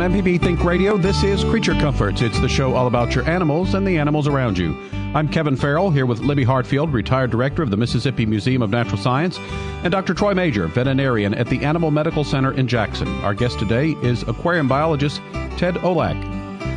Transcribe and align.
MPB 0.00 0.40
Think 0.40 0.64
Radio, 0.64 0.96
this 0.96 1.22
is 1.22 1.44
Creature 1.44 1.74
Comforts. 1.74 2.22
It's 2.22 2.40
the 2.40 2.48
show 2.48 2.72
all 2.72 2.86
about 2.86 3.14
your 3.14 3.28
animals 3.28 3.74
and 3.74 3.86
the 3.86 3.98
animals 3.98 4.26
around 4.26 4.56
you. 4.56 4.74
I'm 5.14 5.28
Kevin 5.28 5.56
Farrell 5.56 5.90
here 5.90 6.06
with 6.06 6.20
Libby 6.20 6.42
Hartfield, 6.42 6.90
retired 6.90 7.30
director 7.30 7.62
of 7.62 7.70
the 7.70 7.76
Mississippi 7.76 8.24
Museum 8.24 8.62
of 8.62 8.70
Natural 8.70 8.96
Science, 8.96 9.38
and 9.84 9.90
Dr. 9.90 10.14
Troy 10.14 10.32
Major, 10.32 10.68
veterinarian 10.68 11.34
at 11.34 11.48
the 11.48 11.62
Animal 11.66 11.90
Medical 11.90 12.24
Center 12.24 12.52
in 12.52 12.66
Jackson. 12.66 13.08
Our 13.22 13.34
guest 13.34 13.58
today 13.58 13.90
is 14.02 14.22
aquarium 14.22 14.68
biologist 14.68 15.20
Ted 15.58 15.74
Olak. 15.82 16.16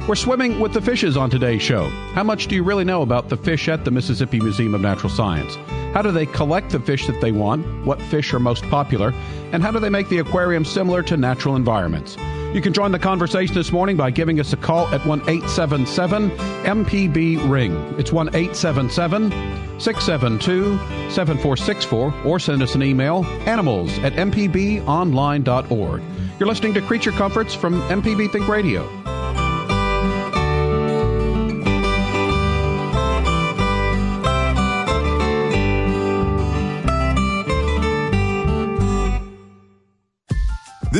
We're 0.05 0.15
swimming 0.15 0.59
with 0.59 0.73
the 0.73 0.81
fishes 0.81 1.15
on 1.15 1.29
today's 1.29 1.61
show. 1.61 1.87
How 2.11 2.23
much 2.23 2.47
do 2.47 2.55
you 2.55 2.63
really 2.63 2.83
know 2.83 3.03
about 3.03 3.29
the 3.29 3.37
fish 3.37 3.69
at 3.69 3.85
the 3.85 3.91
Mississippi 3.91 4.41
Museum 4.41 4.75
of 4.75 4.81
Natural 4.81 5.09
Science? 5.09 5.55
How 5.93 6.01
do 6.01 6.11
they 6.11 6.25
collect 6.25 6.71
the 6.71 6.79
fish 6.81 7.07
that 7.07 7.21
they 7.21 7.31
want? 7.31 7.85
What 7.85 8.01
fish 8.01 8.33
are 8.33 8.39
most 8.39 8.63
popular? 8.63 9.13
And 9.53 9.63
how 9.63 9.71
do 9.71 9.79
they 9.79 9.89
make 9.89 10.09
the 10.09 10.19
aquarium 10.19 10.65
similar 10.65 11.01
to 11.03 11.15
natural 11.15 11.55
environments? 11.55 12.17
You 12.53 12.61
can 12.61 12.71
join 12.71 12.91
the 12.91 12.99
conversation 12.99 13.55
this 13.55 13.71
morning 13.71 13.97
by 13.97 14.11
giving 14.11 14.39
us 14.39 14.53
a 14.53 14.57
call 14.57 14.85
at 14.89 15.03
1 15.07 15.21
877 15.21 16.29
MPB 16.29 17.49
Ring. 17.49 17.73
It's 17.97 18.11
1 18.11 18.27
877 18.27 19.31
672 19.79 20.77
7464 21.09 22.13
or 22.23 22.39
send 22.39 22.61
us 22.61 22.75
an 22.75 22.83
email 22.83 23.25
animals 23.47 23.97
at 23.99 24.13
mpbonline.org. 24.13 26.03
You're 26.39 26.47
listening 26.47 26.75
to 26.75 26.81
Creature 26.81 27.13
Comforts 27.13 27.55
from 27.55 27.81
MPB 27.89 28.31
Think 28.31 28.47
Radio. 28.47 28.87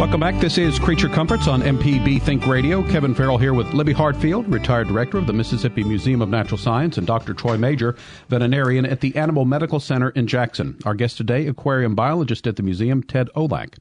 Welcome 0.00 0.20
back. 0.20 0.40
This 0.40 0.56
is 0.56 0.78
Creature 0.78 1.10
Comforts 1.10 1.46
on 1.46 1.60
MPB 1.60 2.22
Think 2.22 2.46
Radio. 2.46 2.82
Kevin 2.88 3.14
Farrell 3.14 3.36
here 3.36 3.52
with 3.52 3.74
Libby 3.74 3.92
Hartfield, 3.92 4.50
retired 4.50 4.88
director 4.88 5.18
of 5.18 5.26
the 5.26 5.34
Mississippi 5.34 5.84
Museum 5.84 6.22
of 6.22 6.30
Natural 6.30 6.56
Science, 6.56 6.96
and 6.96 7.06
Dr. 7.06 7.34
Troy 7.34 7.58
Major, 7.58 7.94
veterinarian 8.30 8.86
at 8.86 9.00
the 9.00 9.14
Animal 9.14 9.44
Medical 9.44 9.78
Center 9.78 10.08
in 10.08 10.26
Jackson. 10.26 10.78
Our 10.86 10.94
guest 10.94 11.18
today, 11.18 11.46
aquarium 11.46 11.94
biologist 11.94 12.46
at 12.46 12.56
the 12.56 12.62
museum, 12.62 13.02
Ted 13.02 13.28
Olak. 13.36 13.76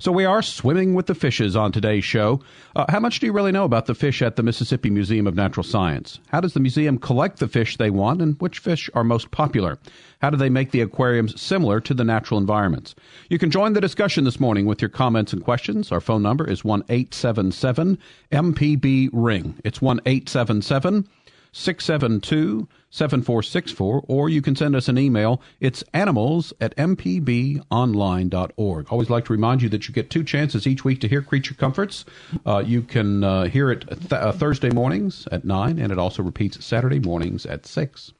So 0.00 0.10
we 0.10 0.24
are 0.24 0.42
swimming 0.42 0.94
with 0.94 1.06
the 1.06 1.14
fishes 1.14 1.54
on 1.54 1.70
today's 1.70 2.04
show. 2.04 2.40
Uh, 2.74 2.86
how 2.88 2.98
much 2.98 3.20
do 3.20 3.26
you 3.26 3.32
really 3.32 3.52
know 3.52 3.64
about 3.64 3.86
the 3.86 3.94
fish 3.94 4.22
at 4.22 4.34
the 4.34 4.42
Mississippi 4.42 4.90
Museum 4.90 5.28
of 5.28 5.36
Natural 5.36 5.62
Science? 5.62 6.18
How 6.30 6.40
does 6.40 6.54
the 6.54 6.60
museum 6.60 6.98
collect 6.98 7.38
the 7.38 7.46
fish 7.46 7.76
they 7.76 7.90
want, 7.90 8.20
and 8.20 8.34
which 8.40 8.58
fish 8.58 8.90
are 8.94 9.04
most 9.04 9.30
popular? 9.30 9.78
How 10.20 10.30
do 10.30 10.36
they 10.36 10.50
make 10.50 10.72
the 10.72 10.80
aquariums 10.80 11.40
similar 11.40 11.80
to 11.80 11.94
the 11.94 12.04
natural 12.04 12.40
environments? 12.40 12.96
You 13.28 13.38
can 13.38 13.52
join 13.52 13.72
the 13.72 13.80
discussion 13.80 14.24
this 14.24 14.40
morning 14.40 14.66
with 14.66 14.82
your 14.82 14.88
comments 14.88 15.32
and 15.32 15.42
questions. 15.42 15.59
Our 15.92 16.00
phone 16.00 16.22
number 16.22 16.48
is 16.48 16.64
1 16.64 16.84
877 16.88 17.98
MPB 18.32 19.10
Ring. 19.12 19.56
It's 19.62 19.82
1 19.82 20.00
877 20.06 21.06
672 21.52 22.68
7464, 22.90 24.04
or 24.08 24.28
you 24.28 24.42
can 24.42 24.56
send 24.56 24.74
us 24.74 24.88
an 24.88 24.98
email. 24.98 25.40
It's 25.60 25.84
animals 25.94 26.52
at 26.60 26.76
mpbonline.org. 26.76 28.86
Always 28.90 29.10
like 29.10 29.24
to 29.26 29.32
remind 29.32 29.62
you 29.62 29.68
that 29.68 29.86
you 29.86 29.94
get 29.94 30.10
two 30.10 30.24
chances 30.24 30.66
each 30.66 30.84
week 30.84 31.00
to 31.00 31.08
hear 31.08 31.22
Creature 31.22 31.54
Comforts. 31.54 32.04
Uh, 32.46 32.62
you 32.64 32.82
can 32.82 33.22
uh, 33.22 33.44
hear 33.44 33.70
it 33.70 33.86
th- 33.88 34.12
uh, 34.12 34.32
Thursday 34.32 34.70
mornings 34.70 35.28
at 35.30 35.44
9, 35.44 35.78
and 35.78 35.92
it 35.92 35.98
also 35.98 36.22
repeats 36.22 36.64
Saturday 36.64 36.98
mornings 36.98 37.46
at 37.46 37.66
6. 37.66 38.12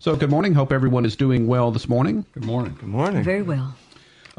So, 0.00 0.16
good 0.16 0.30
morning. 0.30 0.54
Hope 0.54 0.72
everyone 0.72 1.04
is 1.04 1.14
doing 1.14 1.46
well 1.46 1.70
this 1.70 1.88
morning. 1.88 2.26
Good 2.32 2.44
morning. 2.44 2.74
Good 2.80 2.88
morning. 2.88 3.22
Very 3.22 3.42
well. 3.42 3.74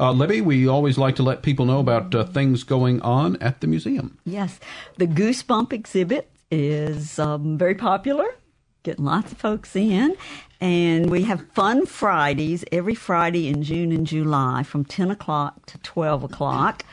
Uh, 0.02 0.10
Libby, 0.10 0.40
we 0.40 0.66
always 0.66 0.98
like 0.98 1.14
to 1.14 1.22
let 1.22 1.42
people 1.42 1.64
know 1.64 1.78
about 1.78 2.12
uh, 2.12 2.24
things 2.24 2.64
going 2.64 3.00
on 3.02 3.36
at 3.40 3.60
the 3.60 3.68
museum. 3.68 4.18
Yes. 4.24 4.58
The 4.98 5.06
Goosebump 5.06 5.72
exhibit 5.72 6.28
is 6.50 7.20
um, 7.20 7.56
very 7.56 7.76
popular, 7.76 8.26
getting 8.82 9.04
lots 9.04 9.30
of 9.30 9.38
folks 9.38 9.76
in. 9.76 10.16
And 10.60 11.08
we 11.08 11.22
have 11.22 11.46
fun 11.52 11.86
Fridays 11.86 12.64
every 12.72 12.96
Friday 12.96 13.46
in 13.46 13.62
June 13.62 13.92
and 13.92 14.04
July 14.04 14.64
from 14.64 14.84
10 14.84 15.12
o'clock 15.12 15.66
to 15.66 15.78
12 15.78 16.24
o'clock 16.24 16.84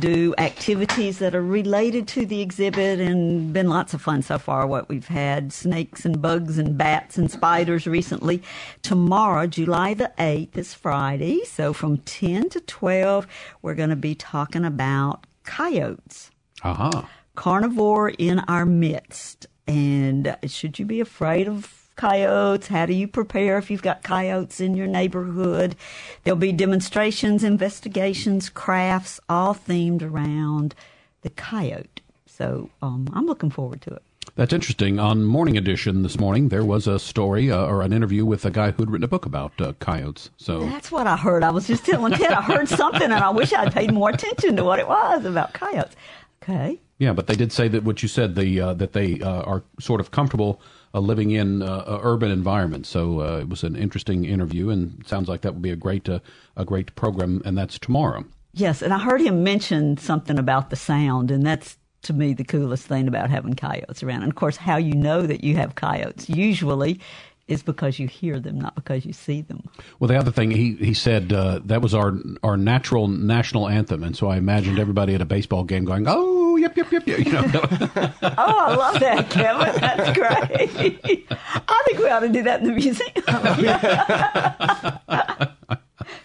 do 0.00 0.34
activities 0.38 1.18
that 1.18 1.34
are 1.34 1.42
related 1.42 2.08
to 2.08 2.26
the 2.26 2.40
exhibit 2.40 3.00
and 3.00 3.52
been 3.52 3.68
lots 3.68 3.94
of 3.94 4.02
fun 4.02 4.22
so 4.22 4.38
far. 4.38 4.66
What 4.66 4.88
we've 4.88 5.08
had 5.08 5.52
snakes 5.52 6.04
and 6.04 6.20
bugs 6.20 6.58
and 6.58 6.76
bats 6.76 7.16
and 7.16 7.30
spiders 7.30 7.86
recently. 7.86 8.42
Tomorrow 8.82 9.46
july 9.46 9.94
the 9.94 10.12
8th 10.18 10.56
is 10.56 10.74
friday. 10.74 11.44
So 11.44 11.72
from 11.72 11.98
10 11.98 12.48
to 12.50 12.60
12 12.60 13.26
we're 13.62 13.74
going 13.74 13.90
to 13.90 13.96
be 13.96 14.14
talking 14.14 14.64
about 14.64 15.26
coyotes. 15.44 16.30
Aha. 16.62 17.08
carnivore 17.34 18.10
in 18.10 18.38
our 18.40 18.64
midst. 18.64 19.46
And 19.66 20.36
should 20.46 20.78
you 20.78 20.86
be 20.86 21.00
afraid 21.00 21.48
of 21.48 21.83
coyotes. 21.96 22.68
How 22.68 22.86
do 22.86 22.92
you 22.94 23.08
prepare 23.08 23.58
if 23.58 23.70
you've 23.70 23.82
got 23.82 24.02
coyotes 24.02 24.60
in 24.60 24.74
your 24.74 24.86
neighborhood? 24.86 25.76
There'll 26.22 26.38
be 26.38 26.52
demonstrations, 26.52 27.44
investigations, 27.44 28.48
crafts, 28.48 29.20
all 29.28 29.54
themed 29.54 30.02
around 30.02 30.74
the 31.22 31.30
coyote. 31.30 32.02
So 32.26 32.70
um, 32.82 33.08
I'm 33.12 33.26
looking 33.26 33.50
forward 33.50 33.80
to 33.82 33.94
it. 33.94 34.02
That's 34.36 34.52
interesting. 34.52 34.98
On 34.98 35.22
Morning 35.22 35.56
Edition 35.56 36.02
this 36.02 36.18
morning, 36.18 36.48
there 36.48 36.64
was 36.64 36.86
a 36.86 36.98
story 36.98 37.52
uh, 37.52 37.66
or 37.66 37.82
an 37.82 37.92
interview 37.92 38.24
with 38.24 38.44
a 38.44 38.50
guy 38.50 38.72
who'd 38.72 38.90
written 38.90 39.04
a 39.04 39.08
book 39.08 39.26
about 39.26 39.52
uh, 39.60 39.74
coyotes. 39.78 40.30
So 40.38 40.64
That's 40.64 40.90
what 40.90 41.06
I 41.06 41.16
heard. 41.16 41.44
I 41.44 41.50
was 41.50 41.66
just 41.66 41.84
telling 41.86 42.12
Ted 42.14 42.32
I 42.32 42.42
heard 42.42 42.68
something 42.68 43.02
and 43.02 43.12
I 43.12 43.30
wish 43.30 43.52
I'd 43.52 43.72
paid 43.72 43.92
more 43.92 44.10
attention 44.10 44.56
to 44.56 44.64
what 44.64 44.80
it 44.80 44.88
was 44.88 45.24
about 45.24 45.52
coyotes. 45.52 45.94
Okay. 46.42 46.80
yeah, 46.98 47.12
but 47.12 47.26
they 47.26 47.36
did 47.36 47.52
say 47.52 47.68
that 47.68 47.84
what 47.84 48.02
you 48.02 48.08
said, 48.08 48.34
the 48.34 48.60
uh, 48.60 48.74
that 48.74 48.92
they 48.92 49.20
uh, 49.20 49.42
are 49.42 49.62
sort 49.78 50.00
of 50.00 50.10
comfortable 50.10 50.60
uh, 50.94 51.00
living 51.00 51.32
in 51.32 51.62
uh, 51.62 51.98
urban 52.02 52.30
environments. 52.30 52.88
So 52.88 53.20
uh, 53.20 53.38
it 53.38 53.48
was 53.48 53.64
an 53.64 53.76
interesting 53.76 54.24
interview, 54.24 54.70
and 54.70 55.04
sounds 55.06 55.28
like 55.28 55.40
that 55.42 55.52
would 55.52 55.62
be 55.62 55.70
a 55.70 55.76
great 55.76 56.08
uh, 56.08 56.20
a 56.56 56.64
great 56.64 56.94
program, 56.94 57.42
and 57.44 57.58
that's 57.58 57.78
tomorrow. 57.78 58.24
Yes, 58.52 58.82
and 58.82 58.94
I 58.94 58.98
heard 58.98 59.20
him 59.20 59.42
mention 59.42 59.96
something 59.96 60.38
about 60.38 60.70
the 60.70 60.76
sound, 60.76 61.32
and 61.32 61.44
that's 61.44 61.76
to 62.02 62.12
me 62.12 62.34
the 62.34 62.44
coolest 62.44 62.86
thing 62.86 63.08
about 63.08 63.30
having 63.30 63.54
coyotes 63.54 64.02
around. 64.02 64.22
And 64.22 64.30
of 64.30 64.36
course, 64.36 64.56
how 64.56 64.76
you 64.76 64.94
know 64.94 65.26
that 65.26 65.42
you 65.42 65.56
have 65.56 65.74
coyotes 65.74 66.28
usually 66.28 67.00
is 67.48 67.62
because 67.62 67.98
you 67.98 68.06
hear 68.06 68.38
them, 68.38 68.58
not 68.58 68.74
because 68.74 69.04
you 69.04 69.12
see 69.12 69.42
them. 69.42 69.68
Well, 69.98 70.08
the 70.08 70.16
other 70.16 70.30
thing 70.30 70.50
he 70.50 70.74
he 70.74 70.94
said 70.94 71.32
uh, 71.32 71.60
that 71.64 71.82
was 71.82 71.94
our 71.94 72.14
our 72.42 72.56
natural 72.56 73.08
national 73.08 73.68
anthem, 73.68 74.04
and 74.04 74.16
so 74.16 74.28
I 74.28 74.36
imagined 74.36 74.78
everybody 74.78 75.14
at 75.14 75.20
a 75.20 75.26
baseball 75.26 75.64
game 75.64 75.84
going, 75.84 76.04
"Oh, 76.06 76.43
yep, 76.64 76.76
yep, 76.76 76.92
yep, 76.92 77.06
yep." 77.06 77.18
You 77.26 77.32
know, 77.32 77.44
Oh, 78.22 78.34
I 78.38 78.74
love 78.74 79.00
that, 79.00 79.30
Kevin. 79.30 79.80
That's 79.80 80.18
great. 80.18 81.26
I 81.30 81.82
think 81.86 81.98
we 81.98 82.08
ought 82.08 82.20
to 82.20 82.28
do 82.28 82.42
that 82.42 82.60
in 82.60 82.66
the 82.66 82.72
museum. 82.72 83.08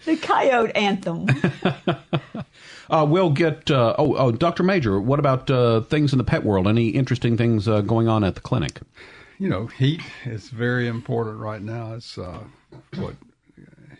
the 0.04 0.16
coyote 0.16 0.74
anthem. 0.74 1.26
uh, 2.90 3.06
we'll 3.08 3.30
get. 3.30 3.70
Uh, 3.70 3.94
oh, 3.98 4.14
oh, 4.16 4.32
Doctor 4.32 4.62
Major, 4.62 5.00
what 5.00 5.18
about 5.18 5.50
uh, 5.50 5.80
things 5.82 6.12
in 6.12 6.18
the 6.18 6.24
pet 6.24 6.44
world? 6.44 6.66
Any 6.66 6.88
interesting 6.88 7.36
things 7.36 7.68
uh, 7.68 7.80
going 7.82 8.08
on 8.08 8.24
at 8.24 8.34
the 8.34 8.40
clinic? 8.40 8.80
You 9.38 9.48
know, 9.48 9.66
heat 9.66 10.02
is 10.24 10.48
very 10.48 10.86
important 10.86 11.38
right 11.38 11.62
now. 11.62 11.94
It's 11.94 12.18
uh, 12.18 12.40
what 12.96 13.14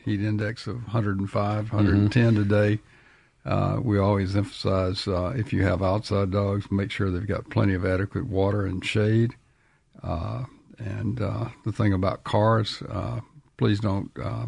heat 0.04 0.20
index 0.20 0.66
of 0.66 0.76
105, 0.76 1.72
110 1.72 2.34
today. 2.34 2.78
Uh, 3.44 3.78
we 3.82 3.98
always 3.98 4.36
emphasize 4.36 5.08
uh, 5.08 5.32
if 5.36 5.52
you 5.52 5.62
have 5.62 5.82
outside 5.82 6.30
dogs, 6.30 6.70
make 6.70 6.90
sure 6.90 7.10
they've 7.10 7.26
got 7.26 7.48
plenty 7.50 7.74
of 7.74 7.86
adequate 7.86 8.26
water 8.26 8.66
and 8.66 8.84
shade. 8.84 9.34
Uh, 10.02 10.44
and 10.78 11.20
uh, 11.20 11.46
the 11.64 11.72
thing 11.72 11.92
about 11.92 12.24
cars, 12.24 12.82
uh, 12.88 13.20
please 13.56 13.80
don't 13.80 14.10
uh, 14.22 14.46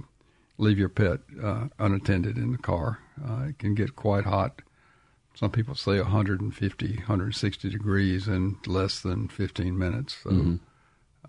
leave 0.59 0.79
your 0.79 0.89
pet 0.89 1.21
uh, 1.43 1.69
unattended 1.79 2.37
in 2.37 2.53
the 2.53 2.59
car. 2.59 2.99
Uh, 3.23 3.47
it 3.49 3.59
can 3.59 3.75
get 3.75 3.97
quite 3.97 4.25
hot. 4.25 4.63
Some 5.35 5.51
people 5.51 5.75
say 5.75 5.99
150, 5.99 6.87
160 6.97 7.71
degrees 7.71 8.29
in 8.29 8.57
less 8.67 9.01
than 9.01 9.29
15 9.29 9.79
minutes. 9.79 10.19
So 10.23 10.31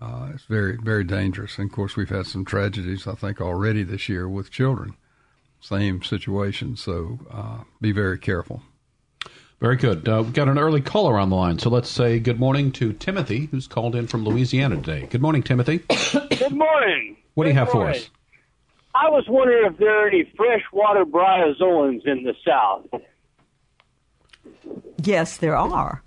uh, 0.00 0.30
it's 0.34 0.44
very, 0.44 0.76
very 0.76 1.04
dangerous. 1.04 1.58
And 1.58 1.70
of 1.70 1.74
course, 1.74 1.96
we've 1.96 2.10
had 2.10 2.26
some 2.26 2.44
tragedies, 2.44 3.06
I 3.06 3.14
think, 3.14 3.40
already 3.40 3.82
this 3.82 4.08
year 4.08 4.28
with 4.28 4.50
children. 4.50 4.96
Same 5.64 6.02
situation. 6.02 6.76
So 6.76 7.18
uh, 7.30 7.64
be 7.80 7.92
very 7.92 8.18
careful. 8.18 8.62
Very 9.60 9.76
good. 9.76 10.06
Uh, 10.06 10.22
we've 10.22 10.34
got 10.34 10.48
an 10.48 10.58
early 10.58 10.82
caller 10.82 11.18
on 11.18 11.30
the 11.30 11.36
line, 11.36 11.58
so 11.58 11.70
let's 11.70 11.88
say 11.88 12.18
good 12.18 12.38
morning 12.38 12.70
to 12.72 12.92
Timothy, 12.92 13.46
who's 13.46 13.66
called 13.66 13.96
in 13.96 14.06
from 14.06 14.24
Louisiana 14.24 14.76
today. 14.76 15.06
Good 15.06 15.22
morning, 15.22 15.42
Timothy. 15.42 15.78
Good 15.78 16.52
morning. 16.52 17.16
What 17.32 17.44
do 17.44 17.50
you 17.50 17.54
Good 17.54 17.60
have 17.60 17.70
for 17.70 17.88
us? 17.88 18.10
I 18.94 19.08
was 19.08 19.24
wondering 19.26 19.72
if 19.72 19.78
there 19.78 20.04
are 20.04 20.08
any 20.08 20.30
freshwater 20.36 21.06
bryozoans 21.06 22.06
in 22.06 22.24
the 22.24 22.34
South. 22.46 22.86
Yes, 25.02 25.38
there 25.38 25.56
are. 25.56 26.02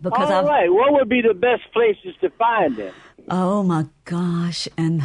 Because 0.00 0.30
All 0.30 0.38
I've, 0.38 0.46
right. 0.46 0.72
What 0.72 0.92
would 0.92 1.08
be 1.08 1.20
the 1.20 1.34
best 1.34 1.70
places 1.72 2.14
to 2.22 2.30
find 2.30 2.76
them? 2.76 2.94
Oh 3.30 3.62
my 3.62 3.86
gosh. 4.04 4.68
And 4.76 5.02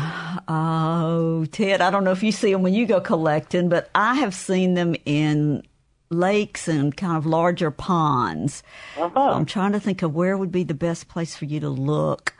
oh, 0.47 1.45
Ted, 1.51 1.81
I 1.81 1.89
don't 1.89 2.03
know 2.03 2.11
if 2.11 2.23
you 2.23 2.31
see 2.31 2.51
them 2.51 2.61
when 2.63 2.73
you 2.73 2.85
go 2.85 3.01
collecting, 3.01 3.69
but 3.69 3.89
I 3.93 4.15
have 4.15 4.33
seen 4.33 4.73
them 4.75 4.95
in 5.05 5.63
lakes 6.09 6.67
and 6.67 6.95
kind 6.95 7.17
of 7.17 7.25
larger 7.25 7.71
ponds. 7.71 8.63
Uh-huh. 8.97 9.19
I'm 9.19 9.45
trying 9.45 9.71
to 9.73 9.79
think 9.79 10.01
of 10.03 10.13
where 10.15 10.37
would 10.37 10.51
be 10.51 10.63
the 10.63 10.73
best 10.73 11.07
place 11.07 11.35
for 11.35 11.45
you 11.45 11.59
to 11.59 11.69
look. 11.69 12.33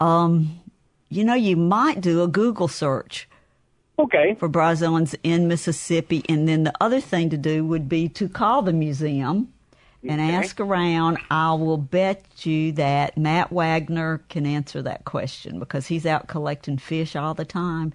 Um, 0.00 0.60
you 1.08 1.24
know, 1.24 1.34
you 1.34 1.56
might 1.56 2.00
do 2.00 2.22
a 2.22 2.28
Google 2.28 2.68
search 2.68 3.28
Okay. 3.98 4.34
for 4.34 4.48
bryozoans 4.48 5.14
in 5.22 5.48
Mississippi. 5.48 6.22
And 6.28 6.46
then 6.46 6.64
the 6.64 6.74
other 6.80 7.00
thing 7.00 7.30
to 7.30 7.38
do 7.38 7.64
would 7.64 7.88
be 7.88 8.08
to 8.10 8.28
call 8.28 8.62
the 8.62 8.72
museum 8.72 9.52
and 10.08 10.20
Okay. 10.20 10.34
ask 10.34 10.60
around. 10.60 11.18
I 11.30 11.52
will 11.54 11.78
bet 11.78 12.46
you 12.46 12.72
that 12.72 13.16
Matt 13.16 13.52
Wagner 13.52 14.22
can 14.28 14.46
answer 14.46 14.82
that 14.82 15.04
question 15.04 15.58
because 15.58 15.86
he's 15.86 16.06
out 16.06 16.28
collecting 16.28 16.78
fish 16.78 17.16
all 17.16 17.34
the 17.34 17.44
time. 17.44 17.92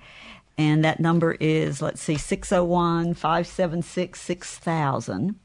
And 0.58 0.84
that 0.84 1.00
number 1.00 1.34
is, 1.40 1.82
let's 1.82 2.02
see, 2.02 2.18
601 2.18 3.14
576 3.14 4.20
6000. 4.22 5.36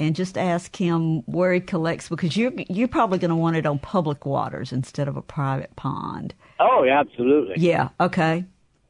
And 0.00 0.16
just 0.16 0.36
ask 0.36 0.74
him 0.74 1.20
where 1.20 1.52
he 1.52 1.60
collects 1.60 2.08
because 2.08 2.36
you're, 2.36 2.52
you're 2.68 2.88
probably 2.88 3.18
going 3.18 3.28
to 3.30 3.36
want 3.36 3.56
it 3.56 3.64
on 3.64 3.78
public 3.78 4.26
waters 4.26 4.72
instead 4.72 5.06
of 5.06 5.16
a 5.16 5.22
private 5.22 5.74
pond. 5.76 6.34
Oh, 6.58 6.82
yeah, 6.82 6.98
absolutely. 6.98 7.54
Yeah, 7.58 7.90
okay. 8.00 8.44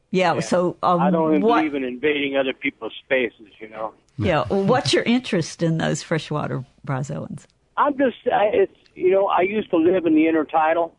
Yeah, 0.09 0.39
so 0.39 0.77
um, 0.81 1.01
I 1.01 1.11
don't 1.11 1.41
what, 1.41 1.59
believe 1.59 1.75
in 1.75 1.83
invading 1.83 2.37
other 2.37 2.53
people's 2.53 2.93
spaces, 3.03 3.47
you 3.59 3.67
know. 3.69 3.93
Yeah. 4.17 4.45
Well, 4.49 4.63
what's 4.63 4.93
your 4.93 5.03
interest 5.03 5.61
in 5.63 5.77
those 5.77 6.01
freshwater 6.03 6.65
bryozoans? 6.87 7.45
I'm 7.77 7.97
just, 7.97 8.17
I, 8.31 8.45
it's, 8.53 8.77
you 8.95 9.11
know, 9.11 9.27
I 9.27 9.41
used 9.41 9.69
to 9.71 9.77
live 9.77 10.05
in 10.05 10.15
the 10.15 10.25
intertidal, 10.25 10.91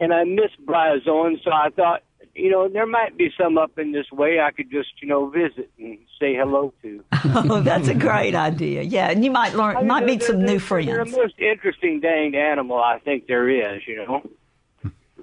and 0.00 0.12
I 0.12 0.24
miss 0.24 0.50
bryozoans, 0.64 1.42
so 1.44 1.52
I 1.52 1.68
thought, 1.70 2.02
you 2.34 2.50
know, 2.50 2.68
there 2.68 2.86
might 2.86 3.16
be 3.16 3.30
some 3.38 3.58
up 3.58 3.78
in 3.78 3.92
this 3.92 4.10
way 4.10 4.40
I 4.40 4.50
could 4.50 4.70
just, 4.70 4.88
you 5.02 5.08
know, 5.08 5.28
visit 5.28 5.70
and 5.78 5.98
say 6.18 6.34
hello 6.34 6.72
to. 6.82 7.04
oh, 7.24 7.60
that's 7.60 7.88
a 7.88 7.94
great 7.94 8.34
idea. 8.34 8.82
Yeah, 8.82 9.10
and 9.10 9.24
you 9.24 9.30
might 9.30 9.54
learn, 9.54 9.76
I 9.76 9.80
mean, 9.80 9.88
might 9.88 10.04
meet 10.06 10.22
some 10.22 10.38
they're- 10.38 10.46
new 10.46 10.52
They're 10.58 10.60
friends. 10.60 11.10
the 11.12 11.16
most 11.16 11.38
interesting 11.38 12.00
danged 12.00 12.36
animal 12.36 12.78
I 12.78 12.98
think 12.98 13.26
there 13.26 13.48
is, 13.48 13.82
you 13.86 13.96
know. 13.96 14.22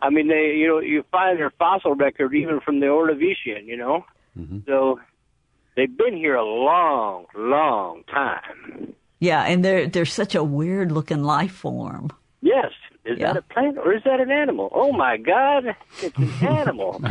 I 0.02 0.10
mean, 0.12 0.28
they, 0.28 0.54
you 0.58 0.68
know, 0.68 0.80
you 0.80 1.04
find 1.12 1.40
their 1.40 1.50
fossil 1.52 1.96
record 1.96 2.34
even 2.36 2.60
from 2.62 2.80
the 2.80 2.86
Ordovician, 2.86 3.66
you 3.66 3.78
know. 3.78 4.06
Mm-hmm. 4.38 4.60
So 4.68 5.00
they've 5.78 5.96
been 5.98 6.18
here 6.18 6.36
a 6.36 6.44
long, 6.44 7.26
long 7.36 8.04
time. 8.12 8.94
Yeah, 9.20 9.44
and 9.44 9.64
they're 9.64 9.88
they're 9.88 10.04
such 10.06 10.36
a 10.36 10.44
weird 10.44 10.92
looking 10.92 11.24
life 11.24 11.54
form. 11.54 12.10
Yes. 12.42 12.72
Is 13.06 13.18
Yeah. 13.18 13.28
that 13.34 13.38
a 13.38 13.42
plant 13.44 13.78
or 13.78 13.94
is 13.94 14.04
that 14.04 14.20
an 14.20 14.30
animal? 14.32 14.70
Oh 14.74 14.92
my 14.92 15.16
God, 15.16 15.74
it's 16.02 16.18
an 16.18 16.30
animal. 16.46 17.02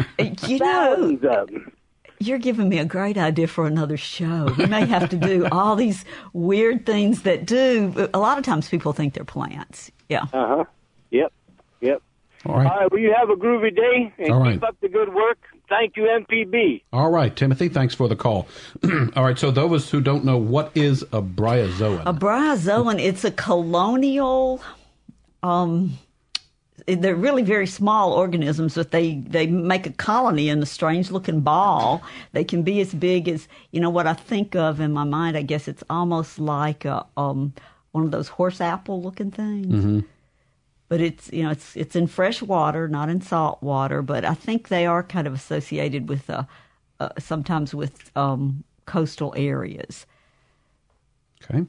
You 0.47 0.59
know, 0.59 0.93
of 1.15 1.21
them. 1.23 1.73
you're 2.21 2.39
giving 2.39 2.69
me 2.69 2.79
a 2.79 2.85
great 2.85 3.17
idea 3.17 3.47
for 3.47 3.67
another 3.67 3.97
show. 3.97 4.53
We 4.59 4.67
may 4.67 4.85
have 4.85 5.09
to 5.09 5.17
do 5.17 5.49
all 5.51 5.75
these 5.75 6.05
weird 6.35 6.85
things 6.85 7.23
that 7.23 7.47
do. 7.47 8.11
A 8.13 8.19
lot 8.19 8.37
of 8.39 8.45
times 8.45 8.69
people 8.69 8.93
think 8.93 9.15
they're 9.15 9.25
plants. 9.25 9.91
Yeah. 10.11 10.25
Uh 10.35 10.47
huh. 10.59 10.65
Yep. 11.11 11.33
Yep. 11.81 12.03
All 12.45 12.53
All 12.53 12.59
right. 12.61 12.67
right. 12.81 12.91
Well, 12.93 13.01
you 13.01 13.15
have 13.19 13.31
a 13.31 13.35
groovy 13.37 13.75
day 13.75 14.13
and 14.19 14.33
All 14.33 14.41
right. 14.41 14.53
keep 14.53 14.63
up 14.65 14.77
the 14.83 14.89
good 14.89 15.13
work. 15.15 15.39
Thank 15.69 15.97
you, 15.97 16.05
MPB. 16.05 16.83
All 16.93 17.11
right, 17.11 17.35
Timothy, 17.35 17.69
thanks 17.69 17.95
for 17.95 18.09
the 18.09 18.17
call. 18.17 18.47
All 19.17 19.25
right, 19.25 19.39
so 19.39 19.51
those 19.51 19.91
who 19.91 20.01
don't 20.01 20.25
know, 20.25 20.37
what 20.37 20.71
is 20.75 21.03
a 21.03 21.21
bryozoan? 21.21 22.03
A 22.07 22.13
bryozoan, 22.15 23.01
it's 23.01 23.25
a 23.25 23.33
colonial. 23.33 24.63
Um, 25.43 25.99
they're 26.87 27.17
really 27.17 27.43
very 27.43 27.67
small 27.67 28.13
organisms, 28.13 28.77
but 28.77 28.93
they 28.93 29.17
they 29.17 29.47
make 29.47 29.87
a 29.87 29.93
colony 29.93 30.49
in 30.49 30.63
a 30.63 30.67
strange 30.67 31.11
looking 31.11 31.41
ball. 31.41 32.03
They 32.33 32.45
can 32.45 32.63
be 32.63 32.81
as 32.81 32.95
big 32.95 33.29
as 33.29 33.49
you 33.73 33.81
know 33.81 33.91
what 33.91 34.07
I 34.07 34.13
think 34.13 34.55
of 34.55 34.79
in 34.79 34.93
my 34.93 35.05
mind. 35.05 35.37
I 35.37 35.43
guess 35.43 35.67
it's 35.67 35.83
almost 35.91 36.39
like 36.39 36.85
a 36.85 37.05
um 37.17 37.55
one 37.91 38.05
of 38.05 38.11
those 38.13 38.29
horse 38.29 38.61
apple 38.61 39.03
looking 39.03 39.31
things. 39.33 40.05
But 40.89 41.01
it's 41.01 41.33
you 41.33 41.43
know 41.43 41.51
it's 41.51 41.77
it's 41.77 41.97
in 41.97 42.07
fresh 42.07 42.43
water, 42.43 42.89
not 42.89 43.09
in 43.09 43.21
salt 43.21 43.63
water. 43.63 44.03
But 44.03 44.25
I 44.25 44.35
think 44.35 44.69
they 44.69 44.87
are 44.87 45.03
kind 45.03 45.27
of 45.27 45.35
associated 45.35 46.09
with 46.09 46.31
uh, 46.31 46.45
uh 47.01 47.09
sometimes 47.19 47.75
with 47.75 48.11
um 48.17 48.65
coastal 48.87 49.35
areas. 49.37 50.07
Okay. 51.43 51.67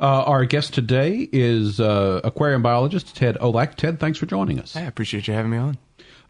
Uh, 0.00 0.22
our 0.24 0.44
guest 0.44 0.74
today 0.74 1.28
is 1.32 1.80
uh, 1.80 2.20
aquarium 2.22 2.62
biologist 2.62 3.16
Ted 3.16 3.36
Olak. 3.40 3.76
Ted, 3.76 3.98
thanks 3.98 4.18
for 4.18 4.26
joining 4.26 4.58
us. 4.58 4.76
I 4.76 4.82
appreciate 4.82 5.26
you 5.26 5.34
having 5.34 5.50
me 5.50 5.56
on. 5.56 5.78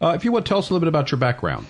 Uh, 0.01 0.13
if 0.15 0.23
you 0.23 0.31
would 0.31 0.45
tell 0.45 0.59
us 0.59 0.69
a 0.69 0.73
little 0.73 0.81
bit 0.81 0.87
about 0.87 1.11
your 1.11 1.17
background. 1.17 1.67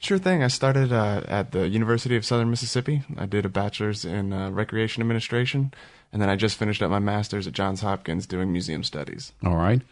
Sure 0.00 0.18
thing. 0.18 0.44
I 0.44 0.48
started 0.48 0.92
uh, 0.92 1.22
at 1.26 1.50
the 1.52 1.68
University 1.68 2.14
of 2.16 2.24
Southern 2.24 2.50
Mississippi. 2.50 3.02
I 3.16 3.26
did 3.26 3.44
a 3.44 3.48
bachelor's 3.48 4.04
in 4.04 4.32
uh, 4.32 4.50
recreation 4.50 5.00
administration, 5.00 5.72
and 6.12 6.20
then 6.22 6.28
I 6.28 6.36
just 6.36 6.56
finished 6.56 6.82
up 6.82 6.90
my 6.90 6.98
master's 6.98 7.46
at 7.46 7.52
Johns 7.52 7.80
Hopkins 7.80 8.26
doing 8.26 8.52
museum 8.52 8.82
studies. 8.84 9.32
All 9.44 9.56
right. 9.56 9.82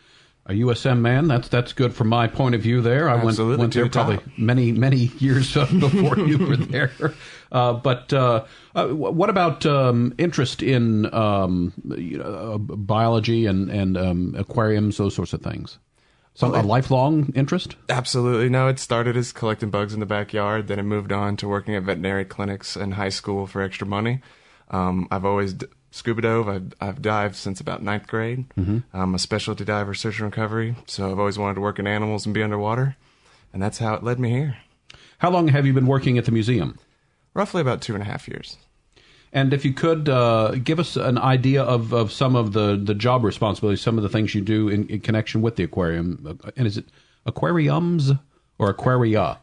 A 0.49 0.53
USM 0.53 1.01
man, 1.01 1.27
that's 1.27 1.49
that's 1.49 1.73
good 1.73 1.93
from 1.93 2.07
my 2.09 2.29
point 2.29 2.55
of 2.55 2.61
view 2.61 2.81
there. 2.81 3.09
I 3.09 3.15
went, 3.17 3.31
Absolutely, 3.31 3.57
went 3.63 3.73
to 3.73 3.81
there 3.81 3.89
top. 3.89 4.07
probably 4.07 4.33
many, 4.39 4.71
many 4.71 4.97
years 5.19 5.53
before 5.55 6.19
you 6.21 6.39
were 6.39 6.57
there. 6.57 6.93
Uh, 7.51 7.73
but 7.73 8.13
uh, 8.13 8.45
uh, 8.77 8.87
what 8.89 9.29
about 9.29 9.67
um, 9.67 10.15
interest 10.19 10.63
in 10.63 11.13
um, 11.13 11.73
you 11.99 12.19
know, 12.19 12.25
uh, 12.55 12.59
biology 12.59 13.47
and, 13.47 13.69
and 13.71 13.97
um, 13.99 14.35
aquariums, 14.39 14.99
those 14.99 15.17
sorts 15.17 15.33
of 15.33 15.43
things? 15.43 15.79
Some, 16.35 16.55
a 16.55 16.63
lifelong 16.63 17.33
interest? 17.35 17.75
Absolutely. 17.89 18.49
No, 18.51 18.69
it 18.69 18.79
started 18.79 19.17
as 19.17 19.33
collecting 19.33 19.71
bugs 19.71 19.95
in 19.95 20.01
the 20.01 20.07
backyard. 20.07 20.69
Then 20.69 20.79
it 20.79 20.83
moved 20.85 21.11
on 21.11 21.37
to 21.39 21.49
working 21.49 21.75
at 21.75 21.83
veterinary 21.83 22.25
clinics 22.27 22.77
in 22.77 22.93
high 22.93 23.09
school 23.09 23.47
for 23.49 23.63
extra 23.63 23.87
money. 23.87 24.21
Um, 24.71 25.09
I've 25.11 25.25
always 25.25 25.55
d- 25.55 25.67
scuba 25.97 26.23
dove. 26.23 26.49
I've, 26.49 26.73
I've 26.81 27.03
dived 27.03 27.35
since 27.37 27.61
about 27.61 27.83
ninth 27.83 28.07
grade. 28.07 28.45
I'm 28.93 29.15
a 29.15 29.19
specialty 29.19 29.65
diver, 29.65 29.95
search 29.95 30.19
and 30.21 30.27
recovery. 30.27 30.77
So 30.87 31.11
I've 31.11 31.19
always 31.19 31.39
wanted 31.39 31.55
to 31.55 31.61
work 31.61 31.79
in 31.79 31.87
animals 31.87 32.27
and 32.27 32.35
be 32.35 32.43
underwater. 32.43 32.97
And 33.53 33.63
that's 33.63 33.79
how 33.79 33.95
it 33.95 34.03
led 34.05 34.19
me 34.21 34.31
here. 34.31 34.59
How 35.19 35.31
long 35.31 35.49
have 35.49 35.65
you 35.67 35.73
been 35.73 35.87
working 35.87 36.19
at 36.19 36.27
the 36.27 36.33
museum? 36.33 36.79
Roughly 37.35 37.63
about 37.63 37.81
two 37.81 37.95
and 37.95 38.03
a 38.03 38.07
half 38.07 38.29
years. 38.29 38.59
And 39.33 39.53
if 39.53 39.65
you 39.65 39.73
could 39.73 40.09
uh, 40.09 40.53
give 40.63 40.79
us 40.79 40.97
an 40.97 41.19
idea 41.19 41.63
of, 41.63 41.93
of 41.93 42.13
some 42.13 42.37
of 42.37 42.53
the, 42.53 42.77
the 42.83 42.95
job 42.95 43.25
responsibilities, 43.25 43.81
some 43.81 43.97
of 43.99 44.03
the 44.03 44.09
things 44.09 44.35
you 44.35 44.41
do 44.41 44.69
in, 44.69 44.87
in 44.89 45.01
connection 45.01 45.43
with 45.43 45.57
the 45.57 45.65
aquarium. 45.65 46.39
Uh, 46.45 46.51
And 46.57 46.67
is 46.67 46.77
it 46.79 46.87
aquariums 47.25 48.13
or 48.59 48.71
aquaria? 48.71 49.39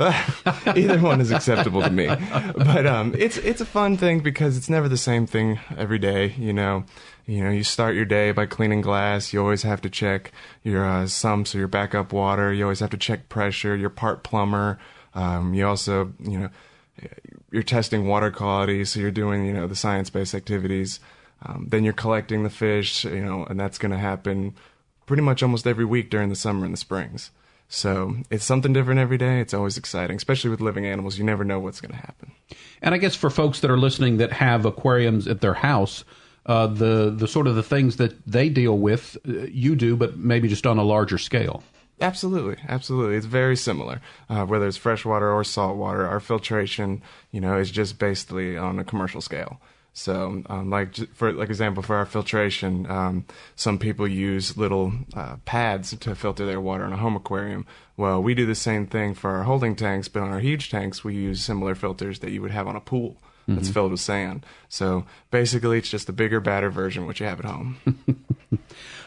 Either 0.66 0.98
one 0.98 1.20
is 1.20 1.30
acceptable 1.30 1.82
to 1.82 1.90
me. 1.90 2.06
But 2.06 2.86
um, 2.86 3.14
it's 3.18 3.36
it's 3.36 3.60
a 3.60 3.66
fun 3.66 3.98
thing 3.98 4.20
because 4.20 4.56
it's 4.56 4.70
never 4.70 4.88
the 4.88 4.96
same 4.96 5.26
thing 5.26 5.60
every 5.76 5.98
day. 5.98 6.34
You 6.38 6.54
know, 6.54 6.84
you 7.26 7.44
know, 7.44 7.50
you 7.50 7.62
start 7.62 7.94
your 7.94 8.06
day 8.06 8.32
by 8.32 8.46
cleaning 8.46 8.80
glass. 8.80 9.34
You 9.34 9.40
always 9.40 9.62
have 9.62 9.82
to 9.82 9.90
check 9.90 10.32
your 10.62 10.86
uh, 10.86 11.06
sumps 11.06 11.54
or 11.54 11.58
your 11.58 11.68
backup 11.68 12.14
water. 12.14 12.50
You 12.50 12.64
always 12.64 12.80
have 12.80 12.90
to 12.90 12.96
check 12.96 13.28
pressure. 13.28 13.76
You're 13.76 13.90
part 13.90 14.22
plumber. 14.22 14.78
Um, 15.14 15.52
you 15.52 15.66
also, 15.66 16.14
you 16.18 16.38
know, 16.38 16.50
you're 17.50 17.62
testing 17.62 18.06
water 18.06 18.30
quality. 18.30 18.86
So 18.86 19.00
you're 19.00 19.10
doing, 19.10 19.44
you 19.44 19.52
know, 19.52 19.66
the 19.66 19.76
science-based 19.76 20.34
activities. 20.34 21.00
Um, 21.44 21.66
then 21.68 21.84
you're 21.84 21.92
collecting 21.92 22.42
the 22.42 22.50
fish. 22.50 23.04
You 23.04 23.22
know, 23.22 23.44
and 23.44 23.60
that's 23.60 23.76
going 23.76 23.92
to 23.92 23.98
happen 23.98 24.54
pretty 25.04 25.22
much 25.22 25.42
almost 25.42 25.66
every 25.66 25.84
week 25.84 26.08
during 26.08 26.30
the 26.30 26.36
summer 26.36 26.64
and 26.64 26.72
the 26.72 26.78
springs. 26.78 27.32
So 27.72 28.16
it's 28.30 28.44
something 28.44 28.72
different 28.72 28.98
every 28.98 29.16
day. 29.16 29.40
It's 29.40 29.54
always 29.54 29.78
exciting, 29.78 30.16
especially 30.16 30.50
with 30.50 30.60
living 30.60 30.84
animals. 30.86 31.18
You 31.18 31.24
never 31.24 31.44
know 31.44 31.60
what's 31.60 31.80
going 31.80 31.92
to 31.92 31.96
happen. 31.96 32.32
And 32.82 32.96
I 32.96 32.98
guess 32.98 33.14
for 33.14 33.30
folks 33.30 33.60
that 33.60 33.70
are 33.70 33.78
listening 33.78 34.16
that 34.16 34.32
have 34.32 34.66
aquariums 34.66 35.28
at 35.28 35.40
their 35.40 35.54
house, 35.54 36.04
uh, 36.46 36.66
the 36.66 37.14
the 37.16 37.28
sort 37.28 37.46
of 37.46 37.54
the 37.54 37.62
things 37.62 37.96
that 37.96 38.26
they 38.26 38.48
deal 38.48 38.76
with, 38.76 39.16
uh, 39.26 39.42
you 39.42 39.76
do, 39.76 39.96
but 39.96 40.16
maybe 40.18 40.48
just 40.48 40.66
on 40.66 40.78
a 40.78 40.82
larger 40.82 41.16
scale. 41.16 41.62
Absolutely, 42.00 42.56
absolutely. 42.66 43.14
It's 43.14 43.26
very 43.26 43.56
similar, 43.56 44.00
uh, 44.28 44.46
whether 44.46 44.66
it's 44.66 44.76
freshwater 44.76 45.30
or 45.30 45.44
saltwater. 45.44 46.08
Our 46.08 46.18
filtration, 46.18 47.02
you 47.30 47.40
know, 47.40 47.56
is 47.56 47.70
just 47.70 48.00
basically 48.00 48.56
on 48.56 48.80
a 48.80 48.84
commercial 48.84 49.20
scale. 49.20 49.60
So, 50.00 50.42
um, 50.48 50.70
like 50.70 50.94
for 51.12 51.30
like 51.30 51.50
example, 51.50 51.82
for 51.82 51.94
our 51.96 52.06
filtration, 52.06 52.90
um, 52.90 53.26
some 53.54 53.78
people 53.78 54.08
use 54.08 54.56
little 54.56 54.94
uh, 55.14 55.36
pads 55.44 55.94
to 55.94 56.14
filter 56.14 56.46
their 56.46 56.60
water 56.60 56.86
in 56.86 56.92
a 56.94 56.96
home 56.96 57.16
aquarium. 57.16 57.66
Well, 57.98 58.22
we 58.22 58.34
do 58.34 58.46
the 58.46 58.54
same 58.54 58.86
thing 58.86 59.12
for 59.12 59.30
our 59.32 59.42
holding 59.42 59.76
tanks, 59.76 60.08
but 60.08 60.22
on 60.22 60.30
our 60.30 60.40
huge 60.40 60.70
tanks, 60.70 61.04
we 61.04 61.16
use 61.16 61.42
similar 61.42 61.74
filters 61.74 62.20
that 62.20 62.30
you 62.30 62.40
would 62.40 62.50
have 62.50 62.66
on 62.66 62.76
a 62.76 62.80
pool 62.80 63.18
that's 63.56 63.68
filled 63.68 63.90
with 63.90 64.00
sand. 64.00 64.44
So 64.68 65.04
basically, 65.30 65.78
it's 65.78 65.88
just 65.88 66.08
a 66.08 66.12
bigger, 66.12 66.40
badder 66.40 66.70
version 66.70 67.02
of 67.02 67.06
what 67.08 67.20
you 67.20 67.26
have 67.26 67.40
at 67.40 67.46
home. 67.46 67.76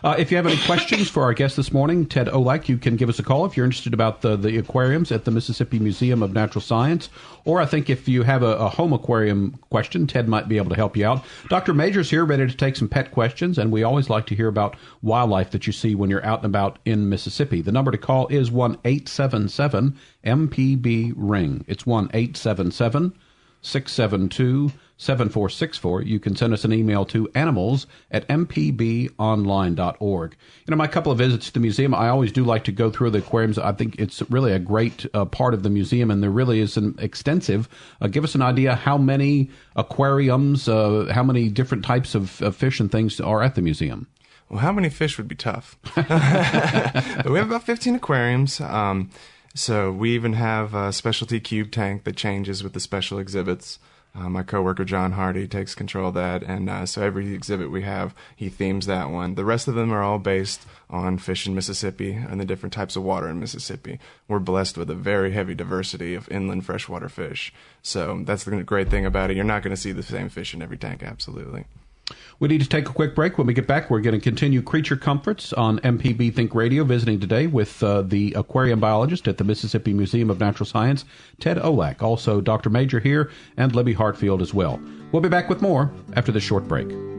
Uh, 0.03 0.15
if 0.17 0.29
you 0.29 0.35
have 0.35 0.45
any 0.45 0.57
questions 0.65 1.09
for 1.09 1.23
our 1.23 1.33
guest 1.33 1.55
this 1.55 1.71
morning, 1.71 2.05
Ted 2.05 2.27
Olak, 2.27 2.67
you 2.67 2.77
can 2.77 2.97
give 2.97 3.07
us 3.07 3.19
a 3.19 3.23
call 3.23 3.45
if 3.45 3.55
you're 3.55 3.65
interested 3.65 3.93
about 3.93 4.19
the, 4.19 4.35
the 4.35 4.57
aquariums 4.57 5.13
at 5.13 5.23
the 5.23 5.31
Mississippi 5.31 5.79
Museum 5.79 6.21
of 6.21 6.33
Natural 6.33 6.61
Science. 6.61 7.09
Or 7.45 7.61
I 7.61 7.65
think 7.65 7.89
if 7.89 8.05
you 8.09 8.23
have 8.23 8.43
a, 8.43 8.57
a 8.57 8.67
home 8.67 8.91
aquarium 8.91 9.57
question, 9.69 10.05
Ted 10.05 10.27
might 10.27 10.49
be 10.49 10.57
able 10.57 10.71
to 10.71 10.75
help 10.75 10.97
you 10.97 11.05
out. 11.05 11.23
Dr. 11.47 11.73
Major's 11.73 12.09
here, 12.09 12.25
ready 12.25 12.45
to 12.45 12.53
take 12.53 12.75
some 12.75 12.89
pet 12.89 13.11
questions, 13.11 13.57
and 13.57 13.71
we 13.71 13.83
always 13.83 14.09
like 14.09 14.25
to 14.25 14.35
hear 14.35 14.49
about 14.49 14.75
wildlife 15.01 15.51
that 15.51 15.67
you 15.67 15.71
see 15.71 15.95
when 15.95 16.09
you're 16.09 16.25
out 16.25 16.39
and 16.39 16.47
about 16.47 16.79
in 16.83 17.07
Mississippi. 17.07 17.61
The 17.61 17.71
number 17.71 17.91
to 17.91 17.97
call 17.97 18.27
is 18.27 18.51
1 18.51 18.79
877 18.83 19.95
MPB 20.25 21.13
Ring. 21.15 21.63
It's 21.65 21.85
1 21.85 22.09
877 22.13 23.13
672 23.63 24.71
7464. 24.97 26.03
You 26.03 26.19
can 26.19 26.35
send 26.35 26.53
us 26.53 26.63
an 26.63 26.71
email 26.71 27.05
to 27.05 27.29
animals 27.33 27.87
at 28.11 28.27
mpbonline.org. 28.27 30.35
You 30.65 30.71
know, 30.71 30.77
my 30.77 30.87
couple 30.87 31.11
of 31.11 31.17
visits 31.17 31.47
to 31.47 31.53
the 31.53 31.59
museum, 31.59 31.95
I 31.95 32.09
always 32.09 32.31
do 32.31 32.43
like 32.43 32.63
to 32.65 32.71
go 32.71 32.91
through 32.91 33.09
the 33.09 33.19
aquariums. 33.19 33.57
I 33.57 33.71
think 33.73 33.99
it's 33.99 34.21
really 34.29 34.53
a 34.53 34.59
great 34.59 35.05
uh, 35.13 35.25
part 35.25 35.53
of 35.53 35.63
the 35.63 35.69
museum, 35.69 36.11
and 36.11 36.21
there 36.21 36.29
really 36.29 36.59
is 36.59 36.77
an 36.77 36.95
extensive. 36.99 37.67
Uh, 37.99 38.07
give 38.07 38.23
us 38.23 38.35
an 38.35 38.41
idea 38.41 38.75
how 38.75 38.97
many 38.97 39.49
aquariums, 39.75 40.69
uh, 40.69 41.11
how 41.13 41.23
many 41.23 41.49
different 41.49 41.83
types 41.83 42.15
of, 42.15 42.41
of 42.41 42.55
fish 42.55 42.79
and 42.79 42.91
things 42.91 43.19
are 43.19 43.41
at 43.41 43.55
the 43.55 43.61
museum. 43.61 44.07
Well, 44.49 44.59
how 44.59 44.71
many 44.71 44.89
fish 44.89 45.17
would 45.17 45.27
be 45.27 45.35
tough? 45.35 45.77
we 45.95 46.03
have 46.03 47.47
about 47.47 47.63
15 47.63 47.95
aquariums. 47.95 48.61
Um, 48.61 49.09
so 49.55 49.91
we 49.91 50.15
even 50.15 50.33
have 50.33 50.73
a 50.73 50.91
specialty 50.91 51.39
cube 51.39 51.71
tank 51.71 52.03
that 52.03 52.15
changes 52.15 52.63
with 52.63 52.73
the 52.73 52.79
special 52.79 53.19
exhibits. 53.19 53.79
Uh, 54.15 54.29
my 54.29 54.43
coworker 54.43 54.85
John 54.85 55.13
Hardy 55.13 55.47
takes 55.47 55.73
control 55.73 56.09
of 56.09 56.13
that, 56.13 56.43
and 56.43 56.69
uh, 56.69 56.85
so 56.85 57.01
every 57.01 57.33
exhibit 57.33 57.71
we 57.71 57.81
have, 57.81 58.13
he 58.35 58.47
themes 58.47 58.85
that 58.85 59.09
one. 59.09 59.33
The 59.33 59.45
rest 59.45 59.67
of 59.67 59.73
them 59.73 59.91
are 59.91 60.03
all 60.03 60.19
based 60.19 60.67
on 60.87 61.17
fish 61.17 61.47
in 61.47 61.55
Mississippi 61.55 62.13
and 62.13 62.39
the 62.39 62.45
different 62.45 62.73
types 62.73 62.95
of 62.95 63.01
water 63.01 63.27
in 63.27 63.39
Mississippi. 63.39 63.99
We're 64.27 64.37
blessed 64.37 64.77
with 64.77 64.91
a 64.91 64.95
very 64.95 65.31
heavy 65.31 65.55
diversity 65.55 66.13
of 66.13 66.29
inland 66.29 66.63
freshwater 66.63 67.09
fish, 67.09 67.51
so 67.81 68.21
that's 68.23 68.43
the 68.43 68.63
great 68.63 68.89
thing 68.89 69.05
about 69.05 69.31
it. 69.31 69.35
You're 69.35 69.45
not 69.45 69.63
going 69.63 69.75
to 69.75 69.81
see 69.81 69.91
the 69.91 70.03
same 70.03 70.29
fish 70.29 70.53
in 70.53 70.61
every 70.61 70.77
tank, 70.77 71.01
absolutely. 71.01 71.65
We 72.39 72.47
need 72.49 72.61
to 72.61 72.67
take 72.67 72.89
a 72.89 72.93
quick 72.93 73.15
break. 73.15 73.37
When 73.37 73.47
we 73.47 73.53
get 73.53 73.67
back, 73.67 73.89
we're 73.89 74.01
going 74.01 74.19
to 74.19 74.19
continue 74.19 74.61
Creature 74.61 74.97
Comforts 74.97 75.53
on 75.53 75.79
MPB 75.79 76.33
Think 76.35 76.53
Radio, 76.53 76.83
visiting 76.83 77.19
today 77.19 77.47
with 77.47 77.81
uh, 77.81 78.01
the 78.01 78.33
aquarium 78.33 78.79
biologist 78.79 79.27
at 79.27 79.37
the 79.37 79.43
Mississippi 79.43 79.93
Museum 79.93 80.29
of 80.29 80.39
Natural 80.39 80.65
Science, 80.65 81.05
Ted 81.39 81.57
Olak. 81.57 82.01
Also, 82.01 82.41
Dr. 82.41 82.69
Major 82.69 82.99
here, 82.99 83.31
and 83.55 83.73
Libby 83.73 83.93
Hartfield 83.93 84.41
as 84.41 84.53
well. 84.53 84.81
We'll 85.11 85.21
be 85.21 85.29
back 85.29 85.49
with 85.49 85.61
more 85.61 85.93
after 86.15 86.31
this 86.31 86.43
short 86.43 86.67
break. 86.67 87.12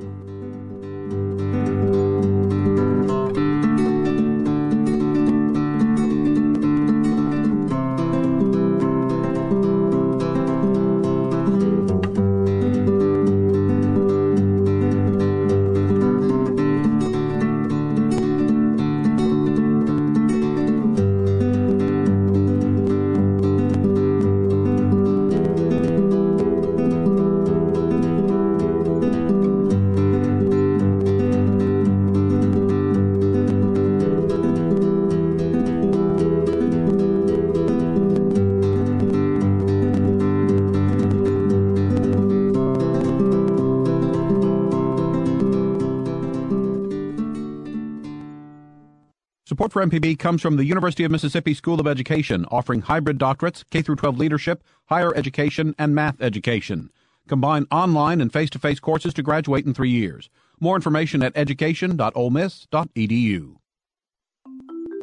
For 49.74 49.84
MPB 49.84 50.18
comes 50.20 50.40
from 50.40 50.56
the 50.56 50.64
University 50.64 51.02
of 51.02 51.10
Mississippi 51.10 51.52
School 51.52 51.80
of 51.80 51.88
Education, 51.88 52.44
offering 52.44 52.82
hybrid 52.82 53.18
doctorates, 53.18 53.64
K 53.70 53.82
12 53.82 54.16
leadership, 54.16 54.62
higher 54.86 55.12
education, 55.16 55.74
and 55.76 55.96
math 55.96 56.22
education. 56.22 56.92
Combine 57.26 57.66
online 57.72 58.20
and 58.20 58.32
face 58.32 58.50
to 58.50 58.60
face 58.60 58.78
courses 58.78 59.12
to 59.14 59.22
graduate 59.24 59.66
in 59.66 59.74
three 59.74 59.90
years. 59.90 60.30
More 60.60 60.76
information 60.76 61.24
at 61.24 61.36
education.olemiss.edu. 61.36 63.56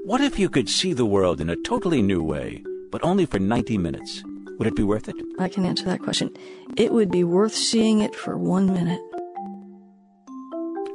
What 0.06 0.22
if 0.22 0.40
you 0.40 0.50
could 0.50 0.70
see 0.70 0.94
the 0.94 1.06
world 1.06 1.42
in 1.42 1.50
a 1.50 1.58
totally 1.58 2.01
new 2.01 2.24
way, 2.24 2.63
but 2.94 3.04
only 3.04 3.25
for 3.25 3.40
90 3.40 3.78
minutes? 3.78 4.24
Would 4.58 4.70
it 4.70 4.78
be 4.78 4.84
worth 4.84 5.10
it? 5.10 5.16
I 5.38 5.50
can 5.50 5.66
answer 5.66 5.84
that 5.84 6.01
question. 6.01 6.34
It 6.78 6.94
would 6.94 7.12
be 7.12 7.25
worth 7.25 7.54
seeing 7.54 8.00
it 8.00 8.16
for 8.16 8.38
one 8.38 8.68
minute. 8.68 9.01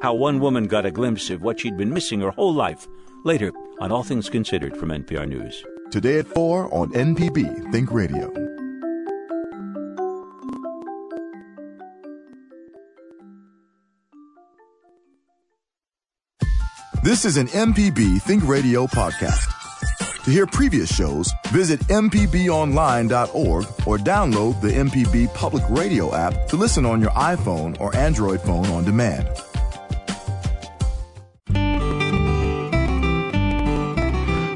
How 0.00 0.14
one 0.14 0.40
woman 0.40 0.66
got 0.66 0.86
a 0.86 0.90
glimpse 0.90 1.28
of 1.28 1.42
what 1.42 1.60
she'd 1.60 1.76
been 1.76 1.92
missing 1.92 2.22
her 2.22 2.30
whole 2.30 2.54
life. 2.54 2.88
Later 3.24 3.52
on 3.80 3.92
All 3.92 4.02
Things 4.02 4.28
Considered 4.28 4.76
from 4.76 4.90
NPR 4.90 5.28
News. 5.28 5.64
Today 5.90 6.18
at 6.18 6.26
4 6.26 6.72
on 6.74 6.92
MPB 6.92 7.72
Think 7.72 7.92
Radio. 7.92 8.32
This 17.02 17.24
is 17.24 17.36
an 17.36 17.46
MPB 17.48 18.20
Think 18.22 18.46
Radio 18.48 18.86
podcast. 18.86 19.52
To 20.24 20.32
hear 20.32 20.44
previous 20.44 20.92
shows, 20.92 21.32
visit 21.50 21.78
MPBOnline.org 21.82 23.64
or 23.86 23.98
download 23.98 24.60
the 24.60 24.70
MPB 24.72 25.32
Public 25.32 25.62
Radio 25.70 26.12
app 26.16 26.48
to 26.48 26.56
listen 26.56 26.84
on 26.84 27.00
your 27.00 27.12
iPhone 27.12 27.80
or 27.80 27.94
Android 27.94 28.40
phone 28.40 28.66
on 28.66 28.84
demand. 28.84 29.28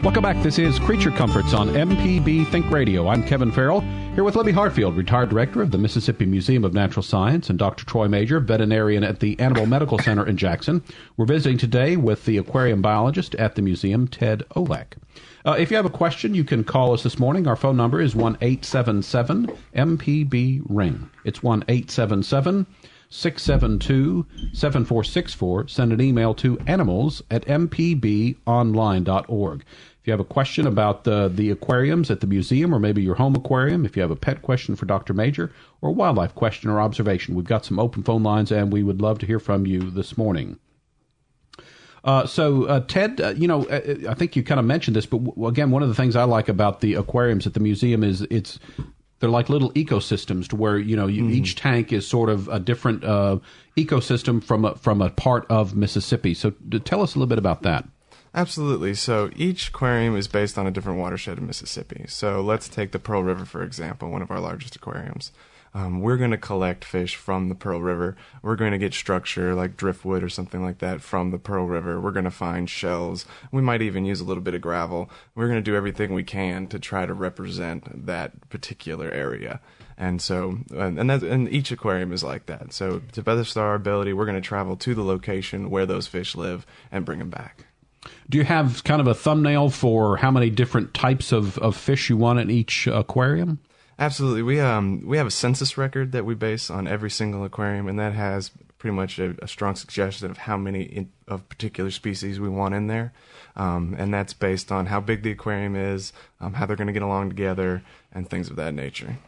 Welcome 0.02 0.22
back. 0.22 0.42
This 0.42 0.58
is 0.58 0.78
Creature 0.78 1.10
Comforts 1.10 1.52
on 1.52 1.68
MPB 1.68 2.50
Think 2.50 2.70
Radio. 2.70 3.06
I'm 3.06 3.22
Kevin 3.22 3.52
Farrell, 3.52 3.82
here 4.14 4.24
with 4.24 4.34
Libby 4.34 4.50
Hartfield, 4.50 4.96
retired 4.96 5.28
director 5.28 5.60
of 5.60 5.72
the 5.72 5.78
Mississippi 5.78 6.24
Museum 6.24 6.64
of 6.64 6.72
Natural 6.72 7.02
Science, 7.02 7.50
and 7.50 7.58
Dr. 7.58 7.84
Troy 7.84 8.08
Major, 8.08 8.40
veterinarian 8.40 9.04
at 9.04 9.20
the 9.20 9.38
Animal 9.38 9.66
Medical 9.66 9.98
Center 9.98 10.26
in 10.26 10.38
Jackson. 10.38 10.82
We're 11.18 11.26
visiting 11.26 11.58
today 11.58 11.98
with 11.98 12.24
the 12.24 12.38
aquarium 12.38 12.80
biologist 12.80 13.34
at 13.34 13.56
the 13.56 13.62
museum, 13.62 14.08
Ted 14.08 14.42
Olak. 14.56 14.94
Uh, 15.44 15.56
if 15.58 15.70
you 15.70 15.76
have 15.76 15.84
a 15.84 15.90
question, 15.90 16.34
you 16.34 16.44
can 16.44 16.64
call 16.64 16.94
us 16.94 17.02
this 17.02 17.18
morning. 17.18 17.46
Our 17.46 17.54
phone 17.54 17.76
number 17.76 18.00
is 18.00 18.16
1 18.16 18.38
877 18.40 19.48
MPB 19.76 20.62
Ring. 20.66 21.10
It's 21.24 21.42
1 21.42 21.64
877 21.68 22.64
672 23.10 24.24
7464. 24.52 25.68
Send 25.68 25.92
an 25.92 26.00
email 26.00 26.32
to 26.34 26.58
animals 26.66 27.22
at 27.30 27.44
mpbonline.org. 27.46 29.64
If 30.00 30.06
you 30.06 30.12
have 30.12 30.20
a 30.20 30.24
question 30.24 30.66
about 30.66 31.04
the, 31.04 31.28
the 31.28 31.50
aquariums 31.50 32.10
at 32.10 32.20
the 32.20 32.26
museum 32.26 32.74
or 32.74 32.78
maybe 32.78 33.02
your 33.02 33.16
home 33.16 33.34
aquarium, 33.34 33.84
if 33.84 33.96
you 33.96 34.02
have 34.02 34.10
a 34.10 34.16
pet 34.16 34.40
question 34.40 34.74
for 34.74 34.86
Dr. 34.86 35.12
Major 35.12 35.52
or 35.82 35.90
a 35.90 35.92
wildlife 35.92 36.34
question 36.34 36.70
or 36.70 36.80
observation, 36.80 37.34
we've 37.34 37.44
got 37.44 37.66
some 37.66 37.78
open 37.78 38.02
phone 38.02 38.22
lines 38.22 38.50
and 38.50 38.72
we 38.72 38.82
would 38.82 39.02
love 39.02 39.18
to 39.18 39.26
hear 39.26 39.38
from 39.38 39.66
you 39.66 39.90
this 39.90 40.16
morning. 40.16 40.58
Uh, 42.02 42.26
so, 42.26 42.64
uh, 42.64 42.80
Ted, 42.80 43.20
uh, 43.20 43.34
you 43.36 43.46
know, 43.46 43.66
uh, 43.66 44.08
I 44.08 44.14
think 44.14 44.36
you 44.36 44.42
kind 44.42 44.58
of 44.58 44.64
mentioned 44.64 44.96
this, 44.96 45.04
but 45.04 45.22
w- 45.22 45.46
again, 45.46 45.70
one 45.70 45.82
of 45.82 45.90
the 45.90 45.94
things 45.94 46.16
I 46.16 46.24
like 46.24 46.48
about 46.48 46.80
the 46.80 46.94
aquariums 46.94 47.46
at 47.46 47.52
the 47.52 47.60
museum 47.60 48.02
is 48.02 48.22
it's 48.30 48.58
they're 49.18 49.28
like 49.28 49.50
little 49.50 49.70
ecosystems 49.72 50.48
to 50.48 50.56
where 50.56 50.78
you 50.78 50.96
know 50.96 51.06
you, 51.06 51.28
each 51.28 51.56
tank 51.56 51.92
is 51.92 52.08
sort 52.08 52.30
of 52.30 52.48
a 52.48 52.58
different 52.58 53.04
uh, 53.04 53.38
ecosystem 53.76 54.42
from 54.42 54.64
a, 54.64 54.74
from 54.76 55.02
a 55.02 55.10
part 55.10 55.44
of 55.50 55.76
Mississippi. 55.76 56.32
So, 56.32 56.54
tell 56.84 57.02
us 57.02 57.14
a 57.14 57.18
little 57.18 57.28
bit 57.28 57.38
about 57.38 57.64
that. 57.64 57.86
Absolutely. 58.34 58.94
So 58.94 59.30
each 59.34 59.68
aquarium 59.68 60.16
is 60.16 60.28
based 60.28 60.56
on 60.56 60.66
a 60.66 60.70
different 60.70 61.00
watershed 61.00 61.38
in 61.38 61.46
Mississippi. 61.46 62.04
So 62.06 62.40
let's 62.40 62.68
take 62.68 62.92
the 62.92 63.00
Pearl 63.00 63.24
River, 63.24 63.44
for 63.44 63.62
example, 63.62 64.08
one 64.08 64.22
of 64.22 64.30
our 64.30 64.40
largest 64.40 64.76
aquariums. 64.76 65.32
Um, 65.72 66.00
we're 66.00 66.16
going 66.16 66.32
to 66.32 66.38
collect 66.38 66.84
fish 66.84 67.14
from 67.14 67.48
the 67.48 67.54
Pearl 67.54 67.80
River. 67.80 68.16
We're 68.42 68.56
going 68.56 68.72
to 68.72 68.78
get 68.78 68.92
structure 68.92 69.54
like 69.54 69.76
driftwood 69.76 70.22
or 70.22 70.28
something 70.28 70.64
like 70.64 70.78
that 70.78 71.00
from 71.00 71.30
the 71.30 71.38
Pearl 71.38 71.66
River. 71.66 72.00
We're 72.00 72.10
going 72.10 72.24
to 72.24 72.30
find 72.30 72.68
shells. 72.68 73.24
We 73.52 73.62
might 73.62 73.82
even 73.82 74.04
use 74.04 74.20
a 74.20 74.24
little 74.24 74.42
bit 74.42 74.54
of 74.54 74.60
gravel. 74.60 75.10
We're 75.34 75.46
going 75.46 75.62
to 75.62 75.70
do 75.70 75.76
everything 75.76 76.12
we 76.12 76.24
can 76.24 76.66
to 76.68 76.78
try 76.80 77.06
to 77.06 77.14
represent 77.14 78.06
that 78.06 78.48
particular 78.48 79.10
area. 79.10 79.60
And 79.96 80.20
so, 80.20 80.58
and 80.74 81.10
that, 81.10 81.22
and 81.22 81.48
each 81.52 81.70
aquarium 81.70 82.12
is 82.12 82.24
like 82.24 82.46
that. 82.46 82.72
So 82.72 83.02
to 83.12 83.22
best 83.22 83.56
our 83.56 83.74
ability, 83.74 84.12
we're 84.12 84.24
going 84.24 84.40
to 84.40 84.48
travel 84.48 84.76
to 84.76 84.94
the 84.94 85.04
location 85.04 85.70
where 85.70 85.86
those 85.86 86.08
fish 86.08 86.34
live 86.34 86.66
and 86.90 87.04
bring 87.04 87.20
them 87.20 87.30
back. 87.30 87.66
Do 88.28 88.38
you 88.38 88.44
have 88.44 88.84
kind 88.84 89.00
of 89.00 89.06
a 89.06 89.14
thumbnail 89.14 89.70
for 89.70 90.16
how 90.16 90.30
many 90.30 90.50
different 90.50 90.94
types 90.94 91.32
of, 91.32 91.58
of 91.58 91.76
fish 91.76 92.08
you 92.08 92.16
want 92.16 92.38
in 92.38 92.50
each 92.50 92.86
aquarium? 92.86 93.58
Absolutely. 93.98 94.42
We 94.42 94.60
um 94.60 95.02
we 95.04 95.18
have 95.18 95.26
a 95.26 95.30
census 95.30 95.76
record 95.76 96.12
that 96.12 96.24
we 96.24 96.34
base 96.34 96.70
on 96.70 96.88
every 96.88 97.10
single 97.10 97.44
aquarium, 97.44 97.86
and 97.86 97.98
that 97.98 98.14
has 98.14 98.50
pretty 98.78 98.96
much 98.96 99.18
a, 99.18 99.36
a 99.42 99.46
strong 99.46 99.74
suggestion 99.74 100.30
of 100.30 100.38
how 100.38 100.56
many 100.56 100.84
in, 100.84 101.12
of 101.28 101.46
particular 101.50 101.90
species 101.90 102.40
we 102.40 102.48
want 102.48 102.74
in 102.74 102.86
there, 102.86 103.12
um, 103.56 103.94
and 103.98 104.14
that's 104.14 104.32
based 104.32 104.72
on 104.72 104.86
how 104.86 105.00
big 105.00 105.22
the 105.22 105.32
aquarium 105.32 105.76
is, 105.76 106.14
um, 106.40 106.54
how 106.54 106.64
they're 106.64 106.76
going 106.76 106.86
to 106.86 106.94
get 106.94 107.02
along 107.02 107.28
together, 107.28 107.82
and 108.10 108.30
things 108.30 108.48
of 108.48 108.56
that 108.56 108.72
nature. 108.72 109.18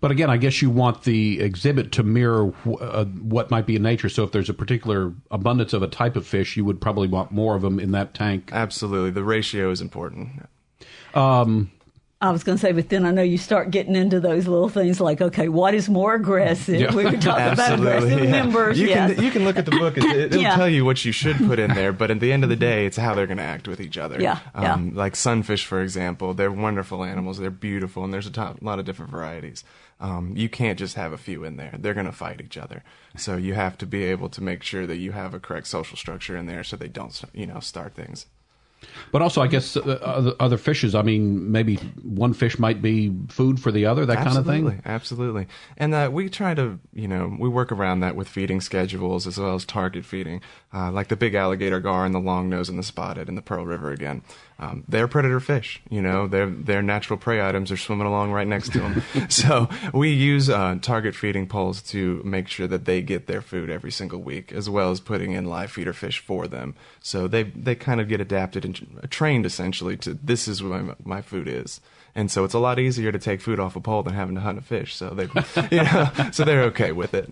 But 0.00 0.10
again, 0.10 0.30
I 0.30 0.36
guess 0.36 0.62
you 0.62 0.70
want 0.70 1.02
the 1.04 1.40
exhibit 1.40 1.92
to 1.92 2.02
mirror 2.02 2.52
uh, 2.80 3.04
what 3.04 3.50
might 3.50 3.66
be 3.66 3.76
in 3.76 3.82
nature. 3.82 4.08
So 4.08 4.24
if 4.24 4.32
there's 4.32 4.48
a 4.48 4.54
particular 4.54 5.12
abundance 5.30 5.72
of 5.72 5.82
a 5.82 5.88
type 5.88 6.16
of 6.16 6.26
fish, 6.26 6.56
you 6.56 6.64
would 6.64 6.80
probably 6.80 7.08
want 7.08 7.30
more 7.30 7.56
of 7.56 7.62
them 7.62 7.78
in 7.78 7.92
that 7.92 8.14
tank. 8.14 8.50
Absolutely, 8.52 9.10
the 9.10 9.24
ratio 9.24 9.70
is 9.70 9.80
important. 9.80 10.48
Um, 11.14 11.70
I 12.18 12.30
was 12.30 12.44
going 12.44 12.56
to 12.56 12.62
say, 12.62 12.72
but 12.72 12.88
then 12.88 13.04
I 13.04 13.10
know 13.10 13.20
you 13.20 13.36
start 13.36 13.70
getting 13.70 13.94
into 13.94 14.20
those 14.20 14.48
little 14.48 14.70
things 14.70 15.02
like, 15.02 15.20
okay, 15.20 15.50
what 15.50 15.74
is 15.74 15.86
more 15.86 16.14
aggressive? 16.14 16.80
Yeah. 16.80 16.94
We 16.94 17.04
were 17.04 17.10
talking 17.12 17.52
about 17.52 17.74
aggressive 17.74 18.24
yeah. 18.24 18.30
members. 18.30 18.80
You 18.80 18.88
yes. 18.88 19.14
can 19.14 19.22
you 19.22 19.30
can 19.30 19.44
look 19.44 19.58
at 19.58 19.66
the 19.66 19.72
book; 19.72 19.98
it, 19.98 20.30
will 20.30 20.38
yeah. 20.40 20.56
tell 20.56 20.68
you 20.68 20.86
what 20.86 21.04
you 21.04 21.12
should 21.12 21.36
put 21.36 21.58
in 21.58 21.74
there. 21.74 21.92
But 21.92 22.10
at 22.10 22.20
the 22.20 22.32
end 22.32 22.42
of 22.42 22.48
the 22.48 22.56
day, 22.56 22.86
it's 22.86 22.96
how 22.96 23.14
they're 23.14 23.26
going 23.26 23.36
to 23.36 23.42
act 23.42 23.68
with 23.68 23.82
each 23.82 23.98
other. 23.98 24.18
Yeah, 24.18 24.38
um, 24.54 24.64
yeah. 24.64 24.98
Like 24.98 25.14
sunfish, 25.14 25.66
for 25.66 25.82
example, 25.82 26.32
they're 26.32 26.50
wonderful 26.50 27.04
animals. 27.04 27.36
They're 27.36 27.50
beautiful, 27.50 28.02
and 28.02 28.14
there's 28.14 28.26
a 28.26 28.32
top, 28.32 28.62
lot 28.62 28.78
of 28.78 28.86
different 28.86 29.10
varieties. 29.10 29.62
Um, 30.00 30.32
you 30.36 30.48
can't 30.48 30.78
just 30.78 30.94
have 30.94 31.12
a 31.12 31.18
few 31.18 31.44
in 31.44 31.58
there; 31.58 31.74
they're 31.78 31.94
going 31.94 32.06
to 32.06 32.12
fight 32.12 32.40
each 32.40 32.56
other. 32.56 32.82
So 33.18 33.36
you 33.36 33.52
have 33.52 33.76
to 33.78 33.86
be 33.86 34.04
able 34.04 34.30
to 34.30 34.42
make 34.42 34.62
sure 34.62 34.86
that 34.86 34.96
you 34.96 35.12
have 35.12 35.34
a 35.34 35.40
correct 35.40 35.66
social 35.66 35.98
structure 35.98 36.34
in 36.34 36.46
there, 36.46 36.64
so 36.64 36.78
they 36.78 36.88
don't, 36.88 37.20
you 37.34 37.46
know, 37.46 37.60
start 37.60 37.94
things. 37.94 38.24
But 39.12 39.22
also, 39.22 39.40
I 39.40 39.46
guess 39.46 39.76
uh, 39.76 40.34
other, 40.40 40.56
fishes. 40.56 40.94
I 40.94 41.02
mean, 41.02 41.52
maybe 41.52 41.76
one 42.02 42.32
fish 42.32 42.58
might 42.58 42.82
be 42.82 43.12
food 43.28 43.60
for 43.60 43.70
the 43.70 43.86
other. 43.86 44.04
That 44.06 44.18
absolutely, 44.18 44.52
kind 44.52 44.66
of 44.66 44.72
thing. 44.72 44.82
Absolutely, 44.84 45.46
and 45.76 45.94
uh, 45.94 46.10
we 46.12 46.28
try 46.28 46.54
to, 46.54 46.78
you 46.92 47.08
know, 47.08 47.36
we 47.38 47.48
work 47.48 47.72
around 47.72 48.00
that 48.00 48.16
with 48.16 48.28
feeding 48.28 48.60
schedules 48.60 49.26
as 49.26 49.38
well 49.38 49.54
as 49.54 49.64
target 49.64 50.04
feeding, 50.04 50.40
uh, 50.74 50.90
like 50.90 51.08
the 51.08 51.16
big 51.16 51.34
alligator 51.34 51.80
gar 51.80 52.04
and 52.04 52.14
the 52.14 52.18
long 52.18 52.48
nose 52.48 52.68
and 52.68 52.78
the 52.78 52.82
spotted 52.82 53.28
in 53.28 53.34
the 53.34 53.42
Pearl 53.42 53.64
River 53.64 53.90
again. 53.90 54.22
Um, 54.58 54.84
they're 54.88 55.06
predator 55.06 55.40
fish. 55.40 55.82
You 55.90 56.00
know, 56.00 56.26
their 56.26 56.46
their 56.48 56.82
natural 56.82 57.18
prey 57.18 57.46
items 57.46 57.70
are 57.70 57.76
swimming 57.76 58.06
along 58.06 58.32
right 58.32 58.46
next 58.46 58.72
to 58.72 58.80
them. 58.80 59.02
so 59.28 59.68
we 59.92 60.10
use 60.10 60.48
uh, 60.48 60.78
target 60.80 61.14
feeding 61.14 61.46
poles 61.46 61.82
to 61.82 62.22
make 62.24 62.48
sure 62.48 62.66
that 62.66 62.86
they 62.86 63.02
get 63.02 63.26
their 63.26 63.42
food 63.42 63.68
every 63.68 63.90
single 63.90 64.20
week, 64.20 64.52
as 64.52 64.70
well 64.70 64.90
as 64.90 65.00
putting 65.00 65.32
in 65.32 65.44
live 65.44 65.70
feeder 65.70 65.92
fish 65.92 66.20
for 66.20 66.46
them. 66.46 66.74
So 67.00 67.28
they 67.28 67.42
they 67.42 67.74
kind 67.74 68.00
of 68.00 68.08
get 68.08 68.20
adapted 68.20 68.64
and 68.64 69.10
trained 69.10 69.44
essentially 69.44 69.96
to 69.98 70.14
this 70.14 70.48
is 70.48 70.62
what 70.62 70.82
my, 70.82 70.94
my 71.04 71.22
food 71.22 71.48
is. 71.48 71.80
And 72.14 72.30
so 72.30 72.44
it's 72.44 72.54
a 72.54 72.58
lot 72.58 72.78
easier 72.78 73.12
to 73.12 73.18
take 73.18 73.42
food 73.42 73.60
off 73.60 73.76
a 73.76 73.80
pole 73.80 74.02
than 74.02 74.14
having 74.14 74.36
to 74.36 74.40
hunt 74.40 74.56
a 74.56 74.62
fish. 74.62 74.96
So 74.96 75.10
they, 75.10 75.24
you 75.70 75.84
know, 75.84 76.10
so 76.32 76.44
they're 76.44 76.62
okay 76.64 76.92
with 76.92 77.12
it. 77.12 77.28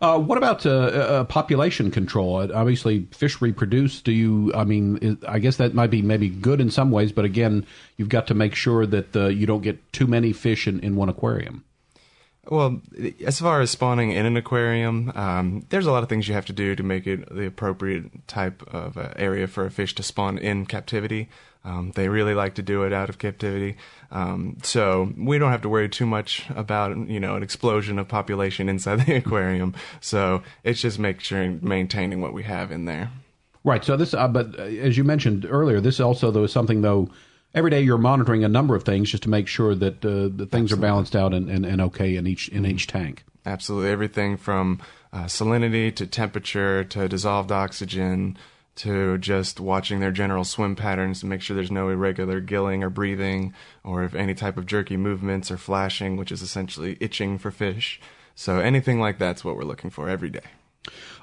Uh, 0.00 0.18
what 0.18 0.36
about 0.36 0.66
uh, 0.66 0.70
uh, 0.70 1.24
population 1.24 1.90
control? 1.90 2.36
Uh, 2.36 2.48
obviously, 2.54 3.06
fish 3.12 3.40
reproduce. 3.40 4.02
Do 4.02 4.12
you? 4.12 4.52
I 4.54 4.64
mean, 4.64 4.98
is, 4.98 5.16
I 5.26 5.38
guess 5.38 5.56
that 5.56 5.74
might 5.74 5.90
be 5.90 6.02
maybe 6.02 6.28
good 6.28 6.60
in 6.60 6.70
some 6.70 6.90
ways, 6.90 7.12
but 7.12 7.24
again, 7.24 7.66
you've 7.96 8.08
got 8.08 8.26
to 8.28 8.34
make 8.34 8.54
sure 8.54 8.86
that 8.86 9.16
uh, 9.16 9.26
you 9.28 9.46
don't 9.46 9.62
get 9.62 9.92
too 9.92 10.06
many 10.06 10.32
fish 10.32 10.66
in, 10.66 10.80
in 10.80 10.96
one 10.96 11.08
aquarium. 11.08 11.64
Well, 12.48 12.80
as 13.24 13.40
far 13.40 13.60
as 13.60 13.70
spawning 13.72 14.12
in 14.12 14.24
an 14.24 14.36
aquarium, 14.36 15.10
um, 15.16 15.66
there's 15.70 15.86
a 15.86 15.92
lot 15.92 16.04
of 16.04 16.08
things 16.08 16.28
you 16.28 16.34
have 16.34 16.46
to 16.46 16.52
do 16.52 16.76
to 16.76 16.82
make 16.82 17.06
it 17.06 17.28
the 17.34 17.46
appropriate 17.46 18.28
type 18.28 18.62
of 18.72 18.96
uh, 18.96 19.12
area 19.16 19.48
for 19.48 19.66
a 19.66 19.70
fish 19.70 19.94
to 19.96 20.02
spawn 20.02 20.38
in 20.38 20.64
captivity. 20.66 21.28
Um, 21.64 21.90
they 21.96 22.08
really 22.08 22.34
like 22.34 22.54
to 22.54 22.62
do 22.62 22.84
it 22.84 22.92
out 22.92 23.08
of 23.08 23.18
captivity. 23.18 23.76
Um, 24.12 24.58
so 24.62 25.12
we 25.18 25.38
don't 25.38 25.50
have 25.50 25.62
to 25.62 25.68
worry 25.68 25.88
too 25.88 26.06
much 26.06 26.48
about, 26.50 26.96
you 27.08 27.18
know, 27.18 27.34
an 27.34 27.42
explosion 27.42 27.98
of 27.98 28.06
population 28.06 28.68
inside 28.68 29.00
the 29.06 29.16
aquarium. 29.16 29.74
So 30.00 30.44
it's 30.62 30.80
just 30.80 31.00
making 31.00 31.22
sure 31.22 31.50
maintaining 31.60 32.20
what 32.20 32.32
we 32.32 32.44
have 32.44 32.70
in 32.70 32.84
there. 32.84 33.10
Right. 33.64 33.84
So 33.84 33.96
this, 33.96 34.14
uh, 34.14 34.28
but 34.28 34.56
uh, 34.56 34.62
as 34.62 34.96
you 34.96 35.02
mentioned 35.02 35.44
earlier, 35.44 35.80
this 35.80 35.98
also 35.98 36.30
though 36.30 36.44
is 36.44 36.52
something 36.52 36.82
though. 36.82 37.10
Every 37.56 37.70
day 37.70 37.80
you're 37.80 37.96
monitoring 37.96 38.44
a 38.44 38.48
number 38.48 38.76
of 38.76 38.82
things 38.82 39.10
just 39.10 39.22
to 39.22 39.30
make 39.30 39.48
sure 39.48 39.74
that 39.74 40.04
uh, 40.04 40.28
the 40.28 40.46
things 40.46 40.70
Absolutely. 40.70 40.76
are 40.76 40.90
balanced 40.90 41.16
out 41.16 41.32
and, 41.32 41.48
and, 41.48 41.64
and 41.64 41.80
okay 41.80 42.14
in 42.14 42.26
each 42.26 42.50
in 42.50 42.66
each 42.66 42.86
tank. 42.86 43.24
Absolutely, 43.46 43.88
everything 43.88 44.36
from 44.36 44.78
uh, 45.10 45.24
salinity 45.24 45.94
to 45.96 46.06
temperature 46.06 46.84
to 46.84 47.08
dissolved 47.08 47.50
oxygen 47.50 48.36
to 48.74 49.16
just 49.16 49.58
watching 49.58 50.00
their 50.00 50.12
general 50.12 50.44
swim 50.44 50.76
patterns 50.76 51.20
to 51.20 51.26
make 51.26 51.40
sure 51.40 51.56
there's 51.56 51.70
no 51.70 51.88
irregular 51.88 52.40
gilling 52.40 52.84
or 52.84 52.90
breathing 52.90 53.54
or 53.82 54.04
if 54.04 54.14
any 54.14 54.34
type 54.34 54.58
of 54.58 54.66
jerky 54.66 54.98
movements 54.98 55.50
or 55.50 55.56
flashing, 55.56 56.18
which 56.18 56.30
is 56.30 56.42
essentially 56.42 56.98
itching 57.00 57.38
for 57.38 57.50
fish. 57.50 57.98
So 58.34 58.58
anything 58.58 59.00
like 59.00 59.18
that's 59.18 59.46
what 59.46 59.56
we're 59.56 59.62
looking 59.62 59.88
for 59.88 60.10
every 60.10 60.28
day. 60.28 60.44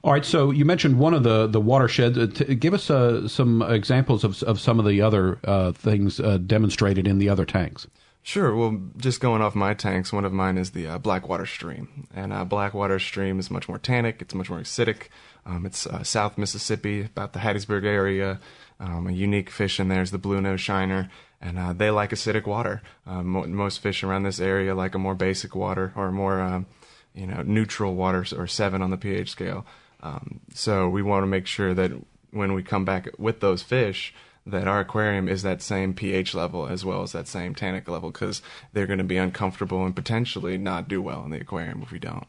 All 0.03 0.11
right. 0.11 0.25
So 0.25 0.51
you 0.51 0.65
mentioned 0.65 0.99
one 0.99 1.13
of 1.13 1.23
the 1.23 1.47
the 1.47 1.61
watersheds. 1.61 2.17
Uh, 2.17 2.27
t- 2.27 2.55
give 2.55 2.73
us 2.73 2.89
uh, 2.89 3.27
some 3.27 3.61
examples 3.61 4.23
of 4.23 4.41
of 4.43 4.59
some 4.59 4.79
of 4.79 4.85
the 4.85 5.01
other 5.01 5.39
uh, 5.45 5.71
things 5.71 6.19
uh, 6.19 6.37
demonstrated 6.37 7.07
in 7.07 7.19
the 7.19 7.29
other 7.29 7.45
tanks. 7.45 7.87
Sure. 8.21 8.55
Well, 8.55 8.79
just 8.97 9.19
going 9.19 9.41
off 9.41 9.53
my 9.53 9.73
tanks, 9.73 10.13
one 10.13 10.23
of 10.23 10.31
mine 10.31 10.57
is 10.57 10.71
the 10.71 10.87
uh, 10.87 10.97
Blackwater 10.97 11.45
Stream, 11.45 12.07
and 12.13 12.31
uh, 12.31 12.45
Blackwater 12.45 12.97
Stream 12.97 13.37
is 13.37 13.51
much 13.51 13.67
more 13.67 13.77
tannic. 13.77 14.21
It's 14.21 14.33
much 14.33 14.49
more 14.49 14.59
acidic. 14.59 15.07
Um, 15.45 15.65
it's 15.65 15.85
South 16.03 16.37
Mississippi, 16.37 17.01
about 17.01 17.33
the 17.33 17.39
Hattiesburg 17.39 17.83
area. 17.83 18.39
Um, 18.79 19.07
a 19.07 19.11
unique 19.11 19.49
fish 19.49 19.77
in 19.77 19.89
there 19.89 20.01
is 20.01 20.11
the 20.11 20.17
blue 20.17 20.39
nose 20.39 20.61
shiner, 20.61 21.09
and 21.41 21.77
they 21.77 21.91
like 21.91 22.11
acidic 22.11 22.45
water. 22.45 22.81
Mo- 23.05 23.45
most 23.47 23.79
fish 23.79 24.03
around 24.03 24.23
this 24.23 24.39
area 24.39 24.73
like 24.73 24.95
a 24.95 24.99
more 24.99 25.15
basic 25.15 25.53
water 25.53 25.91
or 25.93 26.09
more, 26.09 26.65
you 27.13 27.27
know, 27.27 27.41
neutral 27.43 27.95
water 27.95 28.25
or 28.35 28.47
seven 28.47 28.81
on 28.81 28.89
the 28.89 28.97
pH 28.97 29.29
scale. 29.29 29.65
Um, 30.01 30.41
so 30.53 30.89
we 30.89 31.01
want 31.01 31.23
to 31.23 31.27
make 31.27 31.47
sure 31.47 31.73
that 31.73 31.91
when 32.31 32.53
we 32.53 32.63
come 32.63 32.85
back 32.85 33.07
with 33.17 33.39
those 33.39 33.61
fish, 33.61 34.13
that 34.45 34.67
our 34.67 34.81
aquarium 34.81 35.29
is 35.29 35.43
that 35.43 35.61
same 35.61 35.93
pH 35.93 36.33
level 36.33 36.67
as 36.67 36.83
well 36.83 37.01
as 37.01 37.13
that 37.13 37.27
same 37.27 37.55
tannic 37.55 37.87
level 37.87 38.11
because 38.11 38.41
they're 38.73 38.87
going 38.87 38.97
to 38.97 39.03
be 39.03 39.17
uncomfortable 39.17 39.85
and 39.85 39.95
potentially 39.95 40.57
not 40.57 40.87
do 40.87 41.01
well 41.01 41.23
in 41.23 41.31
the 41.31 41.39
aquarium 41.39 41.81
if 41.81 41.91
we 41.91 41.99
don't. 41.99 42.27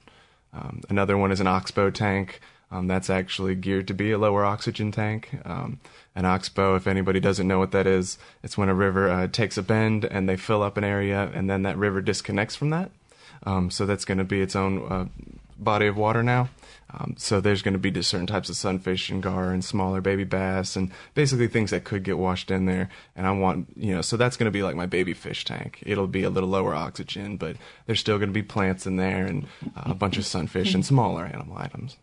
Um, 0.52 0.82
another 0.88 1.18
one 1.18 1.32
is 1.32 1.40
an 1.40 1.48
oxbow 1.48 1.90
tank. 1.90 2.40
Um, 2.70 2.86
that's 2.86 3.10
actually 3.10 3.54
geared 3.54 3.88
to 3.88 3.94
be 3.94 4.12
a 4.12 4.18
lower 4.18 4.44
oxygen 4.44 4.90
tank. 4.90 5.30
Um, 5.44 5.80
an 6.14 6.24
oxbow, 6.24 6.76
if 6.76 6.86
anybody 6.86 7.20
doesn't 7.20 7.46
know 7.46 7.58
what 7.58 7.72
that 7.72 7.86
is, 7.86 8.18
it's 8.42 8.56
when 8.56 8.68
a 8.68 8.74
river 8.74 9.08
uh, 9.08 9.26
takes 9.28 9.56
a 9.56 9.62
bend 9.62 10.04
and 10.04 10.28
they 10.28 10.36
fill 10.36 10.62
up 10.62 10.76
an 10.76 10.84
area 10.84 11.30
and 11.34 11.50
then 11.50 11.62
that 11.62 11.76
river 11.76 12.00
disconnects 12.00 12.54
from 12.54 12.70
that. 12.70 12.90
Um, 13.44 13.70
so 13.70 13.86
that's 13.86 14.04
going 14.04 14.18
to 14.18 14.24
be 14.24 14.40
its 14.40 14.56
own 14.56 14.86
uh, 14.90 15.06
body 15.58 15.86
of 15.86 15.96
water 15.96 16.22
now. 16.22 16.48
Um, 16.90 17.14
so 17.18 17.40
there's 17.40 17.62
going 17.62 17.72
to 17.72 17.78
be 17.78 18.02
certain 18.02 18.26
types 18.26 18.48
of 18.48 18.56
sunfish 18.56 19.10
and 19.10 19.22
gar 19.22 19.50
and 19.50 19.64
smaller 19.64 20.00
baby 20.00 20.24
bass 20.24 20.76
and 20.76 20.92
basically 21.14 21.48
things 21.48 21.70
that 21.70 21.84
could 21.84 22.04
get 22.04 22.18
washed 22.18 22.50
in 22.50 22.66
there. 22.66 22.88
And 23.16 23.26
I 23.26 23.32
want, 23.32 23.68
you 23.76 23.94
know, 23.94 24.00
so 24.00 24.16
that's 24.16 24.36
going 24.36 24.46
to 24.46 24.52
be 24.52 24.62
like 24.62 24.76
my 24.76 24.86
baby 24.86 25.12
fish 25.12 25.44
tank. 25.44 25.82
It'll 25.84 26.06
be 26.06 26.22
a 26.22 26.30
little 26.30 26.48
lower 26.48 26.74
oxygen, 26.74 27.36
but 27.36 27.56
there's 27.86 28.00
still 28.00 28.18
going 28.18 28.28
to 28.28 28.34
be 28.34 28.42
plants 28.42 28.86
in 28.86 28.96
there 28.96 29.26
and 29.26 29.46
uh, 29.76 29.82
a 29.86 29.94
bunch 29.94 30.18
of 30.18 30.26
sunfish 30.26 30.74
and 30.74 30.86
smaller 30.86 31.24
animal 31.24 31.56
items. 31.58 31.96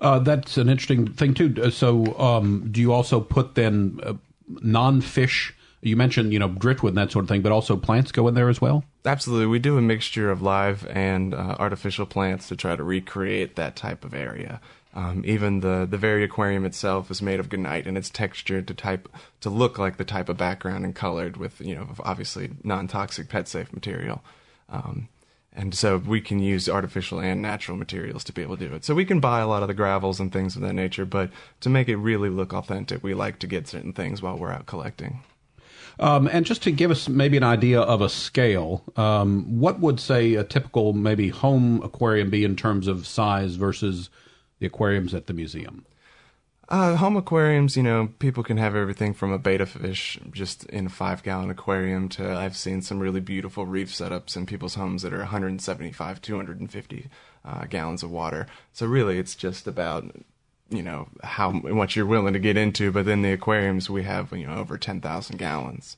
Uh, 0.00 0.18
that's 0.18 0.58
an 0.58 0.68
interesting 0.68 1.06
thing 1.06 1.32
too. 1.32 1.54
Uh, 1.62 1.70
so, 1.70 2.18
um, 2.18 2.68
do 2.70 2.80
you 2.80 2.92
also 2.92 3.20
put 3.20 3.54
then 3.54 3.98
uh, 4.02 4.14
non-fish? 4.60 5.54
You 5.82 5.96
mentioned 5.96 6.32
you 6.32 6.38
know 6.38 6.48
driftwood 6.48 6.92
and 6.92 6.98
that 6.98 7.10
sort 7.10 7.24
of 7.24 7.28
thing, 7.28 7.42
but 7.42 7.52
also 7.52 7.76
plants 7.76 8.12
go 8.12 8.28
in 8.28 8.34
there 8.34 8.48
as 8.48 8.60
well. 8.60 8.84
Absolutely, 9.04 9.46
we 9.46 9.58
do 9.58 9.76
a 9.76 9.82
mixture 9.82 10.30
of 10.30 10.40
live 10.40 10.86
and 10.88 11.34
uh, 11.34 11.56
artificial 11.58 12.06
plants 12.06 12.48
to 12.48 12.56
try 12.56 12.76
to 12.76 12.84
recreate 12.84 13.56
that 13.56 13.74
type 13.74 14.04
of 14.04 14.14
area. 14.14 14.60
Um, 14.94 15.22
even 15.26 15.60
the 15.60 15.86
the 15.90 15.98
very 15.98 16.22
aquarium 16.22 16.64
itself 16.64 17.10
is 17.10 17.20
made 17.20 17.40
of 17.40 17.48
gunite, 17.48 17.86
and 17.86 17.98
it's 17.98 18.10
textured 18.10 18.68
to 18.68 18.74
type 18.74 19.08
to 19.40 19.50
look 19.50 19.78
like 19.78 19.96
the 19.96 20.04
type 20.04 20.28
of 20.28 20.36
background 20.36 20.84
and 20.84 20.94
colored 20.94 21.36
with 21.36 21.60
you 21.60 21.74
know 21.74 21.88
obviously 22.04 22.50
non 22.62 22.86
toxic 22.88 23.28
pet 23.28 23.48
safe 23.48 23.72
material. 23.72 24.22
Um, 24.68 25.08
And 25.54 25.74
so 25.74 25.98
we 25.98 26.20
can 26.22 26.38
use 26.38 26.66
artificial 26.68 27.20
and 27.20 27.42
natural 27.42 27.76
materials 27.76 28.24
to 28.24 28.32
be 28.32 28.40
able 28.42 28.56
to 28.56 28.68
do 28.68 28.74
it. 28.74 28.84
So 28.84 28.94
we 28.94 29.04
can 29.04 29.20
buy 29.20 29.40
a 29.40 29.46
lot 29.46 29.62
of 29.62 29.68
the 29.68 29.74
gravels 29.74 30.18
and 30.20 30.32
things 30.32 30.56
of 30.56 30.62
that 30.62 30.72
nature, 30.74 31.04
but 31.04 31.28
to 31.60 31.68
make 31.68 31.90
it 31.90 31.96
really 31.96 32.30
look 32.30 32.54
authentic, 32.54 33.02
we 33.02 33.12
like 33.12 33.38
to 33.40 33.46
get 33.46 33.68
certain 33.68 33.92
things 33.92 34.22
while 34.22 34.38
we're 34.38 34.52
out 34.52 34.64
collecting. 34.64 35.20
Um, 36.00 36.28
and 36.28 36.46
just 36.46 36.62
to 36.62 36.70
give 36.70 36.90
us 36.90 37.08
maybe 37.08 37.36
an 37.36 37.42
idea 37.42 37.80
of 37.80 38.00
a 38.00 38.08
scale, 38.08 38.82
um, 38.96 39.60
what 39.60 39.80
would 39.80 40.00
say 40.00 40.34
a 40.34 40.44
typical 40.44 40.92
maybe 40.92 41.28
home 41.28 41.82
aquarium 41.82 42.30
be 42.30 42.44
in 42.44 42.56
terms 42.56 42.86
of 42.86 43.06
size 43.06 43.56
versus 43.56 44.10
the 44.58 44.66
aquariums 44.66 45.14
at 45.14 45.26
the 45.26 45.34
museum? 45.34 45.84
Uh, 46.68 46.96
home 46.96 47.18
aquariums, 47.18 47.76
you 47.76 47.82
know, 47.82 48.08
people 48.18 48.42
can 48.42 48.56
have 48.56 48.74
everything 48.74 49.12
from 49.12 49.30
a 49.30 49.38
betta 49.38 49.66
fish 49.66 50.18
just 50.30 50.64
in 50.66 50.86
a 50.86 50.88
five 50.88 51.22
gallon 51.22 51.50
aquarium 51.50 52.08
to 52.08 52.32
I've 52.32 52.56
seen 52.56 52.80
some 52.80 52.98
really 52.98 53.20
beautiful 53.20 53.66
reef 53.66 53.90
setups 53.90 54.36
in 54.36 54.46
people's 54.46 54.76
homes 54.76 55.02
that 55.02 55.12
are 55.12 55.18
175, 55.18 56.22
250 56.22 57.10
uh, 57.44 57.64
gallons 57.66 58.02
of 58.02 58.10
water. 58.10 58.46
So 58.72 58.86
really, 58.86 59.18
it's 59.18 59.34
just 59.34 59.66
about 59.66 60.16
you 60.72 60.82
know 60.82 61.08
how 61.22 61.50
much 61.50 61.96
you're 61.96 62.06
willing 62.06 62.32
to 62.32 62.38
get 62.38 62.56
into. 62.56 62.90
But 62.90 63.06
then 63.06 63.22
the 63.22 63.32
aquariums 63.32 63.88
we 63.90 64.02
have 64.04 64.32
you 64.32 64.46
know 64.46 64.56
over 64.56 64.78
10,000 64.78 65.36
gallons. 65.36 65.96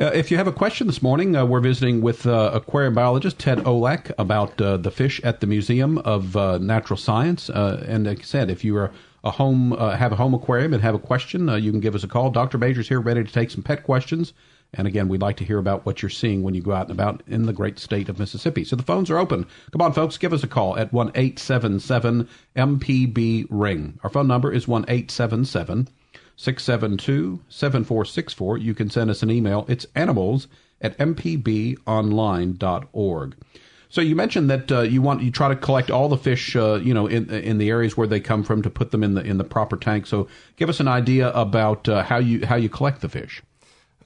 Uh, 0.00 0.06
if 0.06 0.30
you 0.30 0.38
have 0.38 0.46
a 0.46 0.52
question 0.52 0.86
this 0.86 1.02
morning, 1.02 1.36
uh, 1.36 1.44
we're 1.44 1.60
visiting 1.60 2.00
with 2.00 2.26
uh, 2.26 2.50
aquarium 2.54 2.94
biologist 2.94 3.38
Ted 3.38 3.58
Olak 3.58 4.10
about 4.16 4.58
uh, 4.58 4.78
the 4.78 4.90
fish 4.90 5.20
at 5.22 5.40
the 5.40 5.46
Museum 5.46 5.98
of 5.98 6.34
uh, 6.34 6.56
Natural 6.56 6.96
Science. 6.96 7.50
Uh, 7.50 7.84
and 7.86 8.06
like 8.06 8.20
I 8.20 8.22
said, 8.22 8.50
if 8.50 8.64
you 8.64 8.74
are 8.78 8.90
a 9.22 9.30
home 9.30 9.72
have 9.72 10.10
a 10.10 10.16
home 10.16 10.34
aquarium 10.34 10.72
and 10.72 10.82
have 10.82 10.94
a 10.94 10.98
question, 10.98 11.46
you 11.62 11.70
can 11.70 11.80
give 11.80 11.94
us 11.94 12.02
a 12.02 12.08
call. 12.08 12.30
Dr. 12.30 12.58
Major's 12.58 12.88
here, 12.88 13.00
ready 13.00 13.22
to 13.22 13.32
take 13.32 13.50
some 13.50 13.62
pet 13.62 13.84
questions. 13.84 14.32
And 14.74 14.86
again, 14.86 15.08
we'd 15.08 15.20
like 15.20 15.36
to 15.36 15.44
hear 15.44 15.58
about 15.58 15.84
what 15.84 16.00
you're 16.00 16.08
seeing 16.08 16.42
when 16.42 16.54
you 16.54 16.62
go 16.62 16.72
out 16.72 16.88
and 16.88 16.92
about 16.92 17.22
in 17.26 17.44
the 17.44 17.52
great 17.52 17.78
state 17.78 18.08
of 18.08 18.18
Mississippi. 18.18 18.64
So 18.64 18.74
the 18.74 18.82
phones 18.82 19.10
are 19.10 19.18
open. 19.18 19.46
Come 19.70 19.82
on, 19.82 19.92
folks, 19.92 20.16
give 20.16 20.32
us 20.32 20.42
a 20.42 20.48
call 20.48 20.78
at 20.78 20.92
one 20.92 21.12
eight 21.14 21.38
seven 21.38 21.78
seven 21.78 22.28
MPB 22.56 23.46
ring. 23.50 23.98
Our 24.02 24.10
phone 24.10 24.28
number 24.28 24.50
is 24.50 24.66
one 24.66 24.86
eight 24.88 25.10
seven 25.10 25.44
seven. 25.44 25.88
672 26.36 27.40
7464. 27.48 28.58
You 28.58 28.74
can 28.74 28.90
send 28.90 29.10
us 29.10 29.22
an 29.22 29.30
email. 29.30 29.64
It's 29.68 29.86
animals 29.94 30.48
at 30.80 30.98
mpbonline.org. 30.98 33.36
So 33.88 34.00
you 34.00 34.16
mentioned 34.16 34.48
that 34.48 34.72
uh, 34.72 34.80
you 34.80 35.02
want 35.02 35.22
you 35.22 35.30
try 35.30 35.48
to 35.48 35.56
collect 35.56 35.90
all 35.90 36.08
the 36.08 36.16
fish, 36.16 36.56
uh, 36.56 36.80
you 36.82 36.94
know, 36.94 37.06
in 37.06 37.28
in 37.28 37.58
the 37.58 37.68
areas 37.68 37.94
where 37.94 38.06
they 38.06 38.20
come 38.20 38.42
from 38.42 38.62
to 38.62 38.70
put 38.70 38.90
them 38.90 39.04
in 39.04 39.12
the 39.14 39.20
in 39.20 39.36
the 39.36 39.44
proper 39.44 39.76
tank. 39.76 40.06
So 40.06 40.28
give 40.56 40.70
us 40.70 40.80
an 40.80 40.88
idea 40.88 41.30
about 41.32 41.90
uh, 41.90 42.02
how 42.02 42.16
you 42.16 42.46
how 42.46 42.56
you 42.56 42.70
collect 42.70 43.02
the 43.02 43.10
fish. 43.10 43.42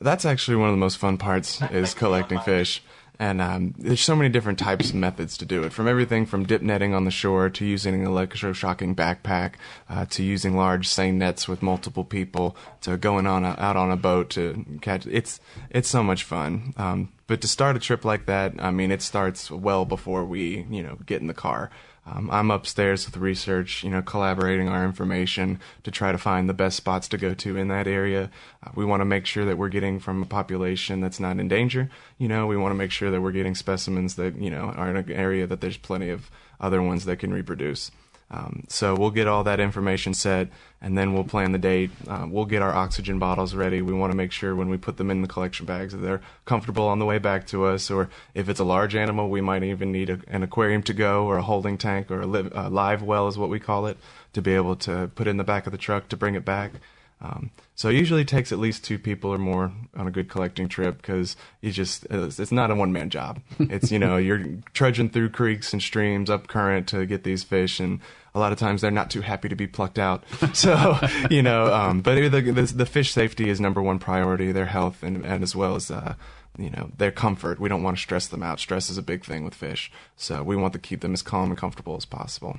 That's 0.01 0.25
actually 0.25 0.57
one 0.57 0.69
of 0.69 0.75
the 0.75 0.79
most 0.79 0.99
fun 0.99 1.19
parts 1.19 1.63
is 1.71 1.95
collecting 1.95 2.41
fish. 2.41 2.83
And 3.19 3.41
um, 3.41 3.75
there's 3.79 4.03
so 4.03 4.15
many 4.15 4.29
different 4.29 4.59
types 4.59 4.91
and 4.91 5.01
methods 5.01 5.39
to 5.39 5.47
do 5.47 5.63
it, 5.63 5.73
from 5.73 5.89
everything 5.89 6.27
from 6.27 6.45
dip 6.45 6.61
netting 6.61 6.93
on 6.93 7.07
the 7.07 7.11
shore 7.11 7.49
to 7.49 7.65
using 7.65 7.95
an 7.95 8.07
electroshocking 8.07 8.95
backpack 8.95 9.53
uh, 9.89 10.05
to 10.11 10.23
using 10.23 10.55
large 10.55 10.87
seine 10.87 11.17
nets 11.17 11.49
with 11.49 11.63
multiple 11.63 12.05
people 12.05 12.57
to 12.83 12.97
going 12.99 13.27
on 13.27 13.45
a, 13.45 13.57
out 13.59 13.77
on 13.77 13.91
a 13.91 13.97
boat 13.97 14.29
to 14.31 14.65
catch. 14.83 15.07
It's 15.07 15.41
it's 15.71 15.89
so 15.89 16.03
much 16.03 16.25
fun. 16.25 16.75
Um, 16.77 17.11
but 17.27 17.41
to 17.41 17.49
start 17.49 17.77
a 17.77 17.81
trip 17.81 18.05
like 18.05 18.27
that, 18.27 18.53
I 18.59 18.71
mean, 18.71 18.91
it 18.91 19.01
starts 19.01 19.51
well 19.51 19.87
before 19.87 20.25
we 20.25 20.67
you 20.71 20.83
know 20.83 20.99
get 21.07 21.23
in 21.23 21.27
the 21.27 21.35
car. 21.35 21.71
Um, 22.07 22.31
I'm 22.31 22.53
upstairs 22.53 23.05
with 23.05 23.16
research, 23.16 23.83
you 23.83 23.90
know, 23.90 24.01
collaborating 24.01 24.69
our 24.69 24.85
information 24.85 25.59
to 25.83 25.90
try 25.90 26.12
to 26.12 26.19
find 26.19 26.49
the 26.49 26.55
best 26.55 26.77
spots 26.77 27.09
to 27.09 27.19
go 27.19 27.35
to 27.35 27.57
in 27.57 27.69
that 27.69 27.88
area. 27.88 28.31
Uh, 28.64 28.71
we 28.77 28.85
want 28.85 29.01
to 29.01 29.05
make 29.05 29.27
sure 29.27 29.45
that 29.45 29.59
we're 29.59 29.69
getting 29.69 29.99
from 29.99 30.23
a 30.23 30.27
population 30.27 31.01
that's 31.01 31.19
not 31.19 31.40
in 31.40 31.49
danger. 31.49 31.90
You 32.19 32.29
know, 32.29 32.47
we 32.47 32.57
want 32.57 32.71
to 32.71 32.77
make 32.77 32.92
sure 32.92 33.11
that 33.11 33.21
we're 33.21 33.33
getting 33.33 33.57
specimens 33.57 34.14
that, 34.14 34.37
you 34.37 34.51
know, 34.51 34.73
are 34.77 34.88
in 34.88 34.97
an 34.97 35.11
area 35.11 35.47
that 35.49 35.61
there's 35.61 35.77
plenty 35.77 36.11
of 36.11 36.31
other 36.61 36.81
ones 36.81 37.07
that 37.07 37.19
can 37.19 37.35
reproduce. 37.35 37.90
Um, 38.29 38.65
so 38.69 38.97
we'll 38.97 39.12
get 39.12 39.29
all 39.29 39.45
that 39.45 39.61
information 39.61 40.12
set, 40.12 40.49
and 40.81 40.99
then 40.99 41.15
we'll 41.15 41.25
plan 41.25 41.53
the 41.53 41.59
date. 41.59 41.93
Uh, 42.09 42.27
we'll 42.29 42.45
get 42.45 42.61
our 42.61 42.75
oxygen 42.75 43.21
bottles 43.21 43.55
ready. 43.55 43.81
We 43.83 43.93
want 43.93 44.11
to 44.11 44.17
make 44.17 44.33
sure 44.33 44.57
when 44.57 44.69
we 44.69 44.77
put 44.77 44.97
them 44.97 45.12
in 45.12 45.23
the 45.23 45.29
collection 45.29 45.65
bags 45.65 45.93
that 45.93 45.99
they're 45.99 46.23
comfortable 46.45 46.89
on 46.89 46.99
the 46.99 47.05
way 47.05 47.19
back 47.19 47.47
to 47.49 47.67
us. 47.67 47.89
Or 47.89 48.09
if 48.35 48.49
it's 48.49 48.59
a 48.59 48.65
large 48.65 48.97
animal, 48.97 49.31
we 49.31 49.41
might 49.41 49.62
even 49.62 49.93
need 49.93 50.11
a, 50.11 50.19
an 50.27 50.43
aquarium 50.43 50.83
to 50.85 50.93
go, 50.93 51.25
or 51.25 51.37
a 51.37 51.43
holding 51.43 51.79
tank, 51.79 52.11
or 52.11 52.23
a, 52.23 52.27
li- 52.27 52.51
a 52.53 52.69
live 52.69 53.03
well 53.03 53.29
is 53.29 53.39
what 53.39 53.49
we 53.49 53.61
call 53.61 53.87
it, 53.87 53.97
to 54.33 54.43
be 54.43 54.55
able 54.55 54.75
to 54.77 55.09
put 55.15 55.29
in 55.29 55.37
the 55.37 55.45
back 55.45 55.67
of 55.67 55.73
the 55.73 55.79
truck 55.79 56.09
to 56.09 56.17
bring 56.17 56.35
it 56.35 56.45
back. 56.45 56.73
Um, 57.20 57.50
so 57.74 57.88
it 57.88 57.94
usually 57.94 58.26
takes 58.26 58.52
at 58.52 58.59
least 58.59 58.85
two 58.85 58.98
people 58.98 59.33
or 59.33 59.38
more 59.38 59.72
on 59.96 60.07
a 60.07 60.11
good 60.11 60.29
collecting 60.29 60.68
trip 60.68 60.98
because 60.98 61.35
you 61.62 61.72
just 61.72 62.07
it's 62.11 62.52
not 62.52 62.70
a 62.70 62.74
one 62.74 62.92
man 62.92 63.11
job. 63.11 63.40
It's 63.59 63.90
you 63.90 63.98
know 63.98 64.16
you're 64.16 64.44
trudging 64.74 65.11
through 65.11 65.31
creeks 65.31 65.72
and 65.72 65.83
streams 65.83 66.29
up 66.29 66.46
current 66.46 66.87
to 66.88 67.07
get 67.07 67.24
these 67.24 67.42
fish, 67.42 67.81
and 67.81 68.00
a 68.35 68.38
lot 68.38 68.52
of 68.52 68.59
times 68.59 68.81
they're 68.81 68.90
not 68.90 69.11
too 69.11 69.22
happy 69.22 69.48
to 69.48 69.57
be 69.57 69.66
plucked 69.66 69.98
out. 69.98 70.24
So 70.55 70.98
you 71.31 71.42
know, 71.42 71.72
um, 71.72 72.00
but 72.00 72.14
the, 72.14 72.29
the, 72.29 72.62
the 72.62 72.87
fish 72.87 73.12
safety 73.12 73.48
is 73.48 73.61
number 73.61 73.83
one 73.83 73.98
priority, 73.98 74.52
their 74.52 74.66
health, 74.66 75.02
and, 75.02 75.24
and 75.24 75.42
as 75.42 75.57
well 75.57 75.74
as 75.74 75.90
uh, 75.90 76.14
you 76.59 76.70
know 76.70 76.90
their 76.96 77.11
comfort. 77.12 77.59
We 77.59 77.68
don't 77.68 77.83
want 77.83 77.96
to 77.96 78.02
stress 78.02 78.26
them 78.26 78.42
out. 78.42 78.61
Stress 78.61 78.90
is 78.90 78.98
a 78.98 79.02
big 79.02 79.24
thing 79.24 79.44
with 79.44 79.55
fish, 79.55 79.90
so 80.16 80.42
we 80.42 80.57
want 80.57 80.74
to 80.74 80.79
keep 80.79 81.00
them 81.00 81.14
as 81.14 81.22
calm 81.22 81.50
and 81.50 81.59
comfortable 81.59 81.96
as 81.96 82.05
possible. 82.05 82.59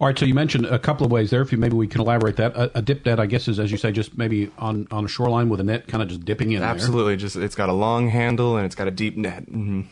All 0.00 0.06
right, 0.06 0.18
so 0.18 0.24
you 0.24 0.34
mentioned 0.34 0.66
a 0.66 0.78
couple 0.78 1.04
of 1.04 1.12
ways 1.12 1.30
there. 1.30 1.42
If 1.42 1.50
you 1.50 1.58
maybe 1.58 1.76
we 1.76 1.88
can 1.88 2.00
elaborate 2.00 2.36
that. 2.36 2.56
A, 2.56 2.78
a, 2.78 2.82
dip 2.82 3.04
net, 3.04 3.18
I 3.18 3.26
guess, 3.26 3.48
is 3.48 3.58
as 3.58 3.72
you 3.72 3.78
say, 3.78 3.90
just 3.90 4.16
maybe 4.16 4.50
on 4.58 4.86
on 4.90 5.04
a 5.04 5.08
shoreline 5.08 5.48
with 5.48 5.60
a 5.60 5.64
net, 5.64 5.88
kind 5.88 6.02
of 6.02 6.08
just 6.08 6.24
dipping 6.24 6.52
in. 6.52 6.62
Absolutely, 6.62 7.12
there. 7.12 7.16
just 7.16 7.36
it's 7.36 7.54
got 7.54 7.68
a 7.68 7.72
long 7.72 8.08
handle 8.08 8.56
and 8.56 8.64
it's 8.64 8.74
got 8.74 8.86
a 8.86 8.92
deep 8.92 9.16
net. 9.16 9.42
Mm-hmm. 9.46 9.82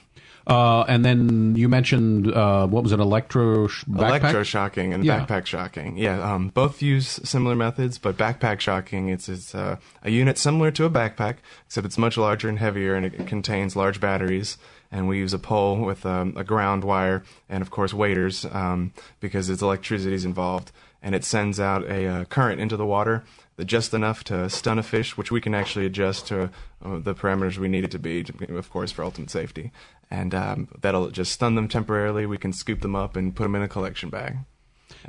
Uh, 0.46 0.82
and 0.82 1.04
then 1.04 1.56
you 1.56 1.68
mentioned 1.68 2.32
uh, 2.32 2.68
what 2.68 2.84
was 2.84 2.92
it, 2.92 3.00
electro 3.00 3.66
backpack? 3.66 4.20
electroshocking 4.20 4.94
and 4.94 5.04
yeah. 5.04 5.26
backpack 5.26 5.44
shocking. 5.44 5.96
Yeah, 5.96 6.22
um, 6.22 6.48
both 6.50 6.80
use 6.80 7.08
similar 7.24 7.56
methods, 7.56 7.98
but 7.98 8.16
backpack 8.16 8.60
shocking 8.60 9.08
it's 9.08 9.28
it's 9.28 9.56
uh, 9.56 9.76
a 10.04 10.10
unit 10.10 10.38
similar 10.38 10.70
to 10.70 10.84
a 10.84 10.90
backpack, 10.90 11.38
except 11.66 11.84
it's 11.84 11.98
much 11.98 12.16
larger 12.16 12.48
and 12.48 12.60
heavier, 12.60 12.94
and 12.94 13.04
it 13.04 13.26
contains 13.26 13.74
large 13.74 14.00
batteries 14.00 14.56
and 14.96 15.06
we 15.06 15.18
use 15.18 15.34
a 15.34 15.38
pole 15.38 15.76
with 15.76 16.06
um, 16.06 16.32
a 16.36 16.42
ground 16.42 16.82
wire 16.82 17.22
and 17.50 17.60
of 17.60 17.70
course 17.70 17.92
waders 17.92 18.46
um, 18.46 18.92
because 19.20 19.50
its 19.50 19.60
electricity 19.60 20.14
is 20.14 20.24
involved. 20.24 20.72
And 21.02 21.14
it 21.14 21.22
sends 21.22 21.60
out 21.60 21.84
a 21.84 22.06
uh, 22.06 22.24
current 22.24 22.60
into 22.60 22.76
the 22.76 22.86
water 22.86 23.22
just 23.64 23.94
enough 23.94 24.24
to 24.24 24.50
stun 24.50 24.78
a 24.78 24.82
fish 24.82 25.16
which 25.16 25.30
we 25.30 25.40
can 25.40 25.54
actually 25.54 25.86
adjust 25.86 26.26
to 26.28 26.50
uh, 26.84 26.98
the 26.98 27.14
parameters 27.14 27.58
we 27.58 27.68
need 27.68 27.84
it 27.84 27.90
to 27.90 27.98
be 27.98 28.24
of 28.48 28.70
course 28.70 28.90
for 28.90 29.04
ultimate 29.04 29.30
safety. 29.30 29.70
And 30.10 30.34
um, 30.34 30.68
that'll 30.80 31.10
just 31.10 31.32
stun 31.32 31.56
them 31.56 31.68
temporarily. 31.68 32.24
We 32.24 32.38
can 32.38 32.54
scoop 32.54 32.80
them 32.80 32.96
up 32.96 33.16
and 33.16 33.36
put 33.36 33.42
them 33.44 33.54
in 33.54 33.62
a 33.62 33.68
collection 33.68 34.08
bag. 34.08 34.38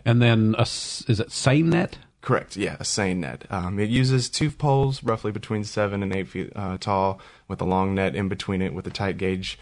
And 0.03 0.21
then 0.21 0.53
a, 0.57 0.63
is 0.63 1.19
it 1.19 1.31
seine 1.31 1.69
net? 1.69 1.97
Correct. 2.21 2.57
Yeah, 2.57 2.75
a 2.79 2.83
seine 2.83 3.21
net. 3.21 3.45
Um, 3.49 3.79
it 3.79 3.89
uses 3.89 4.29
two 4.29 4.51
poles, 4.51 5.01
roughly 5.01 5.31
between 5.31 5.63
seven 5.63 6.03
and 6.03 6.13
eight 6.13 6.27
feet 6.27 6.51
uh, 6.55 6.77
tall, 6.77 7.21
with 7.47 7.61
a 7.61 7.65
long 7.65 7.95
net 7.95 8.15
in 8.15 8.27
between 8.27 8.61
it 8.61 8.73
with 8.73 8.85
a 8.85 8.89
tight 8.89 9.17
gauge, 9.17 9.57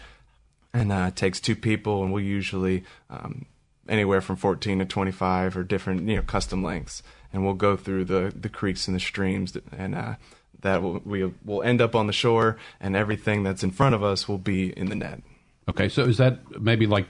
and 0.76 0.92
uh, 0.92 1.06
it 1.08 1.16
takes 1.16 1.40
two 1.40 1.56
people, 1.56 2.02
and 2.02 2.12
we'll 2.12 2.22
usually 2.22 2.84
um, 3.10 3.46
anywhere 3.88 4.20
from 4.20 4.36
14 4.36 4.80
to 4.80 4.84
25 4.84 5.56
or 5.56 5.64
different, 5.64 6.08
you 6.08 6.16
know, 6.16 6.22
custom 6.22 6.62
lengths, 6.62 7.02
and 7.32 7.44
we'll 7.44 7.54
go 7.54 7.76
through 7.76 8.04
the 8.04 8.32
the 8.38 8.48
creeks 8.48 8.86
and 8.86 8.94
the 8.94 9.00
streams, 9.00 9.56
and 9.76 9.94
uh, 9.94 10.14
that 10.60 10.82
will, 10.82 11.00
we 11.04 11.32
will 11.44 11.62
end 11.62 11.80
up 11.80 11.94
on 11.94 12.06
the 12.06 12.12
shore, 12.12 12.56
and 12.80 12.94
everything 12.94 13.42
that's 13.42 13.62
in 13.62 13.70
front 13.70 13.94
of 13.94 14.02
us 14.02 14.28
will 14.28 14.38
be 14.38 14.76
in 14.76 14.88
the 14.88 14.96
net. 14.96 15.22
Okay, 15.68 15.88
so 15.88 16.04
is 16.04 16.18
that 16.18 16.60
maybe 16.60 16.86
like 16.86 17.06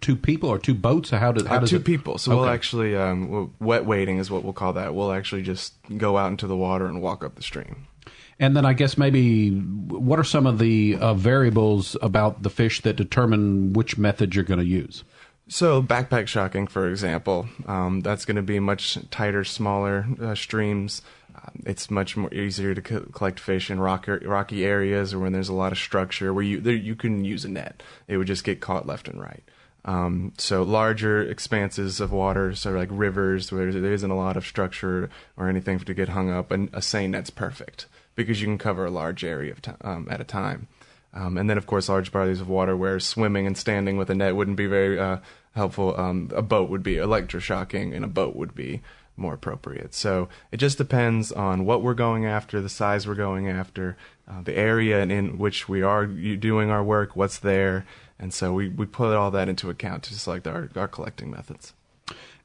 two 0.00 0.16
people 0.16 0.48
or 0.48 0.58
two 0.58 0.74
boats? 0.74 1.12
Or 1.12 1.18
how 1.18 1.32
does 1.32 1.46
how 1.46 1.56
uh, 1.56 1.60
does 1.60 1.70
two 1.70 1.76
it... 1.76 1.84
people? 1.84 2.18
So 2.18 2.32
okay. 2.32 2.40
we'll 2.40 2.50
actually 2.50 2.96
um, 2.96 3.28
we'll, 3.28 3.52
wet 3.58 3.84
wading 3.84 4.18
is 4.18 4.30
what 4.30 4.44
we'll 4.44 4.52
call 4.52 4.74
that. 4.74 4.94
We'll 4.94 5.12
actually 5.12 5.42
just 5.42 5.74
go 5.96 6.16
out 6.16 6.30
into 6.30 6.46
the 6.46 6.56
water 6.56 6.86
and 6.86 7.02
walk 7.02 7.24
up 7.24 7.34
the 7.34 7.42
stream. 7.42 7.86
And 8.40 8.56
then 8.56 8.64
I 8.64 8.72
guess 8.72 8.96
maybe 8.96 9.50
what 9.50 10.18
are 10.18 10.24
some 10.24 10.46
of 10.46 10.58
the 10.58 10.96
uh, 10.96 11.12
variables 11.12 11.94
about 12.00 12.42
the 12.42 12.48
fish 12.48 12.80
that 12.80 12.96
determine 12.96 13.74
which 13.74 13.98
method 13.98 14.34
you're 14.34 14.44
going 14.44 14.58
to 14.58 14.66
use? 14.66 15.04
So 15.46 15.82
backpack 15.82 16.26
shocking, 16.26 16.66
for 16.66 16.88
example, 16.88 17.48
um, 17.66 18.00
that's 18.00 18.24
going 18.24 18.36
to 18.36 18.42
be 18.42 18.58
much 18.58 18.98
tighter, 19.10 19.44
smaller 19.44 20.06
uh, 20.22 20.34
streams. 20.34 21.02
Uh, 21.36 21.50
it's 21.66 21.90
much 21.90 22.16
more 22.16 22.32
easier 22.32 22.74
to 22.74 22.80
co- 22.80 23.06
collect 23.12 23.38
fish 23.38 23.70
in 23.70 23.78
rock, 23.78 24.06
rocky 24.08 24.64
areas 24.64 25.12
or 25.12 25.18
when 25.18 25.34
there's 25.34 25.50
a 25.50 25.54
lot 25.54 25.72
of 25.72 25.78
structure 25.78 26.32
where 26.32 26.44
you 26.44 26.60
there, 26.60 26.74
you 26.74 26.96
can 26.96 27.24
use 27.24 27.44
a 27.44 27.48
net. 27.48 27.82
It 28.08 28.16
would 28.16 28.26
just 28.26 28.44
get 28.44 28.60
caught 28.60 28.86
left 28.86 29.06
and 29.06 29.20
right. 29.20 29.42
Um, 29.84 30.32
so 30.38 30.62
larger 30.62 31.20
expanses 31.22 32.00
of 32.00 32.10
water, 32.10 32.54
so 32.54 32.70
like 32.70 32.88
rivers 32.90 33.52
where 33.52 33.70
there 33.70 33.92
isn't 33.92 34.10
a 34.10 34.16
lot 34.16 34.38
of 34.38 34.46
structure 34.46 35.10
or 35.36 35.48
anything 35.48 35.78
to 35.78 35.94
get 35.94 36.10
hung 36.10 36.30
up, 36.30 36.50
and 36.50 36.70
a 36.72 36.80
seine 36.80 37.10
net's 37.10 37.30
perfect 37.30 37.86
because 38.22 38.40
you 38.40 38.46
can 38.46 38.58
cover 38.58 38.86
a 38.86 38.90
large 38.90 39.24
area 39.24 39.54
t- 39.60 39.72
um, 39.82 40.08
at 40.10 40.20
a 40.20 40.24
time. 40.24 40.68
Um, 41.12 41.36
and 41.36 41.50
then, 41.50 41.58
of 41.58 41.66
course, 41.66 41.88
large 41.88 42.12
bodies 42.12 42.40
of 42.40 42.48
water 42.48 42.76
where 42.76 43.00
swimming 43.00 43.46
and 43.46 43.58
standing 43.58 43.96
with 43.96 44.10
a 44.10 44.14
net 44.14 44.36
wouldn't 44.36 44.56
be 44.56 44.66
very 44.66 44.98
uh, 44.98 45.18
helpful. 45.54 45.98
Um, 45.98 46.30
a 46.34 46.42
boat 46.42 46.70
would 46.70 46.82
be 46.82 46.94
electroshocking, 46.94 47.94
and 47.94 48.04
a 48.04 48.08
boat 48.08 48.36
would 48.36 48.54
be 48.54 48.82
more 49.16 49.34
appropriate. 49.34 49.92
So 49.92 50.28
it 50.50 50.56
just 50.58 50.78
depends 50.78 51.30
on 51.32 51.66
what 51.66 51.82
we're 51.82 51.94
going 51.94 52.26
after, 52.26 52.60
the 52.60 52.68
size 52.68 53.06
we're 53.06 53.14
going 53.14 53.48
after, 53.48 53.96
uh, 54.28 54.42
the 54.42 54.56
area 54.56 55.02
in 55.02 55.36
which 55.36 55.68
we 55.68 55.82
are 55.82 56.06
doing 56.06 56.70
our 56.70 56.82
work, 56.82 57.16
what's 57.16 57.38
there, 57.38 57.84
and 58.18 58.34
so 58.34 58.52
we, 58.52 58.68
we 58.68 58.86
put 58.86 59.14
all 59.14 59.30
that 59.30 59.48
into 59.48 59.70
account 59.70 60.02
to 60.04 60.14
select 60.14 60.46
our, 60.46 60.68
our 60.76 60.88
collecting 60.88 61.30
methods. 61.30 61.72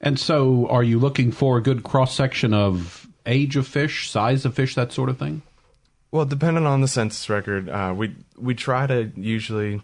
And 0.01 0.19
so, 0.19 0.67
are 0.67 0.83
you 0.83 0.99
looking 0.99 1.31
for 1.31 1.57
a 1.57 1.61
good 1.61 1.83
cross 1.83 2.15
section 2.15 2.53
of 2.53 3.07
age 3.25 3.55
of 3.55 3.67
fish, 3.67 4.09
size 4.09 4.45
of 4.45 4.53
fish, 4.53 4.75
that 4.75 4.91
sort 4.91 5.09
of 5.09 5.17
thing? 5.17 5.41
Well, 6.15 6.23
depending 6.23 6.65
on 6.65 6.79
the 6.79 6.87
census 6.87 7.29
record, 7.29 7.67
uh, 7.67 7.93
we 7.93 8.15
we 8.37 8.55
try 8.55 8.87
to 8.87 9.11
usually 9.17 9.81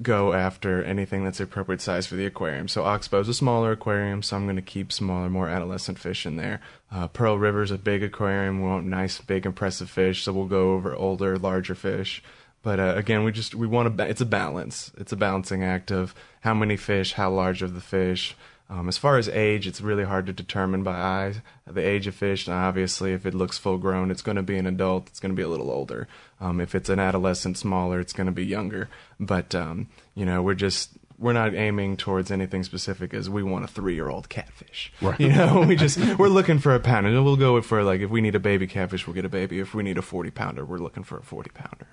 go 0.00 0.32
after 0.32 0.80
anything 0.84 1.24
that's 1.24 1.38
the 1.38 1.44
appropriate 1.44 1.80
size 1.80 2.06
for 2.06 2.14
the 2.14 2.24
aquarium. 2.24 2.68
So 2.68 2.84
Oxbow's 2.84 3.28
a 3.28 3.34
smaller 3.34 3.72
aquarium, 3.72 4.22
so 4.22 4.36
I'm 4.36 4.44
going 4.44 4.54
to 4.54 4.62
keep 4.62 4.92
smaller, 4.92 5.28
more 5.28 5.48
adolescent 5.48 5.98
fish 5.98 6.24
in 6.24 6.36
there. 6.36 6.60
Uh, 6.92 7.08
Pearl 7.08 7.36
River's 7.36 7.72
a 7.72 7.78
big 7.78 8.04
aquarium. 8.04 8.62
We 8.62 8.68
want 8.68 8.86
nice, 8.86 9.20
big, 9.20 9.44
impressive 9.44 9.90
fish, 9.90 10.22
so 10.22 10.32
we'll 10.32 10.46
go 10.46 10.74
over 10.74 10.94
older, 10.94 11.36
larger 11.36 11.74
fish. 11.74 12.22
But 12.62 12.78
uh, 12.78 12.94
again, 12.94 13.24
we 13.24 13.32
just 13.32 13.56
we 13.56 13.66
want 13.66 13.98
to. 13.98 14.04
It's 14.08 14.20
a 14.20 14.24
balance. 14.24 14.92
It's 14.98 15.10
a 15.10 15.16
balancing 15.16 15.64
act 15.64 15.90
of 15.90 16.14
how 16.42 16.54
many 16.54 16.76
fish, 16.76 17.14
how 17.14 17.32
large 17.32 17.60
of 17.60 17.74
the 17.74 17.80
fish. 17.80 18.36
Um, 18.72 18.88
as 18.88 18.96
far 18.96 19.18
as 19.18 19.28
age, 19.28 19.66
it's 19.66 19.82
really 19.82 20.04
hard 20.04 20.24
to 20.26 20.32
determine 20.32 20.82
by 20.82 20.94
eyes 20.94 21.40
the 21.66 21.86
age 21.86 22.06
of 22.06 22.14
fish. 22.14 22.46
And 22.46 22.56
obviously, 22.56 23.12
if 23.12 23.26
it 23.26 23.34
looks 23.34 23.58
full 23.58 23.76
grown, 23.76 24.10
it's 24.10 24.22
going 24.22 24.36
to 24.36 24.42
be 24.42 24.56
an 24.56 24.66
adult. 24.66 25.08
It's 25.08 25.20
going 25.20 25.30
to 25.30 25.36
be 25.36 25.42
a 25.42 25.48
little 25.48 25.70
older. 25.70 26.08
Um, 26.40 26.58
if 26.58 26.74
it's 26.74 26.88
an 26.88 26.98
adolescent, 26.98 27.58
smaller, 27.58 28.00
it's 28.00 28.14
going 28.14 28.28
to 28.28 28.32
be 28.32 28.46
younger. 28.46 28.88
But 29.20 29.54
um, 29.54 29.88
you 30.14 30.24
know, 30.24 30.40
we're 30.40 30.54
just 30.54 30.92
we're 31.18 31.34
not 31.34 31.54
aiming 31.54 31.98
towards 31.98 32.30
anything 32.30 32.62
specific 32.62 33.12
as 33.12 33.28
we 33.28 33.42
want 33.42 33.66
a 33.66 33.68
three 33.68 33.94
year 33.94 34.08
old 34.08 34.30
catfish. 34.30 34.90
Right. 35.02 35.20
You 35.20 35.28
know, 35.28 35.66
we 35.68 35.76
just 35.76 35.98
we're 36.18 36.28
looking 36.28 36.58
for 36.58 36.74
a 36.74 36.80
pound, 36.80 37.06
and 37.06 37.24
we'll 37.26 37.36
go 37.36 37.60
for 37.60 37.84
like 37.84 38.00
if 38.00 38.08
we 38.08 38.22
need 38.22 38.34
a 38.34 38.40
baby 38.40 38.66
catfish, 38.66 39.06
we'll 39.06 39.14
get 39.14 39.26
a 39.26 39.28
baby. 39.28 39.60
If 39.60 39.74
we 39.74 39.82
need 39.82 39.98
a 39.98 40.02
forty 40.02 40.30
pounder, 40.30 40.64
we're 40.64 40.78
looking 40.78 41.04
for 41.04 41.18
a 41.18 41.22
forty 41.22 41.50
pounder. 41.50 41.88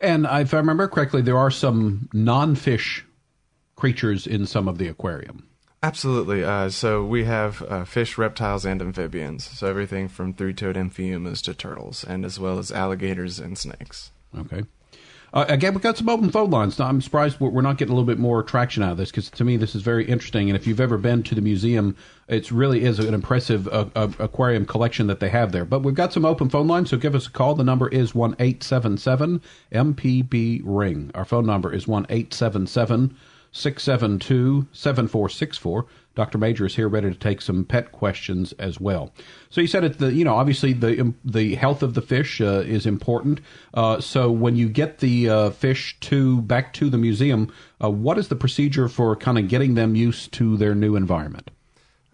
And 0.00 0.26
if 0.28 0.52
I 0.52 0.56
remember 0.56 0.88
correctly, 0.88 1.22
there 1.22 1.38
are 1.38 1.52
some 1.52 2.08
non-fish 2.12 3.05
creatures 3.86 4.26
in 4.26 4.44
some 4.46 4.66
of 4.66 4.78
the 4.78 4.88
aquarium. 4.88 5.46
Absolutely. 5.80 6.42
Uh, 6.42 6.68
so 6.68 7.04
we 7.04 7.22
have 7.22 7.62
uh, 7.62 7.84
fish, 7.84 8.18
reptiles, 8.18 8.66
and 8.66 8.82
amphibians. 8.82 9.44
So 9.44 9.68
everything 9.68 10.08
from 10.08 10.34
three-toed 10.34 10.74
amphiumas 10.74 11.40
to 11.42 11.54
turtles, 11.54 12.02
and 12.02 12.24
as 12.24 12.40
well 12.40 12.58
as 12.58 12.72
alligators 12.72 13.38
and 13.38 13.56
snakes. 13.56 14.10
Okay. 14.36 14.64
Uh, 15.32 15.44
again, 15.48 15.72
we've 15.72 15.82
got 15.82 15.96
some 15.96 16.08
open 16.08 16.30
phone 16.30 16.50
lines. 16.50 16.80
Now, 16.80 16.86
I'm 16.86 17.00
surprised 17.00 17.38
we're 17.38 17.62
not 17.62 17.78
getting 17.78 17.92
a 17.92 17.94
little 17.94 18.12
bit 18.12 18.18
more 18.18 18.42
traction 18.42 18.82
out 18.82 18.90
of 18.90 18.96
this 18.96 19.12
because 19.12 19.30
to 19.30 19.44
me 19.44 19.56
this 19.56 19.76
is 19.76 19.82
very 19.82 20.04
interesting. 20.04 20.50
And 20.50 20.56
if 20.56 20.66
you've 20.66 20.80
ever 20.80 20.98
been 20.98 21.22
to 21.24 21.36
the 21.36 21.40
museum, 21.40 21.94
it 22.26 22.50
really 22.50 22.82
is 22.82 22.98
an 22.98 23.14
impressive 23.14 23.68
uh, 23.68 23.86
uh, 23.94 24.08
aquarium 24.18 24.66
collection 24.66 25.06
that 25.06 25.20
they 25.20 25.28
have 25.28 25.52
there. 25.52 25.64
But 25.64 25.84
we've 25.84 25.94
got 25.94 26.12
some 26.12 26.24
open 26.24 26.48
phone 26.48 26.66
lines, 26.66 26.90
so 26.90 26.96
give 26.96 27.14
us 27.14 27.28
a 27.28 27.30
call. 27.30 27.54
The 27.54 27.62
number 27.62 27.88
is 27.88 28.16
one 28.16 28.34
eight 28.40 28.64
seven 28.64 28.98
seven 28.98 29.40
MPB 29.72 30.62
ring. 30.64 31.12
Our 31.14 31.24
phone 31.24 31.46
number 31.46 31.72
is 31.72 31.86
one 31.86 32.06
eight 32.08 32.34
seven 32.34 32.66
seven 32.66 33.14
672 33.52 34.66
7464. 34.72 35.86
Dr. 36.14 36.38
Major 36.38 36.64
is 36.64 36.74
here 36.74 36.88
ready 36.88 37.10
to 37.10 37.14
take 37.14 37.42
some 37.42 37.64
pet 37.64 37.92
questions 37.92 38.52
as 38.54 38.80
well. 38.80 39.12
So 39.50 39.60
you 39.60 39.66
said 39.66 39.84
it, 39.84 39.98
the, 39.98 40.12
you 40.12 40.24
know, 40.24 40.34
obviously 40.34 40.72
the, 40.72 41.00
um, 41.00 41.14
the 41.24 41.54
health 41.56 41.82
of 41.82 41.94
the 41.94 42.00
fish 42.00 42.40
uh, 42.40 42.64
is 42.66 42.86
important. 42.86 43.40
Uh, 43.74 44.00
so 44.00 44.32
when 44.32 44.56
you 44.56 44.68
get 44.68 44.98
the 44.98 45.28
uh, 45.28 45.50
fish 45.50 45.98
to 46.00 46.40
back 46.42 46.72
to 46.74 46.88
the 46.88 46.98
museum, 46.98 47.52
uh, 47.82 47.90
what 47.90 48.16
is 48.18 48.28
the 48.28 48.36
procedure 48.36 48.88
for 48.88 49.14
kind 49.14 49.38
of 49.38 49.48
getting 49.48 49.74
them 49.74 49.94
used 49.94 50.32
to 50.32 50.56
their 50.56 50.74
new 50.74 50.96
environment? 50.96 51.50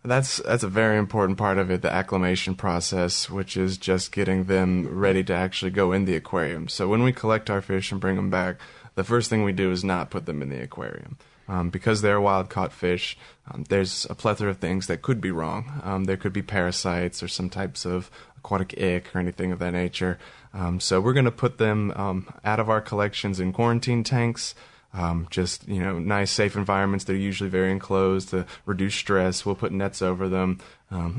That's 0.05 0.39
that's 0.39 0.65
a 0.65 0.69
very 0.69 0.99
important 0.99 1.39
part 1.39 1.59
of 1.59 1.71
it, 1.71 1.83
the 1.83 1.93
acclimation 1.93 2.57
process, 2.57 3.31
which 3.31 3.57
is 3.57 3.79
just 3.79 4.11
getting 4.11 4.45
them 4.45 4.89
ready 4.89 5.23
to 5.23 5.33
actually 5.33 5.71
go 5.71 5.93
in 5.93 6.07
the 6.07 6.17
aquarium. 6.17 6.67
So 6.67 6.89
when 6.89 7.05
we 7.05 7.13
collect 7.13 7.49
our 7.49 7.63
fish 7.63 7.93
and 7.93 8.01
bring 8.01 8.17
them 8.17 8.29
back, 8.29 8.57
the 8.95 9.05
first 9.05 9.31
thing 9.31 9.45
we 9.45 9.53
do 9.53 9.71
is 9.71 9.85
not 9.85 10.11
put 10.11 10.27
them 10.27 10.43
in 10.43 10.49
the 10.49 10.63
aquarium. 10.63 11.17
Um, 11.49 11.71
because 11.71 12.01
they're 12.01 12.21
wild 12.21 12.49
caught 12.49 12.73
fish, 12.73 13.19
um, 13.51 13.65
there's 13.69 14.07
a 14.09 14.15
plethora 14.15 14.51
of 14.51 14.59
things 14.59 14.87
that 14.87 15.03
could 15.03 15.21
be 15.21 15.33
wrong. 15.33 15.81
Um, 15.83 16.05
there 16.05 16.17
could 16.17 16.33
be 16.33 16.43
parasites 16.43 17.23
or 17.23 17.29
some 17.29 17.51
types 17.51 17.85
of 17.85 18.11
aquatic 18.39 18.81
ick 18.81 19.15
or 19.15 19.19
anything 19.19 19.53
of 19.53 19.59
that 19.59 19.73
nature. 19.73 20.19
Um, 20.55 20.81
so 20.81 21.01
we're 21.01 21.13
going 21.13 21.25
to 21.25 21.31
put 21.31 21.59
them 21.59 21.93
um, 21.97 22.33
out 22.45 22.61
of 22.61 22.71
our 22.71 22.81
collections 22.81 23.41
in 23.41 23.53
quarantine 23.53 24.05
tanks. 24.05 24.55
Um, 24.95 25.27
just 25.31 25.67
you 25.67 25.83
know, 25.83 25.99
nice, 25.99 26.31
safe 26.31 26.55
environments. 26.55 27.05
They're 27.05 27.17
usually 27.17 27.49
very 27.49 27.71
enclosed 27.71 28.29
to 28.31 28.47
reduce 28.67 28.95
stress. 28.95 29.47
We'll 29.47 29.55
put 29.55 29.73
nets 29.73 30.03
over 30.03 30.29
them. 30.29 30.59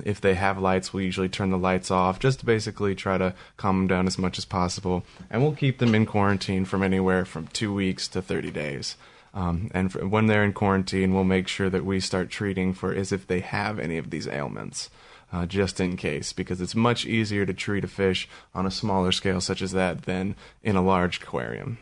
if 0.05 0.21
they 0.21 0.35
have 0.35 0.59
lights, 0.59 0.93
we'll 0.93 1.03
usually 1.03 1.29
turn 1.29 1.49
the 1.49 1.57
lights 1.57 1.89
off, 1.89 2.19
just 2.19 2.39
to 2.39 2.45
basically 2.45 2.93
try 2.93 3.17
to 3.17 3.33
calm 3.57 3.79
them 3.79 3.87
down 3.87 4.07
as 4.07 4.19
much 4.19 4.37
as 4.37 4.45
possible. 4.45 5.03
And 5.31 5.41
we'll 5.41 5.55
keep 5.55 5.79
them 5.79 5.95
in 5.95 6.05
quarantine 6.05 6.65
from 6.65 6.83
anywhere 6.83 7.25
from 7.25 7.47
two 7.47 7.73
weeks 7.73 8.07
to 8.09 8.21
30 8.21 8.51
days. 8.51 8.95
Um, 9.33 9.71
and 9.73 9.91
when 9.93 10.27
they're 10.27 10.43
in 10.43 10.53
quarantine, 10.53 11.13
we'll 11.13 11.23
make 11.23 11.47
sure 11.47 11.69
that 11.69 11.85
we 11.85 11.99
start 11.99 12.29
treating 12.29 12.73
for 12.73 12.93
as 12.93 13.11
if 13.11 13.25
they 13.25 13.39
have 13.39 13.79
any 13.79 13.97
of 13.97 14.11
these 14.11 14.27
ailments, 14.27 14.89
uh, 15.31 15.47
just 15.47 15.79
in 15.79 15.97
case, 15.97 16.33
because 16.33 16.61
it's 16.61 16.75
much 16.75 17.05
easier 17.05 17.45
to 17.45 17.53
treat 17.53 17.83
a 17.83 17.87
fish 17.87 18.29
on 18.53 18.67
a 18.67 18.71
smaller 18.71 19.11
scale 19.11 19.41
such 19.41 19.61
as 19.61 19.71
that 19.71 20.03
than 20.03 20.35
in 20.61 20.75
a 20.75 20.83
large 20.83 21.21
aquarium. 21.23 21.79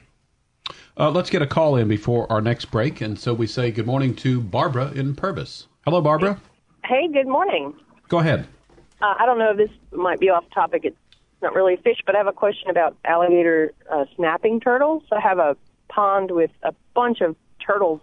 Uh, 0.98 1.10
let's 1.10 1.30
get 1.30 1.42
a 1.42 1.48
call 1.48 1.76
in 1.76 1.88
before 1.88 2.32
our 2.32 2.42
next 2.42 2.66
break, 2.66 3.02
and 3.02 3.20
so 3.20 3.34
we 3.34 3.48
say 3.48 3.72
good 3.72 3.86
morning 3.86 4.16
to 4.16 4.42
Barbara 4.42 4.92
in 4.92 5.16
Purvis. 5.16 5.68
Hello, 5.86 6.02
Barbara. 6.02 6.40
Hey, 6.84 7.08
good 7.12 7.28
morning. 7.28 7.74
Go 8.10 8.20
ahead. 8.20 8.48
Uh, 9.02 9.16
I 9.18 9.26
don't 9.26 9.40
know 9.40 9.52
if 9.52 9.58
this 9.58 9.72
might 9.92 10.20
be 10.20 10.30
off 10.30 10.44
topic. 10.54 10.82
It's 10.84 10.98
not 11.42 11.56
really 11.56 11.76
fish, 11.78 11.98
but 12.06 12.16
I 12.16 12.20
have 12.20 12.28
a 12.28 12.34
question 12.34 12.70
about 12.70 12.96
alligator 13.06 13.74
uh, 13.92 14.06
snapping 14.16 14.60
turtles. 14.60 15.04
I 15.12 15.20
have 15.20 15.40
a 15.40 15.58
pond 15.88 16.32
with 16.32 16.52
a 16.64 16.74
bunch 16.94 17.22
of 17.22 17.36
turtles, 17.66 18.02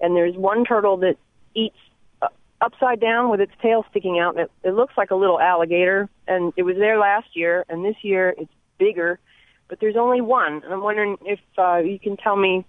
and 0.00 0.16
there's 0.16 0.36
one 0.36 0.64
turtle 0.64 0.96
that 0.98 1.16
eats 1.54 1.76
uh, 2.22 2.28
upside 2.60 3.00
down 3.00 3.30
with 3.30 3.40
its 3.40 3.52
tail 3.60 3.84
sticking 3.90 4.18
out, 4.18 4.36
and 4.36 4.44
it, 4.44 4.50
it 4.62 4.74
looks 4.74 4.94
like 4.96 5.10
a 5.10 5.16
little 5.16 5.40
alligator. 5.40 6.08
And 6.26 6.52
it 6.56 6.62
was 6.62 6.76
there 6.76 6.98
last 6.98 7.36
year, 7.36 7.64
and 7.68 7.84
this 7.84 7.96
year 8.02 8.34
it's 8.38 8.52
bigger, 8.78 9.18
but 9.68 9.80
there's 9.80 9.96
only 9.96 10.20
one. 10.20 10.62
And 10.64 10.72
I'm 10.72 10.82
wondering 10.82 11.16
if 11.24 11.40
uh, 11.58 11.78
you 11.78 11.98
can 11.98 12.16
tell 12.16 12.36
me 12.36 12.64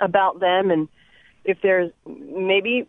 about 0.00 0.40
them 0.40 0.70
and 0.70 0.88
if 1.44 1.58
there's 1.62 1.90
maybe 2.06 2.86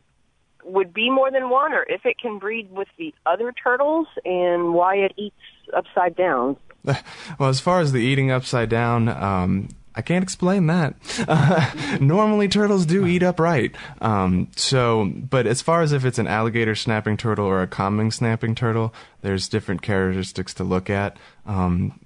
would 0.64 0.94
be 0.94 1.10
more 1.10 1.32
than 1.32 1.50
one, 1.50 1.74
or 1.74 1.84
if 1.88 2.06
it 2.06 2.20
can 2.20 2.38
breed 2.38 2.72
with 2.72 2.88
the 2.98 3.14
other 3.26 3.52
turtles, 3.52 4.08
and 4.26 4.74
why 4.74 4.96
it 4.96 5.14
eats 5.18 5.36
upside 5.74 6.16
down. 6.16 6.58
Well, 7.40 7.50
as 7.50 7.60
far 7.60 7.80
as 7.80 7.92
the 7.92 8.00
eating 8.00 8.32
upside 8.32 8.70
down, 8.70 9.08
um, 9.08 9.70
I 9.94 10.02
can't 10.02 10.24
explain 10.24 10.68
that. 10.68 10.96
Uh, 11.28 11.98
normally, 12.02 12.48
turtles 12.48 12.86
do 12.86 13.06
eat 13.06 13.24
upright. 13.24 13.76
Um, 14.02 14.50
so, 14.56 15.12
but 15.16 15.46
as 15.48 15.62
far 15.62 15.82
as 15.82 15.92
if 15.92 16.06
it's 16.06 16.18
an 16.18 16.28
alligator 16.28 16.76
snapping 16.76 17.18
turtle 17.18 17.46
or 17.46 17.62
a 17.62 17.68
common 17.68 18.12
snapping 18.12 18.56
turtle, 18.56 18.94
there's 19.22 19.48
different 19.48 19.82
characteristics 19.82 20.54
to 20.56 20.64
look 20.64 20.90
at. 20.90 21.18
Um, 21.46 22.00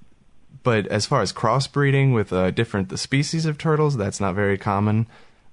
but 0.65 0.87
as 0.87 1.05
far 1.05 1.21
as 1.21 1.31
crossbreeding 1.31 2.13
with 2.13 2.33
uh, 2.33 2.49
different 2.49 2.89
the 2.89 2.97
species 2.97 3.45
of 3.45 3.57
turtles, 3.57 3.95
that's 3.95 4.19
not 4.19 4.33
very 4.33 4.57
common. 4.57 5.05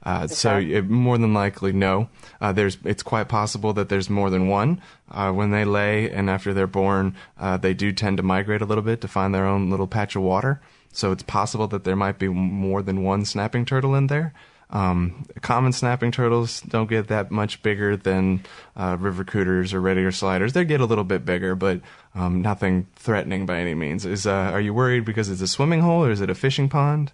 Uh, 0.05 0.23
okay. 0.25 0.35
So 0.35 0.59
it, 0.59 0.89
more 0.89 1.19
than 1.19 1.35
likely, 1.35 1.71
no. 1.71 2.09
Uh, 2.41 2.53
there's 2.53 2.79
it's 2.83 3.03
quite 3.03 3.29
possible 3.29 3.75
that 3.75 3.91
there's 3.91 4.09
more 4.09 4.31
than 4.31 4.49
one. 4.49 4.81
Uh, 5.11 5.31
when 5.31 5.51
they 5.51 5.67
lay 5.67 6.11
and 6.11 6.31
after 6.31 6.55
they're 6.55 6.67
born, 6.67 7.15
uh, 7.39 7.59
they 7.59 7.75
do 7.75 7.93
tend 7.93 8.17
to 8.17 8.23
migrate 8.23 8.63
a 8.63 8.65
little 8.65 8.83
bit 8.83 9.03
to 9.03 9.07
find 9.07 9.35
their 9.35 9.47
own 9.47 9.71
little 9.71 9.87
patch 9.87 10.17
of 10.17 10.23
water. 10.23 10.63
So 10.93 11.13
it's 11.13 11.23
possible 11.23 11.69
that 11.69 11.85
there 11.85 11.95
might 11.95 12.19
be 12.19 12.29
more 12.29 12.83
than 12.83 13.05
one 13.05 13.27
snapping 13.27 13.67
turtle 13.67 13.95
in 13.95 14.07
there. 14.07 14.33
Um, 14.73 15.27
common 15.43 15.73
snapping 15.73 16.13
turtles 16.13 16.63
don't 16.63 16.89
get 16.89 17.09
that 17.09 17.31
much 17.31 17.63
bigger 17.63 17.95
than 17.95 18.43
uh, 18.75 18.97
river 18.99 19.23
cooters 19.23 19.75
or 19.75 19.81
red 19.83 19.99
ear 19.99 20.11
sliders. 20.11 20.55
They 20.55 20.65
get 20.65 20.81
a 20.81 20.87
little 20.87 21.05
bit 21.05 21.27
bigger, 21.27 21.55
but 21.55 21.81
um, 22.15 22.41
nothing 22.41 22.87
threatening 22.97 23.45
by 23.45 23.59
any 23.59 23.75
means. 23.75 24.07
Is 24.07 24.27
uh, 24.27 24.33
are 24.33 24.61
you 24.61 24.73
worried 24.73 25.05
because 25.05 25.29
it's 25.29 25.43
a 25.43 25.49
swimming 25.49 25.83
hole 25.83 26.05
or 26.05 26.11
is 26.11 26.23
it 26.23 26.31
a 26.31 26.35
fishing 26.35 26.71
pond? 26.71 27.13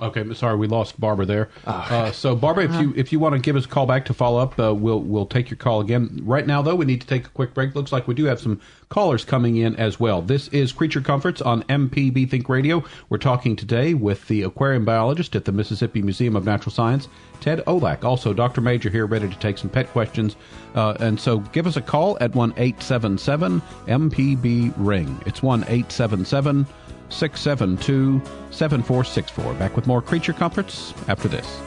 Okay, 0.00 0.24
sorry, 0.32 0.56
we 0.56 0.66
lost 0.68 0.98
Barbara 0.98 1.26
there. 1.26 1.50
Oh. 1.66 1.70
Uh, 1.70 2.12
so, 2.12 2.34
Barbara, 2.34 2.64
if 2.64 2.80
you 2.80 2.94
if 2.96 3.12
you 3.12 3.20
want 3.20 3.34
to 3.34 3.38
give 3.38 3.56
us 3.56 3.66
a 3.66 3.68
call 3.68 3.84
back 3.84 4.06
to 4.06 4.14
follow 4.14 4.40
up, 4.40 4.58
uh, 4.58 4.74
we'll 4.74 5.00
we'll 5.00 5.26
take 5.26 5.50
your 5.50 5.58
call 5.58 5.82
again. 5.82 6.18
Right 6.22 6.46
now, 6.46 6.62
though, 6.62 6.74
we 6.74 6.86
need 6.86 7.02
to 7.02 7.06
take 7.06 7.26
a 7.26 7.28
quick 7.28 7.52
break. 7.52 7.74
Looks 7.74 7.92
like 7.92 8.08
we 8.08 8.14
do 8.14 8.24
have 8.24 8.40
some 8.40 8.58
callers 8.88 9.22
coming 9.22 9.56
in 9.58 9.76
as 9.76 10.00
well. 10.00 10.22
This 10.22 10.48
is 10.48 10.72
Creature 10.72 11.02
Comforts 11.02 11.42
on 11.42 11.62
MPB 11.64 12.30
Think 12.30 12.48
Radio. 12.48 12.82
We're 13.10 13.18
talking 13.18 13.54
today 13.54 13.92
with 13.92 14.26
the 14.28 14.44
aquarium 14.44 14.86
biologist 14.86 15.36
at 15.36 15.44
the 15.44 15.52
Mississippi 15.52 16.00
Museum 16.00 16.36
of 16.36 16.46
Natural 16.46 16.72
Science, 16.72 17.08
Ted 17.42 17.62
Olak. 17.66 18.02
Also, 18.02 18.32
Dr. 18.32 18.62
Major 18.62 18.88
here, 18.88 19.04
ready 19.04 19.28
to 19.28 19.38
take 19.40 19.58
some 19.58 19.68
pet 19.68 19.88
questions. 19.90 20.36
Uh, 20.74 20.96
and 21.00 21.20
so, 21.20 21.40
give 21.52 21.66
us 21.66 21.76
a 21.76 21.82
call 21.82 22.16
at 22.22 22.34
one 22.34 22.54
eight 22.56 22.82
seven 22.82 23.18
seven 23.18 23.60
MPB 23.88 24.72
Ring. 24.78 25.20
It's 25.26 25.42
one 25.42 25.66
eight 25.68 25.92
seven 25.92 26.24
seven. 26.24 26.66
672 27.12 28.20
7464. 28.50 29.54
Back 29.54 29.76
with 29.76 29.86
more 29.86 30.02
Creature 30.02 30.32
Comforts 30.34 30.94
after 31.08 31.28
this. 31.28 31.60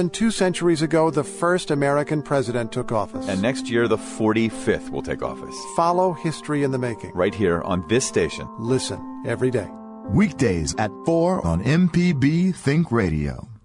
Than 0.00 0.08
two 0.08 0.30
centuries 0.30 0.80
ago, 0.80 1.10
the 1.10 1.22
first 1.22 1.70
American 1.70 2.22
president 2.22 2.72
took 2.72 2.90
office. 2.90 3.28
And 3.28 3.42
next 3.42 3.68
year, 3.68 3.86
the 3.86 3.98
45th 3.98 4.88
will 4.88 5.02
take 5.02 5.22
office. 5.22 5.54
Follow 5.76 6.14
history 6.14 6.62
in 6.62 6.70
the 6.70 6.78
making. 6.78 7.12
Right 7.12 7.34
here 7.34 7.60
on 7.62 7.86
this 7.86 8.06
station. 8.06 8.48
Listen 8.58 8.98
every 9.26 9.50
day. 9.50 9.68
Weekdays 10.08 10.74
at 10.78 10.90
4 11.04 11.46
on 11.46 11.62
MPB 11.62 12.54
Think 12.54 12.90
Radio. 12.90 13.59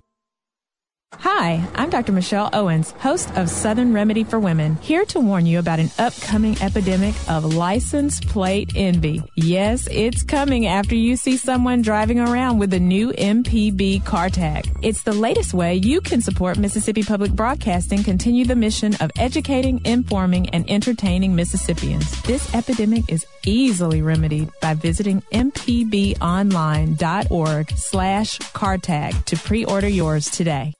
Hi, 1.20 1.66
I'm 1.76 1.90
Dr. 1.90 2.12
Michelle 2.12 2.50
Owens, 2.54 2.92
host 2.92 3.32
of 3.36 3.50
Southern 3.50 3.94
Remedy 3.94 4.24
for 4.24 4.40
Women, 4.40 4.76
here 4.76 5.06
to 5.06 5.20
warn 5.20 5.46
you 5.46 5.60
about 5.60 5.80
an 5.80 5.90
upcoming 5.98 6.60
epidemic 6.62 7.16
of 7.28 7.56
license 7.56 8.20
plate 8.20 8.72
envy. 8.76 9.24
Yes, 9.36 9.88
it's 9.92 10.24
coming 10.24 10.68
after 10.68 10.96
you 10.96 11.16
see 11.16 11.38
someone 11.38 11.82
driving 11.82 12.20
around 12.20 12.60
with 12.60 12.74
a 12.74 12.80
new 12.80 13.12
MPB 13.14 14.06
car 14.06 14.30
tag. 14.30 14.70
It's 14.82 15.04
the 15.04 15.14
latest 15.14 15.54
way 15.54 15.76
you 15.76 16.02
can 16.02 16.22
support 16.22 16.58
Mississippi 16.58 17.04
Public 17.04 17.32
Broadcasting 17.32 18.04
continue 18.04 18.46
the 18.46 18.56
mission 18.56 18.96
of 18.96 19.12
educating, 19.18 19.82
informing, 19.86 20.50
and 20.50 20.70
entertaining 20.70 21.36
Mississippians. 21.36 22.22
This 22.24 22.54
epidemic 22.54 23.12
is 23.12 23.26
easily 23.46 24.02
remedied 24.02 24.50
by 24.62 24.74
visiting 24.76 25.22
mpbonline.org 25.34 27.72
slash 27.72 28.38
car 28.54 28.78
tag 28.78 29.26
to 29.26 29.38
pre-order 29.38 29.88
yours 29.88 30.30
today. 30.30 30.74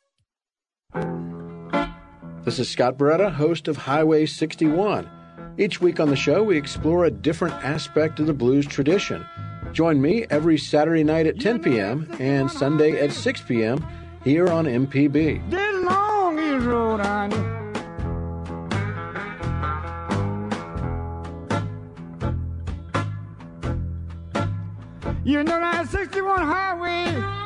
This 2.46 2.60
is 2.60 2.70
Scott 2.70 3.00
Barretta, 3.00 3.32
host 3.32 3.68
of 3.68 3.76
Highway 3.76 4.28
61. 4.28 5.10
Each 5.58 5.82
week 5.82 6.00
on 6.00 6.10
the 6.10 6.16
show, 6.16 6.44
we 6.44 6.56
explore 6.56 7.06
a 7.06 7.10
different 7.10 7.56
aspect 7.56 8.20
of 8.20 8.28
the 8.28 8.36
blues 8.36 8.68
tradition. 8.68 9.26
Join 9.74 10.00
me 10.00 10.28
every 10.30 10.60
Saturday 10.60 11.04
night 11.04 11.26
at 11.26 11.40
10 11.40 11.64
p.m. 11.64 12.08
and 12.20 12.52
Sunday 12.52 13.04
at 13.04 13.12
6 13.12 13.42
p.m. 13.42 13.84
here 14.24 14.48
on 14.48 14.66
MPB. 14.66 15.50
The 15.50 15.72
longest 15.90 16.68
road 16.68 17.00
You 25.24 25.44
know 25.44 25.60
that 25.60 25.90
61 25.90 26.42
highway. 26.44 27.45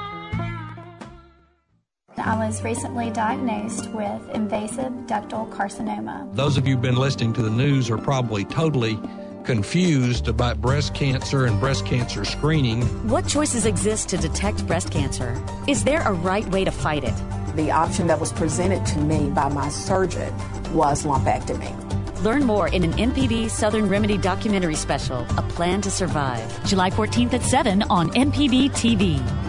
I 2.20 2.36
was 2.36 2.62
recently 2.64 3.10
diagnosed 3.12 3.90
with 3.92 4.30
invasive 4.32 4.92
ductal 5.08 5.50
carcinoma. 5.52 6.36
Those 6.36 6.58
of 6.58 6.68
you 6.68 6.74
who've 6.76 6.82
been 6.82 6.96
listening 6.96 7.34
to 7.34 7.42
the 7.42 7.50
news 7.50 7.90
are 7.90 7.98
probably 7.98 8.44
totally 8.46 9.00
confused 9.46 10.28
about 10.28 10.60
breast 10.60 10.94
cancer 10.94 11.46
and 11.46 11.60
breast 11.60 11.86
cancer 11.86 12.26
screening. 12.26 12.84
What 13.08 13.28
choices 13.28 13.66
exist 13.66 14.10
to 14.10 14.18
detect 14.18 14.68
breast 14.68 14.92
cancer? 14.92 15.42
Is 15.68 15.84
there 15.84 16.02
a 16.02 16.12
right 16.12 16.46
way 16.48 16.66
to 16.66 16.72
fight 16.72 17.04
it? 17.04 17.16
The 17.56 17.72
option 17.72 18.08
that 18.08 18.20
was 18.20 18.34
presented 18.34 18.86
to 18.88 19.00
me 19.00 19.30
by 19.30 19.50
my 19.50 19.70
surgeon 19.70 20.34
was 20.74 21.06
lumpectomy. 21.06 21.76
Learn 22.22 22.44
more 22.44 22.68
in 22.68 22.84
an 22.84 22.92
MPB 22.94 23.50
Southern 23.50 23.88
Remedy 23.88 24.18
documentary 24.18 24.76
special, 24.76 25.26
A 25.38 25.42
Plan 25.42 25.82
to 25.82 25.90
Survive, 25.90 26.66
July 26.66 26.90
14th 26.90 27.34
at 27.34 27.44
7 27.44 27.84
on 27.84 28.10
MPB 28.10 28.72
TV. 28.72 29.49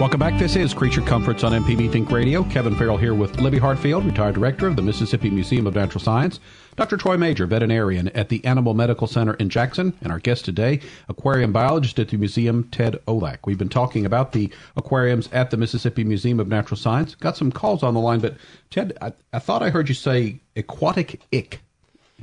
Welcome 0.00 0.18
back. 0.18 0.36
This 0.40 0.56
is 0.56 0.74
Creature 0.74 1.02
Comforts 1.02 1.44
on 1.44 1.52
MPB 1.52 1.90
Think 1.92 2.10
Radio. 2.10 2.42
Kevin 2.42 2.74
Farrell 2.74 2.96
here 2.96 3.14
with 3.14 3.40
Libby 3.40 3.60
Hartfield, 3.60 4.04
retired 4.04 4.34
director 4.34 4.66
of 4.66 4.74
the 4.74 4.82
Mississippi 4.82 5.30
Museum 5.30 5.68
of 5.68 5.76
Natural 5.76 6.02
Science, 6.02 6.40
Dr. 6.74 6.96
Troy 6.96 7.16
Major, 7.16 7.46
veterinarian 7.46 8.08
at 8.08 8.28
the 8.28 8.44
Animal 8.44 8.74
Medical 8.74 9.06
Center 9.06 9.34
in 9.34 9.48
Jackson, 9.48 9.96
and 10.02 10.10
our 10.10 10.18
guest 10.18 10.44
today, 10.44 10.80
aquarium 11.08 11.52
biologist 11.52 12.00
at 12.00 12.08
the 12.08 12.16
museum, 12.16 12.64
Ted 12.72 12.98
Olak. 13.06 13.38
We've 13.46 13.56
been 13.56 13.68
talking 13.68 14.04
about 14.04 14.32
the 14.32 14.50
aquariums 14.76 15.28
at 15.30 15.52
the 15.52 15.56
Mississippi 15.56 16.02
Museum 16.02 16.40
of 16.40 16.48
Natural 16.48 16.76
Science. 16.76 17.14
Got 17.14 17.36
some 17.36 17.52
calls 17.52 17.84
on 17.84 17.94
the 17.94 18.00
line, 18.00 18.18
but 18.18 18.34
Ted, 18.70 18.98
I, 19.00 19.12
I 19.32 19.38
thought 19.38 19.62
I 19.62 19.70
heard 19.70 19.88
you 19.88 19.94
say 19.94 20.40
aquatic 20.56 21.20
ick. 21.32 21.60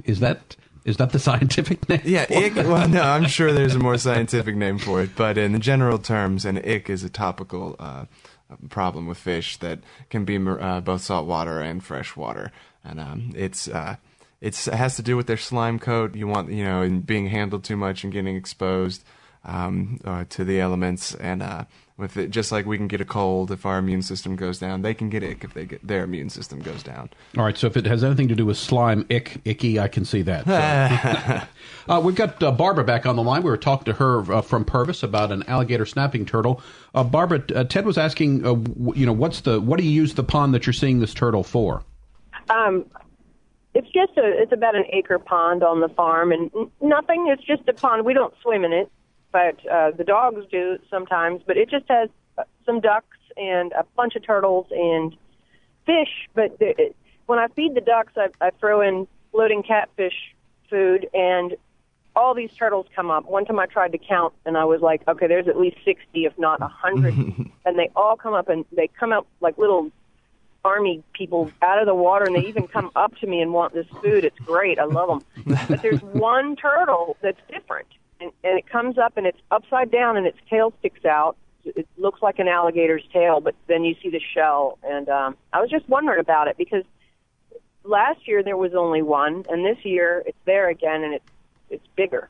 Is 0.04 0.20
that 0.20 0.58
is 0.86 0.98
that 0.98 1.12
the 1.12 1.20
scientific 1.20 1.88
name? 1.90 2.02
Yeah, 2.04 2.26
ick. 2.30 2.56
Well, 2.56 2.88
no, 2.88 3.02
I'm 3.02 3.26
sure 3.26 3.52
there's 3.52 3.76
a 3.76 3.80
more 3.80 3.98
scientific 3.98 4.56
name 4.56 4.78
for 4.78 5.02
it, 5.02 5.16
but 5.16 5.38
in 5.38 5.60
general 5.62 5.98
terms, 5.98 6.46
an 6.46 6.58
ick 6.58 6.90
is 6.90 7.04
a 7.04 7.10
topical 7.10 7.76
uh, 7.80 8.06
problem 8.70 9.08
with 9.08 9.18
fish 9.18 9.58
that 9.58 9.80
can 10.10 10.26
be 10.26 10.38
uh, 10.38 10.82
both 10.82 11.02
saltwater 11.02 11.62
and 11.62 11.84
freshwater, 11.84 12.52
and 12.84 13.00
um, 13.00 13.34
it's. 13.36 13.68
Uh, 13.68 13.96
it's, 14.42 14.68
it 14.68 14.74
has 14.74 14.96
to 14.96 15.04
do 15.04 15.16
with 15.16 15.28
their 15.28 15.38
slime 15.38 15.78
coat. 15.78 16.16
You 16.16 16.28
want, 16.28 16.52
you 16.52 16.64
know, 16.64 16.82
and 16.82 17.06
being 17.06 17.28
handled 17.28 17.64
too 17.64 17.78
much 17.78 18.04
and 18.04 18.12
getting 18.12 18.36
exposed 18.36 19.04
um, 19.46 20.00
uh, 20.04 20.26
to 20.30 20.44
the 20.44 20.60
elements, 20.60 21.14
and 21.16 21.44
uh, 21.44 21.66
with 22.02 22.18
it, 22.18 22.32
just 22.32 22.52
like 22.52 22.66
we 22.66 22.78
can 22.78 22.88
get 22.88 23.00
a 23.00 23.06
cold 23.06 23.52
if 23.52 23.66
our 23.66 23.78
immune 23.78 24.02
system 24.02 24.36
goes 24.36 24.60
down, 24.60 24.82
they 24.82 24.94
can 24.94 25.10
get 25.10 25.24
ick 25.24 25.44
if 25.44 25.54
they 25.54 25.66
get 25.66 25.86
their 25.86 26.04
immune 26.04 26.30
system 26.30 26.60
goes 26.60 26.84
down. 26.84 27.10
All 27.38 27.44
right, 27.44 27.58
so 27.58 27.68
if 27.68 27.78
it 27.78 27.86
has 27.86 28.04
anything 28.04 28.28
to 28.28 28.36
do 28.36 28.46
with 28.46 28.58
slime, 28.58 29.06
ick, 29.10 29.40
icky, 29.46 29.80
I 29.80 29.88
can 29.88 30.04
see 30.04 30.22
that. 30.24 30.46
So. 30.46 31.48
uh, 31.94 32.00
we've 32.00 32.16
got 32.16 32.42
uh, 32.44 32.52
Barbara 32.52 32.84
back 32.84 33.06
on 33.06 33.16
the 33.16 33.24
line. 33.24 33.44
We 33.44 33.50
were 33.50 33.58
talking 33.58 33.86
to 33.86 33.94
her 33.94 34.34
uh, 34.34 34.42
from 34.42 34.66
Purvis 34.66 35.04
about 35.04 35.32
an 35.32 35.44
alligator 35.48 35.86
snapping 35.86 36.26
turtle. 36.26 36.62
Uh, 36.94 37.04
Barbara, 37.04 37.44
uh, 37.56 37.64
Ted 37.64 37.86
was 37.86 37.98
asking, 37.98 38.46
uh, 38.46 38.54
w- 38.54 38.94
you 38.96 39.06
know, 39.06 39.14
what's 39.14 39.42
the 39.42 39.62
what 39.62 39.80
do 39.80 39.86
you 39.86 39.92
use 39.92 40.16
the 40.16 40.24
pond 40.24 40.54
that 40.54 40.66
you're 40.66 40.74
seeing 40.74 41.00
this 41.00 41.14
turtle 41.14 41.44
for? 41.44 41.84
Um, 42.50 42.86
it's 43.74 43.88
just 43.88 44.18
a 44.18 44.42
it's 44.42 44.52
about 44.52 44.76
an 44.76 44.84
acre 44.92 45.20
pond 45.20 45.64
on 45.64 45.80
the 45.80 45.90
farm 45.90 46.32
and 46.32 46.52
nothing 46.82 47.28
it's 47.30 47.44
just 47.44 47.68
a 47.70 47.74
pond 47.74 48.06
we 48.06 48.14
don't 48.14 48.34
swim 48.42 48.66
in 48.66 48.74
it 48.74 48.92
but 49.32 49.66
uh 49.68 49.92
the 49.92 50.04
dogs 50.04 50.46
do 50.52 50.78
sometimes 50.90 51.42
but 51.46 51.58
it 51.58 51.70
just 51.70 51.86
has 51.88 52.10
uh, 52.38 52.44
some 52.66 52.80
ducks 52.80 53.18
and 53.38 53.72
a 53.74 53.84
bunch 53.96 54.16
of 54.16 54.24
turtles 54.26 54.68
and 54.72 55.16
fish 55.86 56.28
but 56.34 56.58
the, 56.60 56.70
it, 56.80 56.96
when 57.26 57.40
i 57.40 57.48
feed 57.50 57.74
the 57.76 57.82
ducks 57.82 58.14
I, 58.16 58.30
I 58.40 58.52
throw 58.60 58.82
in 58.82 59.08
floating 59.32 59.64
catfish 59.64 60.36
food 60.70 61.08
and 61.14 61.56
all 62.16 62.34
these 62.34 62.52
turtles 62.52 62.88
come 62.96 63.10
up 63.10 63.26
one 63.26 63.46
time 63.46 63.60
i 63.60 63.66
tried 63.66 63.92
to 63.94 63.98
count 63.98 64.34
and 64.46 64.58
i 64.58 64.66
was 64.66 64.82
like 64.82 65.02
okay 65.08 65.28
there's 65.28 65.48
at 65.48 65.58
least 65.58 65.78
60 65.86 66.26
if 66.26 66.38
not 66.38 66.60
a 66.60 66.66
100 66.66 67.14
and 67.66 67.80
they 67.80 67.90
all 67.96 68.16
come 68.16 68.34
up 68.34 68.50
and 68.50 68.66
they 68.72 68.88
come 68.88 69.12
up 69.14 69.28
like 69.40 69.58
little 69.58 69.92
army 70.64 71.04
people 71.14 71.52
out 71.62 71.80
of 71.80 71.86
the 71.86 71.96
water 71.96 72.26
and 72.26 72.36
they 72.36 72.48
even 72.48 72.68
come 72.68 72.92
up 72.96 73.16
to 73.18 73.28
me 73.28 73.42
and 73.42 73.54
want 73.54 73.74
this 73.74 73.88
food. 74.02 74.24
It's 74.24 74.40
great. 74.40 74.80
I 74.80 74.86
love 74.86 75.22
them. 75.46 75.58
But 75.70 75.82
there's 75.82 76.02
one 76.02 76.56
turtle 76.56 77.18
that's 77.22 77.40
different. 77.50 77.88
And, 78.22 78.32
and 78.44 78.58
it 78.58 78.68
comes 78.70 78.98
up 78.98 79.18
and 79.18 79.26
it's 79.26 79.40
upside 79.50 79.92
down 79.92 80.16
and 80.16 80.28
its 80.28 80.38
tail 80.50 80.74
sticks 80.80 81.04
out. 81.06 81.36
It 81.66 81.88
looks 81.98 82.22
like 82.22 82.40
an 82.40 82.48
alligator's 82.48 83.04
tail, 83.12 83.40
but 83.40 83.56
then 83.68 83.84
you 83.84 83.96
see 84.02 84.10
the 84.10 84.22
shell. 84.34 84.78
And 84.84 85.10
um, 85.10 85.38
I 85.54 85.60
was 85.62 85.70
just 85.70 85.88
wondering 85.90 86.20
about 86.20 86.48
it 86.48 86.58
because 86.58 86.84
last 87.84 88.28
year 88.28 88.44
there 88.44 88.58
was 88.58 88.74
only 88.74 89.02
one, 89.02 89.46
and 89.50 89.66
this 89.66 89.84
year 89.84 90.24
it's 90.26 90.38
there 90.46 90.70
again 90.70 91.04
and 91.04 91.14
it's 91.16 91.26
it's 91.70 91.88
bigger. 91.96 92.30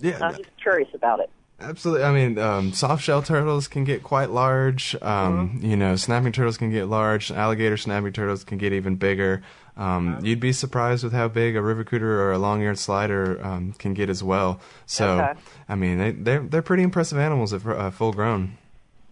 Yeah, 0.00 0.18
I 0.20 0.28
was 0.28 0.38
just 0.38 0.50
curious 0.60 0.88
about 0.94 1.20
it. 1.20 1.30
Absolutely. 1.60 2.04
I 2.04 2.12
mean, 2.12 2.38
um, 2.38 2.72
soft 2.72 3.04
shell 3.04 3.22
turtles 3.22 3.68
can 3.68 3.84
get 3.84 4.02
quite 4.02 4.30
large. 4.30 4.96
Um, 5.00 5.50
Mm-hmm. 5.50 5.66
You 5.66 5.76
know, 5.76 5.94
snapping 5.96 6.32
turtles 6.32 6.58
can 6.58 6.70
get 6.70 6.86
large. 6.88 7.30
Alligator 7.30 7.76
snapping 7.76 8.12
turtles 8.12 8.42
can 8.42 8.58
get 8.58 8.72
even 8.72 8.96
bigger. 8.96 9.42
Um, 9.76 10.18
you'd 10.22 10.40
be 10.40 10.52
surprised 10.52 11.02
with 11.02 11.12
how 11.14 11.28
big 11.28 11.56
a 11.56 11.62
river 11.62 11.82
cooter 11.82 12.02
or 12.02 12.32
a 12.32 12.38
long-eared 12.38 12.78
slider 12.78 13.42
um, 13.44 13.72
can 13.78 13.94
get 13.94 14.10
as 14.10 14.22
well. 14.22 14.60
So, 14.84 15.20
Okay. 15.20 15.40
I 15.68 15.74
mean, 15.74 15.98
they, 15.98 16.10
they're 16.10 16.40
they're 16.40 16.62
pretty 16.62 16.82
impressive 16.82 17.18
animals 17.18 17.52
if 17.52 17.66
uh, 17.66 17.90
full 17.90 18.12
grown. 18.12 18.58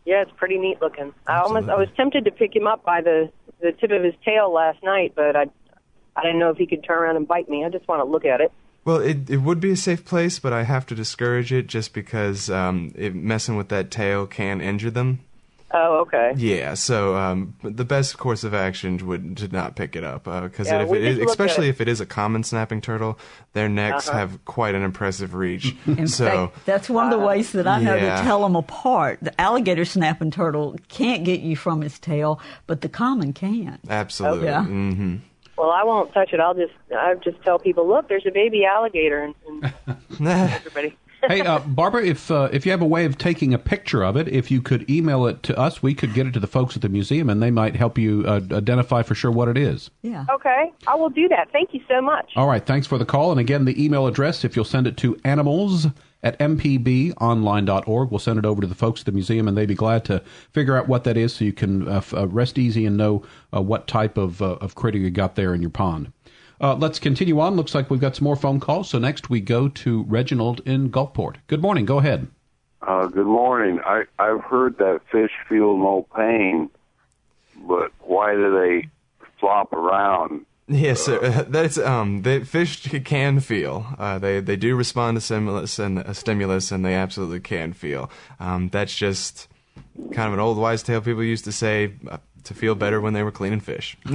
Yeah, 0.05 0.23
it's 0.23 0.33
pretty 0.37 0.59
neat 0.59 0.81
looking. 0.81 1.15
I 1.27 1.39
almost 1.39 1.69
I 1.69 1.77
was 1.77 1.89
tempted 1.97 2.25
to 2.25 2.31
pick 2.31 2.55
him 2.55 2.67
up 2.67 2.85
by 2.85 3.01
the 3.01 3.31
the 3.61 3.73
tip 3.73 3.91
of 3.91 4.03
his 4.03 4.15
tail 4.25 4.53
last 4.53 4.83
night, 4.83 5.13
but 5.15 5.37
I 5.37 5.47
I 6.17 6.23
didn't 6.23 6.39
know 6.39 6.51
if 6.51 6.57
he 6.59 6.67
could 6.67 6.85
turn 6.85 6.99
around 6.99 7.17
and 7.17 7.27
bite 7.29 7.49
me. 7.49 7.65
I 7.65 7.69
just 7.71 7.87
want 7.89 8.01
to 8.01 8.05
look 8.05 8.25
at 8.25 8.41
it. 8.41 8.53
Well, 8.85 8.99
it 8.99 9.31
it 9.31 9.39
would 9.39 9.61
be 9.61 9.71
a 9.71 9.77
safe 9.77 10.05
place, 10.05 10.39
but 10.39 10.53
I 10.53 10.65
have 10.65 10.87
to 10.87 10.95
discourage 10.95 11.53
it 11.53 11.67
just 11.69 11.95
because 11.95 12.51
um, 12.51 12.93
it, 12.97 13.15
messing 13.15 13.57
with 13.57 13.69
that 13.69 13.91
tail 13.91 14.27
can 14.27 14.61
injure 14.61 14.91
them. 14.91 15.21
Oh, 15.73 15.99
okay. 16.01 16.33
Yeah, 16.37 16.75
so 16.75 17.15
um, 17.15 17.55
the 17.63 17.85
best 17.85 18.19
course 18.19 18.43
of 18.43 18.53
action 18.55 18.99
would 19.07 19.37
to 19.37 19.49
not 19.49 19.77
pick 19.77 19.95
it 19.95 20.03
up 20.03 20.25
because 20.25 20.67
Yeah, 20.69 20.83
if 20.83 20.91
it 20.93 21.01
just 21.01 21.03
is, 21.13 21.19
looked 21.19 21.31
especially 21.31 21.69
at- 21.69 21.75
if 21.77 21.81
it 21.81 21.87
is 21.89 22.01
a 22.01 22.07
common 22.07 22.43
snapping 22.43 22.81
turtle, 22.81 23.19
their 23.53 23.69
necks 23.69 24.09
Uh-huh. 24.09 24.19
have 24.19 24.45
quite 24.47 24.75
an 24.75 24.83
impressive 24.83 25.33
reach. 25.35 25.77
In 25.87 26.09
so 26.09 26.49
fact, 26.49 26.67
that's 26.67 26.91
one 26.91 27.05
of 27.13 27.13
the 27.19 27.25
ways 27.25 27.53
that 27.53 27.69
I 27.69 27.81
know 27.81 27.95
Yeah. 27.95 28.17
to 28.17 28.23
tell 28.23 28.43
them 28.43 28.57
apart. 28.57 29.19
The 29.23 29.41
alligator 29.41 29.85
snapping 29.85 30.31
turtle 30.33 30.77
can't 30.89 31.25
get 31.25 31.41
you 31.41 31.55
from 31.57 31.83
his 31.83 31.99
tail, 32.01 32.41
but 32.67 32.81
the 32.81 32.89
common 32.89 33.33
can. 33.33 33.79
absolutely, 33.89 34.47
Yeah. 34.49 34.65
hmm 34.65 35.17
Well, 35.57 35.71
I 35.71 35.85
won't 35.85 36.13
touch 36.13 36.33
it. 36.33 36.41
I'll 36.41 36.55
just 36.55 36.73
I 36.97 37.15
just 37.23 37.41
tell 37.45 37.59
people, 37.59 37.87
look, 37.87 38.09
there's 38.09 38.27
a 38.27 38.31
baby 38.33 38.65
alligator, 38.65 39.19
and, 39.23 39.35
and 39.87 40.27
everybody. 40.29 40.97
Hey, 41.29 41.41
uh, 41.43 41.59
Barbara, 41.61 42.05
if 42.05 42.31
uh, 42.31 42.49
if 42.53 42.65
you 42.65 42.73
have 42.73 42.83
a 42.83 42.87
way 42.87 43.05
of 43.05 43.19
taking 43.19 43.55
a 43.55 43.59
picture 43.59 44.03
of 44.03 44.17
it, 44.17 44.29
if 44.29 44.51
you 44.51 44.61
could 44.63 44.89
email 44.91 45.27
it 45.27 45.43
to 45.45 45.59
us, 45.59 45.83
we 45.83 45.95
could 45.95 46.15
get 46.15 46.27
it 46.27 46.33
to 46.35 46.41
the 46.41 46.47
folks 46.47 46.77
at 46.77 46.83
the 46.83 46.89
museum, 46.89 47.31
and 47.31 47.43
they 47.43 47.51
might 47.51 47.77
help 47.77 47.99
you 47.99 48.25
uh, 48.27 48.41
identify 48.53 49.03
for 49.03 49.15
sure 49.15 49.31
what 49.31 49.49
it 49.49 49.57
is. 49.57 49.91
Yeah. 50.03 50.25
Okay, 50.31 50.73
I 50.87 50.95
will 50.95 51.11
do 51.11 51.29
that. 51.29 51.51
Thank 51.53 51.75
you 51.75 51.81
so 51.89 52.01
much. 52.01 52.33
All 52.37 52.47
right, 52.47 52.65
thanks 52.65 52.87
for 52.87 52.99
the 52.99 53.05
call. 53.05 53.31
And 53.31 53.41
again, 53.41 53.65
the 53.65 53.83
email 53.83 54.07
address, 54.07 54.45
if 54.45 54.57
you'll 54.57 54.65
send 54.65 54.87
it 54.87 54.97
to 54.99 55.19
animals 55.25 55.87
at 56.23 56.39
mpbonline.org, 56.39 58.11
we'll 58.11 58.19
send 58.19 58.39
it 58.39 58.45
over 58.45 58.61
to 58.61 58.67
the 58.67 58.75
folks 58.75 59.01
at 59.01 59.07
the 59.07 59.13
museum, 59.13 59.49
and 59.49 59.57
they'd 59.57 59.67
be 59.67 59.75
glad 59.75 60.05
to 60.07 60.23
figure 60.53 60.77
out 60.77 60.89
what 60.89 61.05
that 61.05 61.17
is 61.17 61.35
so 61.35 61.45
you 61.45 61.53
can 61.53 61.89
uh, 61.89 61.97
f- 61.97 62.15
uh, 62.15 62.29
rest 62.29 62.59
easy 62.59 62.85
and 62.87 62.97
know 62.97 63.23
uh, 63.55 63.61
what 63.61 63.87
type 63.87 64.19
of, 64.19 64.43
uh, 64.43 64.57
of 64.61 64.75
critter 64.75 64.99
you 64.99 65.11
got 65.11 65.35
there 65.37 65.55
in 65.55 65.61
your 65.63 65.71
pond. 65.71 66.13
Uh, 66.61 66.75
let's 66.75 66.99
continue 66.99 67.41
on. 67.41 67.57
Looks 67.57 67.75
like 67.75 67.91
we've 67.91 68.01
got 68.01 68.17
some 68.17 68.25
more 68.25 68.37
phone 68.37 68.61
calls. 68.61 68.91
So 68.91 68.99
next 68.99 69.31
we 69.31 69.41
go 69.41 69.69
to 69.69 70.03
Reginald 70.05 70.61
in 70.67 70.91
Gulfport. 70.91 71.37
Good 71.47 71.63
morning. 71.63 71.87
Go 71.87 71.99
ahead. 71.99 72.29
Uh, 72.83 73.07
good 73.07 73.27
morning. 73.27 73.81
I, 73.85 74.05
I've 74.19 74.43
heard 74.43 74.79
that 74.79 75.01
fish 75.11 75.33
feel 75.49 75.77
no 75.77 76.07
pain, 76.15 76.71
but 77.67 77.93
why 78.01 78.35
do 78.35 78.59
they 78.59 78.89
flop 79.39 79.73
around? 79.73 80.47
Yes, 80.73 81.03
sir. 81.03 81.19
That's 81.49 81.79
um. 81.79 82.23
The 82.23 82.45
fish 82.45 82.87
can 83.05 83.41
feel. 83.41 83.89
Uh, 83.99 84.21
they 84.21 84.39
they 84.39 84.55
do 84.55 84.77
respond 84.77 85.17
to 85.17 85.21
stimulus 85.21 85.81
and 85.81 85.99
uh, 85.99 86.13
stimulus, 86.13 86.71
and 86.71 86.85
they 86.85 86.95
absolutely 86.95 87.41
can 87.41 87.73
feel. 87.73 88.09
Um, 88.39 88.69
that's 88.69 88.95
just 88.95 89.49
kind 90.13 90.29
of 90.29 90.35
an 90.35 90.39
old 90.39 90.59
wise 90.59 90.85
tale 90.85 91.01
people 91.01 91.25
used 91.25 91.45
to 91.47 91.51
say 91.51 91.95
uh, 92.09 92.19
to 92.45 92.55
feel 92.55 92.75
better 92.75 93.01
when 93.01 93.13
they 93.13 93.23
were 93.23 93.33
cleaning 93.33 93.61
fish. 93.61 93.97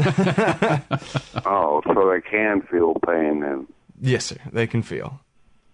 Oh, 1.47 1.81
so 1.85 2.09
they 2.11 2.21
can 2.21 2.61
feel 2.63 2.95
pain 3.05 3.41
then. 3.41 3.67
yes, 4.01 4.25
sir. 4.25 4.37
They 4.51 4.65
can 4.65 4.81
feel. 4.81 5.19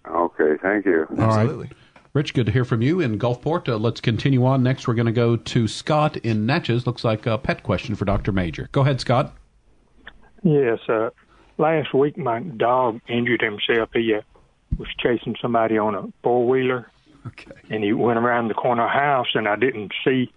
Okay, 0.06 0.58
thank 0.62 0.86
you. 0.86 1.08
All 1.18 1.28
right. 1.28 1.72
Rich, 2.14 2.34
good 2.34 2.46
to 2.48 2.52
hear 2.52 2.66
from 2.66 2.82
you 2.82 3.00
in 3.00 3.18
Gulfport. 3.18 3.70
Uh, 3.70 3.78
let's 3.78 4.02
continue 4.02 4.46
on. 4.46 4.64
Next, 4.64 4.86
we're 4.86 4.96
going 4.96 5.06
to 5.06 5.14
go 5.14 5.38
to 5.38 5.68
Scott 5.68 6.18
in 6.18 6.46
Natchez. 6.46 6.86
Looks 6.86 7.06
like 7.06 7.26
a 7.26 7.38
pet 7.38 7.64
question 7.64 7.96
for 7.96 8.04
Dr. 8.04 8.34
Major. 8.34 8.68
Go 8.74 8.82
ahead, 8.82 9.00
Scott. 9.00 9.34
Yes, 10.44 10.80
uh, 10.90 11.12
last 11.58 11.94
week 11.94 12.18
my 12.18 12.42
dog 12.42 13.00
injured 13.08 13.42
himself. 13.42 13.90
He 13.94 14.14
uh, 14.14 14.22
was 14.78 14.90
chasing 15.00 15.36
somebody 15.42 15.78
on 15.78 15.96
a 15.96 16.08
four 16.22 16.46
wheeler, 16.48 16.92
okay. 17.28 17.52
and 17.70 17.82
he 17.84 17.94
went 17.94 18.20
around 18.20 18.50
the 18.50 18.56
corner 18.56 18.84
of 18.84 18.90
the 18.90 19.00
house, 19.00 19.28
and 19.34 19.48
I 19.48 19.56
didn't 19.56 19.94
see 20.04 20.34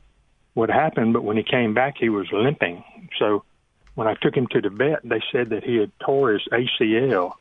what 0.55 0.71
happened. 0.71 1.13
But 1.13 1.25
when 1.25 1.37
he 1.37 1.43
came 1.43 1.75
back, 1.75 1.95
he 1.99 2.09
was 2.09 2.27
limping. 2.33 2.83
So 3.19 3.45
when 3.95 4.09
I 4.09 4.15
took 4.21 4.35
him 4.35 4.47
to 4.53 4.61
the 4.61 4.71
vet, 4.71 5.01
they 5.05 5.21
said 5.31 5.51
that 5.51 5.65
he 5.65 5.77
had 5.77 5.93
tore 6.05 6.33
his 6.33 6.43
ACL 6.53 7.33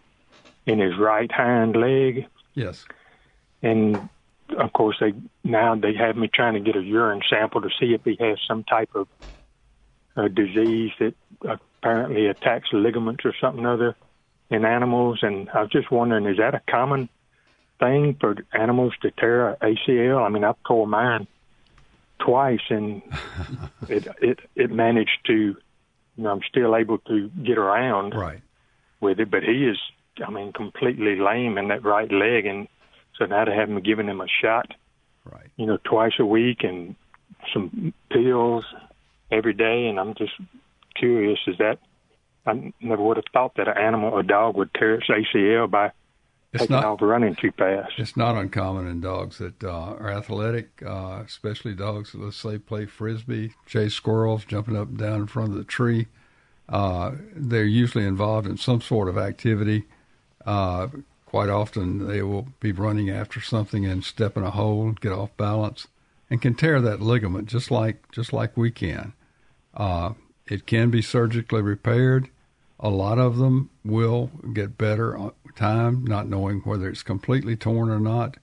in 0.66 0.80
his 0.80 0.98
right 0.98 1.32
hind 1.32 1.76
leg, 1.76 2.26
Yes. 2.54 2.86
and 3.62 4.10
of 4.58 4.72
course 4.74 4.98
they 5.00 5.14
now 5.44 5.76
they 5.76 5.94
have 5.94 6.16
me 6.16 6.30
trying 6.34 6.54
to 6.54 6.60
get 6.60 6.76
a 6.76 6.82
urine 6.82 7.22
sample 7.30 7.62
to 7.62 7.70
see 7.80 7.94
if 7.94 8.02
he 8.04 8.16
has 8.20 8.38
some 8.48 8.64
type 8.64 8.90
of 8.94 9.08
uh, 10.16 10.28
disease 10.28 10.92
that 11.00 11.16
apparently 11.44 12.28
attacks 12.28 12.70
ligaments 12.72 13.26
or 13.26 13.34
something 13.42 13.66
other 13.66 13.96
in 14.50 14.64
animals. 14.64 15.20
And 15.22 15.50
I 15.50 15.62
was 15.64 15.72
just 15.72 15.92
wondering, 15.92 16.26
is 16.28 16.38
that 16.38 16.54
a 16.54 16.62
common 16.70 17.10
thing 17.80 18.16
for 18.22 18.36
animals 18.54 18.94
to 19.02 19.12
tear 19.12 19.50
a 19.50 19.58
ACL? 19.58 20.24
I 20.24 20.30
mean, 20.30 20.44
I've 20.44 20.62
tore 20.68 20.88
mine 20.88 21.28
twice, 22.24 22.62
and 22.70 23.02
it 23.90 24.08
it 24.22 24.40
it 24.56 24.72
managed 24.72 25.20
to. 25.28 25.56
You 26.16 26.24
know, 26.24 26.30
I'm 26.30 26.42
still 26.48 26.76
able 26.76 27.00
to 27.00 27.30
get 27.44 27.58
around 27.58 28.14
right. 28.14 28.42
with 29.02 29.20
it, 29.20 29.32
but 29.32 29.42
he 29.42 29.66
is, 29.66 29.80
I 30.24 30.30
mean, 30.30 30.54
completely 30.54 31.16
lame 31.16 31.58
in 31.58 31.70
that 31.70 31.84
right 31.84 32.12
leg, 32.12 32.46
and 32.46 32.68
so 33.18 33.26
now 33.26 33.46
they 33.46 33.56
have 33.56 33.68
me 33.68 33.82
giving 33.82 34.08
him 34.08 34.22
a 34.22 34.28
shot, 34.28 34.76
right? 35.26 35.50
You 35.58 35.66
know, 35.66 35.80
twice 35.84 36.14
a 36.20 36.26
week 36.26 36.64
and 36.64 36.96
some 37.52 37.96
pills 38.12 38.64
every 39.32 39.54
day, 39.54 39.88
and 39.88 40.00
I'm 40.00 40.14
just 40.14 40.34
curious: 40.96 41.40
is 41.48 41.58
that 41.58 41.80
I 42.46 42.74
never 42.80 43.02
would 43.02 43.18
have 43.18 43.26
thought 43.34 43.56
that 43.56 43.68
an 43.68 43.78
animal, 43.78 44.18
a 44.18 44.24
dog, 44.24 44.56
would 44.56 44.74
tear 44.74 44.96
its 44.96 45.08
ACL 45.08 45.70
by 45.70 45.92
It's 46.54 46.62
taking 46.64 46.76
not- 46.76 46.86
off 46.86 47.02
running 47.02 47.36
too 47.36 47.52
fast. 47.52 47.94
It's 47.98 48.16
not 48.16 48.36
uncommon 48.36 48.88
in 48.88 49.02
dogs 49.02 49.40
that 49.40 49.64
uh, 49.64 49.96
are 50.00 50.12
athletic, 50.12 50.70
uh, 50.86 51.24
especially 51.26 51.74
dogs 51.74 52.12
that, 52.12 52.22
let's 52.22 52.38
say, 52.38 52.58
play 52.60 52.86
frisbee, 52.86 53.54
chase 53.66 53.94
squirrels, 53.96 54.46
jumping 54.46 54.78
up 54.78 54.90
and 54.90 54.98
down 54.98 55.22
in 55.22 55.28
front 55.28 55.50
of 55.52 55.58
the 55.58 55.64
tree. 55.64 56.08
Uh, 56.70 57.14
they're 57.36 57.66
usually 57.66 58.06
involved 58.06 58.48
in 58.48 58.58
some 58.58 58.82
sort 58.82 59.10
of 59.10 59.18
activity. 59.18 59.84
Uh, 60.46 60.88
quite 61.26 61.50
often, 61.50 62.08
they 62.08 62.22
will 62.22 62.48
be 62.60 62.72
running 62.72 63.10
after 63.10 63.42
something 63.42 63.86
and 63.86 64.04
step 64.04 64.38
in 64.38 64.44
a 64.44 64.52
hole, 64.52 64.92
get 64.92 65.12
off 65.12 65.36
balance, 65.38 65.88
and 66.30 66.42
can 66.42 66.54
tear 66.54 66.80
that 66.82 67.02
ligament 67.02 67.48
just 67.50 67.72
like 67.72 68.12
just 68.12 68.32
like 68.32 68.56
we 68.56 68.70
can. 68.72 69.14
Uh, 69.74 70.14
it 70.48 70.66
can 70.68 70.90
be 70.92 71.02
surgically 71.02 71.62
repaired. 71.62 72.30
A 72.80 72.90
lot 72.90 73.18
of 73.18 73.38
them 73.38 73.70
will 73.86 74.32
get 74.54 74.78
better 74.78 75.32
time, 75.56 76.04
not 76.06 76.28
knowing 76.28 76.60
whether 76.60 76.90
it's 76.90 77.04
completely 77.04 77.56
torn 77.56 77.90
or 77.90 78.00
not. 78.00 78.38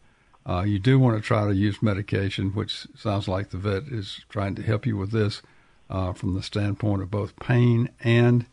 Uh, 0.47 0.62
you 0.62 0.78
do 0.78 0.99
want 0.99 1.16
to 1.16 1.22
try 1.22 1.47
to 1.47 1.55
use 1.55 1.83
medication, 1.83 2.51
which 2.51 2.87
sounds 2.97 3.28
like 3.28 3.51
the 3.51 3.59
vet 3.59 3.85
is 3.85 4.24
trying 4.28 4.55
to 4.55 4.62
help 4.62 4.87
you 4.87 4.97
with 4.97 5.11
this 5.11 5.43
uh, 5.91 6.12
from 6.12 6.35
the 6.35 6.43
standpoint 6.43 7.03
of 7.03 7.11
both 7.11 7.39
pain 7.39 7.91
and 8.03 8.47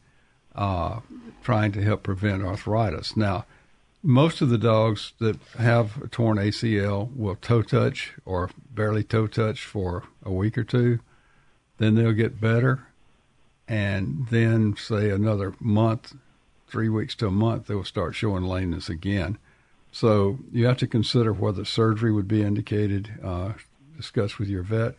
uh, 0.56 1.00
trying 1.44 1.72
to 1.72 1.82
help 1.82 2.04
prevent 2.04 2.44
arthritis. 2.44 3.16
Now, 3.16 3.46
most 4.04 4.42
of 4.42 4.50
the 4.50 4.58
dogs 4.58 5.14
that 5.20 5.38
have 5.58 6.02
a 6.02 6.08
torn 6.08 6.38
ACL 6.38 7.16
will 7.16 7.36
toe 7.36 7.62
touch 7.62 8.14
or 8.26 8.50
barely 8.72 9.04
toe 9.04 9.28
touch 9.28 9.64
for 9.64 10.04
a 10.24 10.32
week 10.32 10.58
or 10.58 10.64
two. 10.64 11.00
Then 11.78 11.96
they'll 11.96 12.12
get 12.12 12.42
better. 12.42 12.87
And 13.68 14.28
then, 14.30 14.76
say, 14.78 15.10
another 15.10 15.54
month, 15.60 16.16
three 16.68 16.90
weeks 16.90 17.16
to 17.16 17.28
a 17.28 17.32
month, 17.32 17.68
they 17.68 17.76
will 17.76 17.84
start 17.84 18.16
showing 18.16 18.44
lameness 18.44 18.90
again. 18.90 19.38
So 19.92 20.40
you 20.52 20.66
have 20.68 20.78
to 20.78 20.88
consider 20.88 21.34
whether 21.34 21.66
surgery 21.66 22.12
would 22.12 22.28
be 22.28 22.44
indicated, 22.44 23.20
uh, 23.24 23.54
discuss 23.96 24.38
with 24.38 24.48
your 24.48 24.64
vet, 24.64 24.96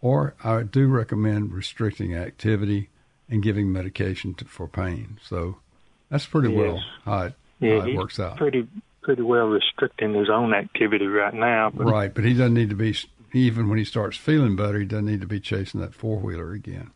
or 0.00 0.34
I 0.42 0.62
do 0.62 0.88
recommend 0.88 1.52
restricting 1.52 2.14
activity 2.14 2.88
and 3.30 3.42
giving 3.42 3.72
medication 3.72 4.34
to, 4.34 4.44
for 4.44 4.66
pain. 4.68 5.18
So 5.22 5.58
that's 6.10 6.26
pretty 6.26 6.48
well 6.48 6.76
Yes. 6.76 6.84
how 7.04 7.22
it, 7.22 7.34
Yeah, 7.60 7.80
how 7.80 7.86
it 7.88 7.96
works 7.96 8.18
out. 8.18 8.36
pretty 8.36 8.66
pretty 9.02 9.22
well 9.22 9.46
restricting 9.46 10.14
his 10.14 10.30
own 10.30 10.54
activity 10.54 11.06
right 11.06 11.34
now. 11.34 11.70
But 11.70 11.86
Right, 11.86 12.14
but 12.14 12.24
he 12.24 12.34
doesn't 12.34 12.54
need 12.54 12.70
to 12.70 12.76
be, 12.76 12.94
even 13.32 13.68
when 13.68 13.78
he 13.78 13.84
starts 13.84 14.16
feeling 14.16 14.54
better, 14.54 14.78
he 14.78 14.84
doesn't 14.86 15.06
need 15.06 15.20
to 15.22 15.26
be 15.26 15.40
chasing 15.40 15.80
that 15.80 15.94
four 15.94 16.18
wheeler 16.18 16.52
again. 16.52 16.90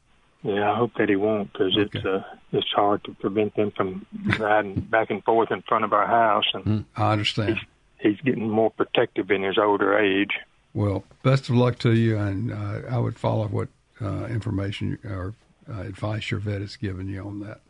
Yeah, 0.47 0.71
I 0.71 0.77
hope 0.77 0.93
that 0.99 1.09
he 1.09 1.17
won't 1.17 1.53
because 1.53 1.77
it's 1.77 2.05
uh, 2.07 2.23
it's 2.53 2.69
hard 2.69 3.03
to 3.05 3.15
prevent 3.15 3.57
them 3.57 3.73
from 3.73 4.07
riding 4.39 4.81
back 4.81 5.11
and 5.11 5.23
forth 5.25 5.51
in 5.51 5.63
front 5.63 5.85
of 5.85 5.93
our 5.93 6.07
house, 6.07 6.45
and 6.55 6.85
I 6.97 7.13
understand. 7.13 7.59
he's 7.99 8.21
getting 8.21 8.49
more 8.49 8.71
protective 8.71 9.31
in 9.33 9.43
his 9.43 9.59
older 9.59 9.99
age. 9.99 10.31
Well, 10.73 11.03
best 11.25 11.49
of 11.49 11.57
luck 11.57 11.79
to 11.81 11.95
you, 11.95 12.17
and 12.17 12.53
uh, 12.53 12.83
I 12.89 12.99
would 12.99 13.19
follow 13.19 13.49
what 13.49 13.69
uh, 14.01 14.27
information 14.27 14.99
or 15.05 15.35
uh, 15.69 15.81
advice 15.81 16.31
your 16.31 16.39
vet 16.39 16.61
has 16.61 16.77
given 16.77 17.09
you 17.09 17.27
on 17.27 17.41
that. 17.41 17.61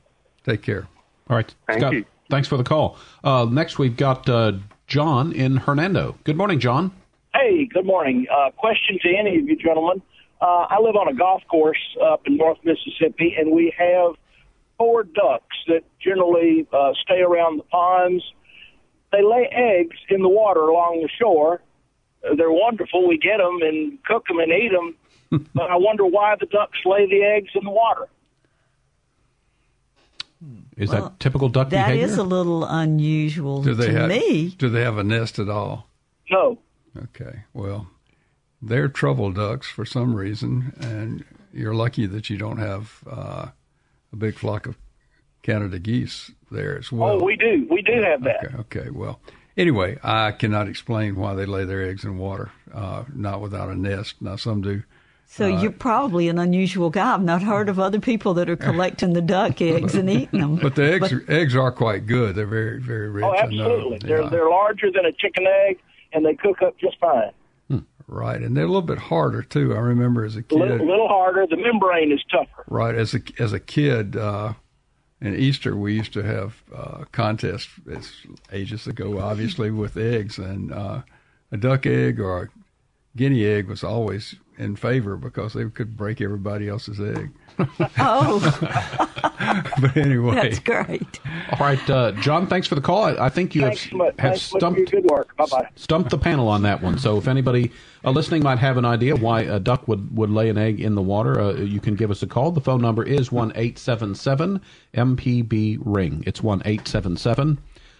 Take 0.44 0.60
care. 0.60 0.86
All 1.30 1.36
right, 1.36 1.54
Thank 1.66 1.80
Scott. 1.80 1.92
you. 1.94 2.04
Thanks 2.28 2.46
for 2.46 2.58
the 2.58 2.64
call. 2.64 2.98
Uh, 3.24 3.46
next, 3.50 3.78
we've 3.78 3.96
got 3.96 4.28
uh, 4.28 4.52
John 4.86 5.32
in 5.32 5.56
Hernando. 5.56 6.16
Good 6.24 6.36
morning, 6.36 6.60
John. 6.60 6.90
Hey, 7.34 7.64
good 7.72 7.86
morning. 7.86 8.26
Uh, 8.30 8.50
question 8.50 8.98
to 9.02 9.16
any 9.16 9.38
of 9.38 9.48
you 9.48 9.56
gentlemen. 9.56 10.02
Uh, 10.40 10.66
I 10.68 10.80
live 10.80 10.96
on 10.96 11.08
a 11.08 11.14
golf 11.14 11.42
course 11.48 11.78
up 12.02 12.26
in 12.26 12.36
North 12.36 12.58
Mississippi, 12.64 13.34
and 13.38 13.52
we 13.52 13.72
have 13.78 14.14
four 14.78 15.02
ducks 15.02 15.56
that 15.68 15.82
generally 16.00 16.66
uh, 16.72 16.92
stay 17.02 17.20
around 17.20 17.58
the 17.58 17.62
ponds. 17.64 18.22
They 19.12 19.22
lay 19.22 19.48
eggs 19.50 19.96
in 20.10 20.22
the 20.22 20.28
water 20.28 20.60
along 20.60 21.00
the 21.02 21.08
shore. 21.18 21.62
They're 22.36 22.50
wonderful. 22.50 23.06
We 23.08 23.18
get 23.18 23.38
them 23.38 23.60
and 23.62 24.02
cook 24.04 24.26
them 24.26 24.38
and 24.40 24.52
eat 24.52 24.72
them. 24.72 25.46
but 25.54 25.70
I 25.70 25.76
wonder 25.76 26.04
why 26.04 26.34
the 26.38 26.46
ducks 26.46 26.78
lay 26.84 27.06
the 27.08 27.22
eggs 27.22 27.50
in 27.54 27.64
the 27.64 27.70
water. 27.70 28.06
Is 30.76 30.90
that 30.90 31.18
typical 31.18 31.48
duck 31.48 31.70
That 31.70 31.86
behavior? 31.86 32.04
is 32.04 32.18
a 32.18 32.22
little 32.22 32.64
unusual 32.64 33.62
Do 33.62 33.74
they 33.74 33.86
to 33.86 33.92
have 33.92 34.08
me. 34.10 34.48
Do 34.50 34.68
they 34.68 34.82
have 34.82 34.98
a 34.98 35.04
nest 35.04 35.38
at 35.38 35.48
all? 35.48 35.88
No. 36.30 36.58
Okay. 37.04 37.44
Well, 37.54 37.88
they're 38.62 38.88
trouble 38.88 39.32
ducks 39.32 39.68
for 39.68 39.84
some 39.84 40.14
reason, 40.14 40.72
and 40.80 41.24
you're 41.52 41.74
lucky 41.74 42.06
that 42.06 42.30
you 42.30 42.36
don't 42.38 42.58
have 42.58 43.02
uh, 43.10 43.46
a 44.12 44.16
big 44.16 44.34
flock 44.34 44.66
of 44.66 44.76
Canada 45.42 45.78
geese 45.78 46.30
there 46.50 46.78
as 46.78 46.90
well. 46.90 47.20
oh, 47.20 47.24
we 47.24 47.36
do. 47.36 47.66
We 47.70 47.82
do 47.82 48.00
have 48.02 48.22
that. 48.24 48.44
Okay. 48.44 48.56
Okay. 48.80 48.90
Well, 48.90 49.20
anyway, 49.56 49.98
I 50.02 50.32
cannot 50.32 50.68
explain 50.68 51.16
why 51.16 51.34
they 51.34 51.46
lay 51.46 51.64
their 51.64 51.82
eggs 51.88 52.04
in 52.04 52.18
water, 52.18 52.50
uh, 52.74 53.04
not 53.14 53.40
without 53.40 53.68
a 53.68 53.74
nest. 53.76 54.16
Now 54.20 54.36
some 54.36 54.60
do. 54.62 54.82
So 55.28 55.52
Uh, 55.52 55.60
you're 55.60 55.72
probably 55.72 56.28
an 56.28 56.38
unusual 56.38 56.88
guy. 56.88 57.12
I've 57.14 57.22
not 57.22 57.42
heard 57.42 57.68
of 57.68 57.80
other 57.80 57.98
people 57.98 58.34
that 58.34 58.48
are 58.48 58.56
collecting 58.56 59.12
the 59.12 59.20
duck 59.20 59.60
eggs 59.60 59.96
and 59.96 60.08
eating 60.08 60.40
them. 60.40 60.54
But 60.56 60.76
the 60.76 60.84
eggs 60.94 61.12
eggs 61.28 61.56
are 61.56 61.72
quite 61.72 62.06
good. 62.06 62.36
They're 62.36 62.46
very 62.46 62.80
very 62.80 63.08
rich. 63.10 63.24
Oh, 63.24 63.30
I 63.34 63.46
know. 63.46 63.64
absolutely. 63.64 63.98
They 63.98 64.08
They're 64.08 64.22
are. 64.22 64.30
they're 64.30 64.48
larger 64.50 64.90
than 64.92 65.04
a 65.04 65.12
chicken 65.12 65.44
egg, 65.68 65.78
and 66.12 66.24
they 66.24 66.34
cook 66.34 66.62
up 66.62 66.78
just 66.78 66.98
fine. 67.00 67.32
Right, 68.08 68.40
and 68.40 68.56
they're 68.56 68.64
a 68.64 68.68
little 68.68 68.82
bit 68.82 68.98
harder 68.98 69.42
too. 69.42 69.74
I 69.74 69.78
remember 69.80 70.24
as 70.24 70.36
a 70.36 70.40
A 70.40 70.42
kid. 70.42 70.58
little, 70.58 70.86
little 70.86 71.08
harder. 71.08 71.44
The 71.46 71.56
membrane 71.56 72.12
is 72.12 72.22
tougher. 72.30 72.64
Right, 72.68 72.94
as 72.94 73.14
a 73.14 73.20
as 73.38 73.52
a 73.52 73.58
kid, 73.60 74.16
uh, 74.16 74.52
in 75.20 75.34
Easter 75.34 75.74
we 75.76 75.94
used 75.94 76.12
to 76.12 76.22
have 76.22 76.62
uh, 76.74 77.04
contests 77.10 77.68
as 77.90 78.12
ages 78.52 78.86
ago, 78.86 79.18
obviously 79.18 79.70
with 79.72 79.96
eggs, 79.96 80.38
and 80.38 80.72
uh, 80.72 81.02
a 81.50 81.56
duck 81.56 81.84
egg 81.86 82.20
or 82.20 82.42
a 82.44 82.48
guinea 83.16 83.44
egg 83.44 83.66
was 83.66 83.82
always 83.82 84.36
in 84.56 84.76
favor 84.76 85.16
because 85.16 85.54
they 85.54 85.64
could 85.64 85.96
break 85.96 86.20
everybody 86.20 86.68
else's 86.68 87.00
egg. 87.00 87.30
Oh, 87.98 88.40
But 89.80 89.96
anyway, 89.96 90.34
that's 90.34 90.58
great. 90.58 91.20
All 91.52 91.58
right, 91.58 91.90
uh, 91.90 92.12
John, 92.12 92.46
thanks 92.46 92.66
for 92.66 92.74
the 92.74 92.80
call. 92.80 93.04
I, 93.04 93.26
I 93.26 93.28
think 93.28 93.54
you 93.54 93.62
Thanks 93.62 93.84
have, 93.84 93.92
much. 93.92 94.14
have 94.18 94.32
Thanks 94.32 94.42
so 94.42 94.54
much 94.56 94.62
for 94.62 94.86
stumped 94.86 94.90
good 94.90 95.04
work. 95.04 95.36
Bye 95.36 95.46
bye. 95.50 95.68
stumped 95.76 96.10
the 96.10 96.18
panel 96.18 96.48
on 96.48 96.62
that 96.62 96.82
one. 96.82 96.98
So 96.98 97.16
if 97.18 97.28
anybody 97.28 97.70
uh, 98.04 98.10
listening 98.10 98.42
might 98.42 98.58
have 98.58 98.76
an 98.76 98.84
idea 98.84 99.16
why 99.16 99.42
a 99.42 99.58
duck 99.60 99.86
would, 99.88 100.16
would 100.16 100.30
lay 100.30 100.48
an 100.48 100.58
egg 100.58 100.80
in 100.80 100.94
the 100.94 101.02
water, 101.02 101.40
uh, 101.40 101.54
you 101.54 101.80
can 101.80 101.94
give 101.94 102.10
us 102.10 102.22
a 102.22 102.26
call. 102.26 102.50
The 102.50 102.60
phone 102.60 102.80
number 102.82 103.02
is 103.02 103.30
one 103.32 103.52
eight 103.54 103.78
seven 103.78 104.14
seven 104.14 104.60
MPB 104.94 105.78
ring. 105.84 106.22
It's 106.26 106.42
one 106.42 106.62
eight 106.64 106.86
seven 106.88 107.16
seven. 107.16 107.58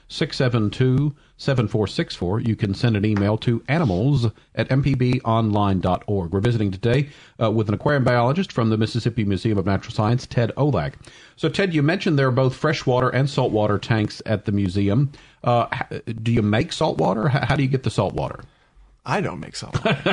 672 0.09 1.15
7464. 1.37 2.41
You 2.41 2.57
can 2.57 2.75
send 2.75 2.97
an 2.97 3.05
email 3.05 3.37
to 3.39 3.63
animals 3.69 4.27
at 4.55 4.69
mpbonline.org. 4.69 6.33
We're 6.33 6.41
visiting 6.41 6.71
today 6.71 7.09
uh, 7.43 7.51
with 7.51 7.69
an 7.69 7.75
aquarium 7.75 8.05
biologist 8.05 8.53
from 8.53 8.71
the 8.71 8.77
Mississippi 8.77 9.25
Museum 9.25 9.59
of 9.59 9.67
Natural 9.67 9.93
Science, 9.93 10.27
Ted 10.27 10.53
Olak. 10.57 10.95
So, 11.37 11.49
Ted, 11.49 11.75
you 11.75 11.83
mentioned 11.83 12.19
there 12.19 12.29
are 12.29 12.33
both 12.33 12.57
freshwater 12.57 13.11
and 13.11 13.29
saltwater 13.29 13.79
tanks 13.79 14.23
at 14.25 14.45
the 14.45 14.53
museum. 14.53 15.13
Uh, 15.45 15.67
do 16.23 16.33
you 16.33 16.43
make 16.43 16.73
saltwater? 16.73 17.29
How 17.29 17.57
do 17.57 17.63
you 17.63 17.69
get 17.69 17.83
the 17.83 17.91
saltwater? 17.91 18.41
I 19.09 19.21
don't 19.21 19.39
make 19.39 19.55
salt 19.55 19.75
water. 19.85 20.01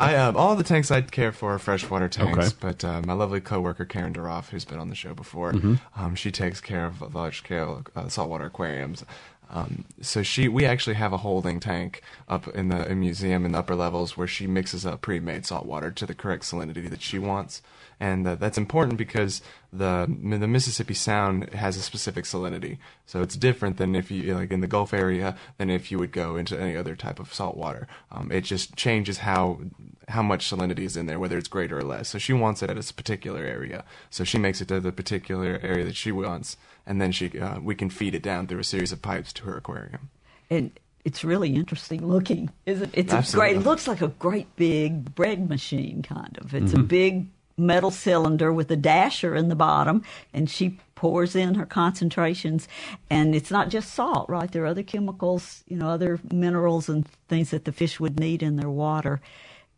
I 0.00 0.16
um, 0.16 0.36
all 0.36 0.56
the 0.56 0.64
tanks 0.64 0.90
I 0.90 1.02
care 1.02 1.30
for 1.32 1.54
are 1.54 1.58
freshwater 1.58 2.08
tanks, 2.08 2.38
Okay. 2.38 2.56
but 2.60 2.84
uh, 2.84 3.02
my 3.04 3.12
lovely 3.12 3.40
coworker 3.40 3.84
Karen 3.84 4.14
Duroff, 4.14 4.48
who's 4.48 4.64
been 4.64 4.78
on 4.78 4.88
the 4.88 4.94
show 4.94 5.12
before, 5.14 5.52
Mhm. 5.52 5.80
um, 5.96 6.14
she 6.14 6.30
takes 6.30 6.60
care 6.60 6.86
of 6.86 7.14
large 7.14 7.38
scale 7.38 7.84
uh, 7.94 8.08
saltwater 8.08 8.46
aquariums. 8.46 9.04
Um, 9.50 9.84
so 10.00 10.22
she, 10.24 10.48
we 10.48 10.64
actually 10.64 10.94
have 10.96 11.12
a 11.12 11.18
holding 11.18 11.60
tank 11.60 12.02
up 12.28 12.48
in 12.48 12.68
the 12.68 12.90
in 12.90 12.98
museum 12.98 13.44
in 13.44 13.52
the 13.52 13.58
upper 13.58 13.76
levels 13.76 14.16
where 14.16 14.26
she 14.26 14.46
mixes 14.48 14.84
up 14.84 15.02
pre-made 15.02 15.46
salt 15.46 15.66
water 15.66 15.92
to 15.92 16.06
the 16.06 16.14
correct 16.14 16.42
salinity 16.44 16.90
that 16.90 17.00
she 17.02 17.18
wants, 17.20 17.62
and 17.98 18.26
uh, 18.26 18.34
that's 18.34 18.58
important 18.58 18.98
because 18.98 19.40
the 19.72 20.06
the 20.08 20.46
Mississippi 20.48 20.94
Sound 20.94 21.52
has 21.54 21.76
a 21.76 21.82
specific 21.82 22.24
salinity, 22.24 22.78
so 23.06 23.22
it's 23.22 23.36
different 23.36 23.76
than 23.78 23.94
if 23.94 24.10
you 24.10 24.34
like 24.34 24.50
in 24.50 24.60
the 24.60 24.66
Gulf 24.66 24.92
area 24.92 25.36
than 25.58 25.70
if 25.70 25.90
you 25.90 25.98
would 25.98 26.12
go 26.12 26.36
into 26.36 26.58
any 26.60 26.76
other 26.76 26.94
type 26.96 27.18
of 27.18 27.32
salt 27.32 27.56
water. 27.56 27.86
Um, 28.10 28.30
it 28.30 28.42
just 28.42 28.76
changes 28.76 29.18
how 29.18 29.60
how 30.08 30.22
much 30.22 30.48
salinity 30.48 30.80
is 30.80 30.96
in 30.96 31.06
there, 31.06 31.18
whether 31.18 31.36
it's 31.38 31.48
greater 31.48 31.78
or 31.78 31.82
less. 31.82 32.08
So 32.08 32.18
she 32.18 32.32
wants 32.32 32.62
it 32.62 32.70
at 32.70 32.78
a 32.78 32.94
particular 32.94 33.42
area, 33.44 33.84
so 34.10 34.24
she 34.24 34.38
makes 34.38 34.60
it 34.60 34.68
to 34.68 34.78
the 34.80 34.92
particular 34.92 35.58
area 35.62 35.84
that 35.84 35.96
she 35.96 36.12
wants, 36.12 36.56
and 36.86 37.00
then 37.00 37.12
she 37.12 37.38
uh, 37.40 37.60
we 37.60 37.74
can 37.74 37.90
feed 37.90 38.14
it 38.14 38.22
down 38.22 38.46
through 38.46 38.60
a 38.60 38.64
series 38.64 38.92
of 38.92 39.02
pipes 39.02 39.32
to 39.34 39.44
her 39.44 39.56
aquarium. 39.56 40.10
And 40.48 40.70
it's 41.04 41.24
really 41.24 41.54
interesting 41.54 42.06
looking, 42.06 42.50
isn't 42.66 42.90
it? 42.94 43.12
It's 43.12 43.32
a 43.32 43.36
great. 43.36 43.56
It 43.56 43.60
looks 43.60 43.86
like 43.88 44.02
a 44.02 44.08
great 44.08 44.54
big 44.56 45.14
bread 45.14 45.48
machine, 45.48 46.02
kind 46.02 46.36
of. 46.38 46.54
It's 46.54 46.72
a 46.72 46.76
Mhm. 46.76 46.88
big 46.88 47.26
metal 47.56 47.90
cylinder 47.90 48.52
with 48.52 48.70
a 48.70 48.76
dasher 48.76 49.34
in 49.34 49.48
the 49.48 49.54
bottom, 49.56 50.02
and 50.34 50.48
she 50.50 50.78
pours 50.94 51.36
in 51.36 51.54
her 51.54 51.66
concentrations. 51.66 52.68
And 53.10 53.34
it's 53.34 53.50
not 53.50 53.68
just 53.68 53.92
salt, 53.94 54.28
right? 54.28 54.50
There 54.50 54.62
are 54.64 54.66
other 54.68 54.82
chemicals, 54.82 55.62
you 55.66 55.76
know, 55.76 55.88
other 55.88 56.18
minerals 56.32 56.88
and 56.88 57.06
things 57.28 57.50
that 57.50 57.64
the 57.64 57.72
fish 57.72 57.98
would 58.00 58.18
need 58.18 58.42
in 58.42 58.56
their 58.56 58.70
water, 58.70 59.20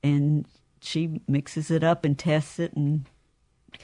and 0.02 0.44
she 0.80 1.20
mixes 1.26 1.70
it 1.70 1.82
up 1.82 2.04
and 2.04 2.18
tests 2.18 2.58
it 2.58 2.72
and 2.74 3.04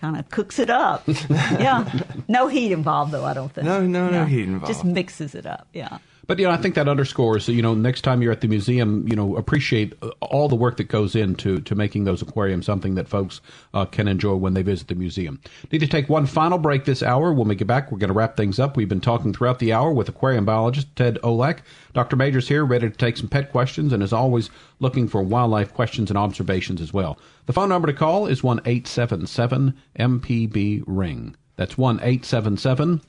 kind 0.00 0.16
of 0.16 0.28
cooks 0.30 0.58
it 0.58 0.70
up. 0.70 1.02
yeah, 1.28 1.88
no 2.28 2.46
heat 2.48 2.72
involved 2.72 3.12
though. 3.12 3.24
I 3.24 3.34
don't 3.34 3.52
think. 3.52 3.64
No, 3.64 3.84
no, 3.86 4.08
no 4.10 4.20
Yeah. 4.20 4.26
heat 4.26 4.44
involved. 4.44 4.66
Just 4.66 4.84
mixes 4.84 5.34
it 5.34 5.46
up. 5.46 5.66
Yeah. 5.72 5.98
But 6.26 6.38
you 6.38 6.46
know, 6.46 6.52
I 6.52 6.56
think 6.56 6.74
that 6.74 6.88
underscores. 6.88 7.48
You 7.48 7.62
know, 7.62 7.74
next 7.74 8.02
time 8.02 8.22
you're 8.22 8.32
at 8.32 8.40
the 8.40 8.48
museum, 8.48 9.06
you 9.08 9.16
know, 9.16 9.36
appreciate 9.36 9.92
uh, 10.02 10.10
all 10.20 10.48
the 10.48 10.56
work 10.56 10.76
that 10.78 10.84
goes 10.84 11.14
into 11.14 11.60
to 11.60 11.74
making 11.74 12.04
those 12.04 12.22
aquariums 12.22 12.66
something 12.66 12.94
that 12.94 13.08
folks 13.08 13.40
uh, 13.74 13.84
can 13.84 14.08
enjoy 14.08 14.34
when 14.34 14.54
they 14.54 14.62
visit 14.62 14.88
the 14.88 14.94
museum. 14.94 15.40
Need 15.70 15.80
to 15.80 15.86
take 15.86 16.08
one 16.08 16.26
final 16.26 16.58
break 16.58 16.84
this 16.84 17.02
hour. 17.02 17.32
When 17.32 17.48
we 17.48 17.54
get 17.54 17.66
back, 17.66 17.92
we're 17.92 17.98
going 17.98 18.08
to 18.08 18.14
wrap 18.14 18.36
things 18.36 18.58
up. 18.58 18.76
We've 18.76 18.88
been 18.88 19.00
talking 19.00 19.32
throughout 19.32 19.58
the 19.58 19.72
hour 19.72 19.92
with 19.92 20.08
aquarium 20.08 20.44
biologist 20.44 20.94
Ted 20.96 21.18
Olak. 21.22 21.60
Dr. 21.92 22.16
Majors 22.16 22.48
here, 22.48 22.64
ready 22.64 22.90
to 22.90 22.96
take 22.96 23.16
some 23.16 23.28
pet 23.28 23.52
questions, 23.52 23.92
and 23.92 24.02
as 24.02 24.12
always, 24.12 24.50
looking 24.80 25.08
for 25.08 25.22
wildlife 25.22 25.72
questions 25.74 26.10
and 26.10 26.18
observations 26.18 26.80
as 26.80 26.92
well. 26.92 27.18
The 27.46 27.52
phone 27.52 27.68
number 27.68 27.86
to 27.86 27.92
call 27.92 28.26
is 28.26 28.42
one 28.42 28.60
eight 28.64 28.86
seven 28.86 29.26
seven 29.26 29.74
MPB 29.98 30.84
ring. 30.86 31.36
That's 31.56 31.78
one 31.78 32.00
eight 32.02 32.24
seven 32.24 32.56
seven. 32.56 33.00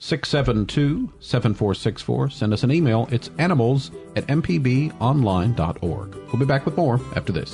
672 0.00 1.12
7464. 1.20 2.30
Send 2.30 2.52
us 2.52 2.62
an 2.64 2.72
email. 2.72 3.06
It's 3.12 3.30
animals 3.38 3.90
at 4.16 4.26
mpbonline.org. 4.26 6.14
We'll 6.14 6.40
be 6.40 6.46
back 6.46 6.64
with 6.64 6.76
more 6.76 7.00
after 7.14 7.32
this. 7.32 7.50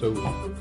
So, 0.00 0.51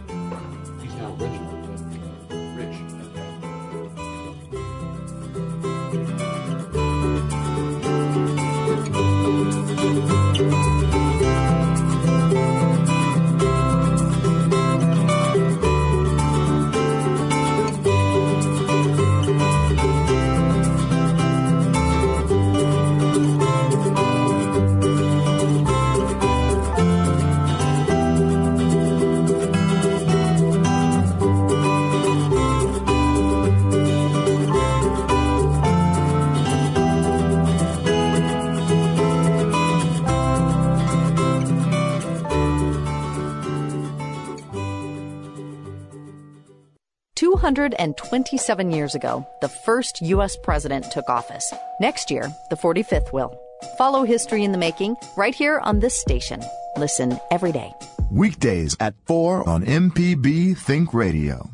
227 47.41 48.69
years 48.69 48.93
ago, 48.93 49.25
the 49.41 49.49
first 49.49 49.99
U.S. 50.01 50.37
president 50.43 50.91
took 50.91 51.09
office. 51.09 51.51
Next 51.79 52.11
year, 52.11 52.29
the 52.51 52.55
45th 52.55 53.11
will. 53.11 53.35
Follow 53.79 54.03
history 54.03 54.43
in 54.43 54.51
the 54.51 54.59
making 54.59 54.95
right 55.17 55.33
here 55.33 55.59
on 55.59 55.79
this 55.79 55.99
station. 55.99 56.39
Listen 56.77 57.19
every 57.31 57.51
day. 57.51 57.71
Weekdays 58.11 58.77
at 58.79 58.93
4 59.05 59.49
on 59.49 59.65
MPB 59.65 60.55
Think 60.55 60.93
Radio. 60.93 61.49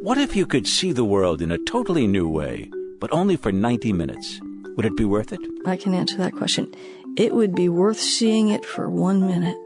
What 0.00 0.18
if 0.18 0.36
you 0.36 0.46
could 0.46 0.68
see 0.68 0.92
the 0.92 1.04
world 1.04 1.42
in 1.42 1.50
a 1.50 1.58
totally 1.58 2.06
new 2.06 2.28
way, 2.28 2.70
but 3.00 3.12
only 3.12 3.34
for 3.34 3.50
90 3.50 3.92
minutes? 3.92 4.40
Would 4.76 4.86
it 4.86 4.96
be 4.96 5.04
worth 5.04 5.32
it? 5.32 5.40
I 5.66 5.76
can 5.76 5.92
answer 5.92 6.16
that 6.18 6.36
question. 6.36 6.72
It 7.16 7.34
would 7.34 7.52
be 7.52 7.68
worth 7.68 7.98
seeing 7.98 8.50
it 8.50 8.64
for 8.64 8.88
one 8.88 9.26
minute. 9.26 9.56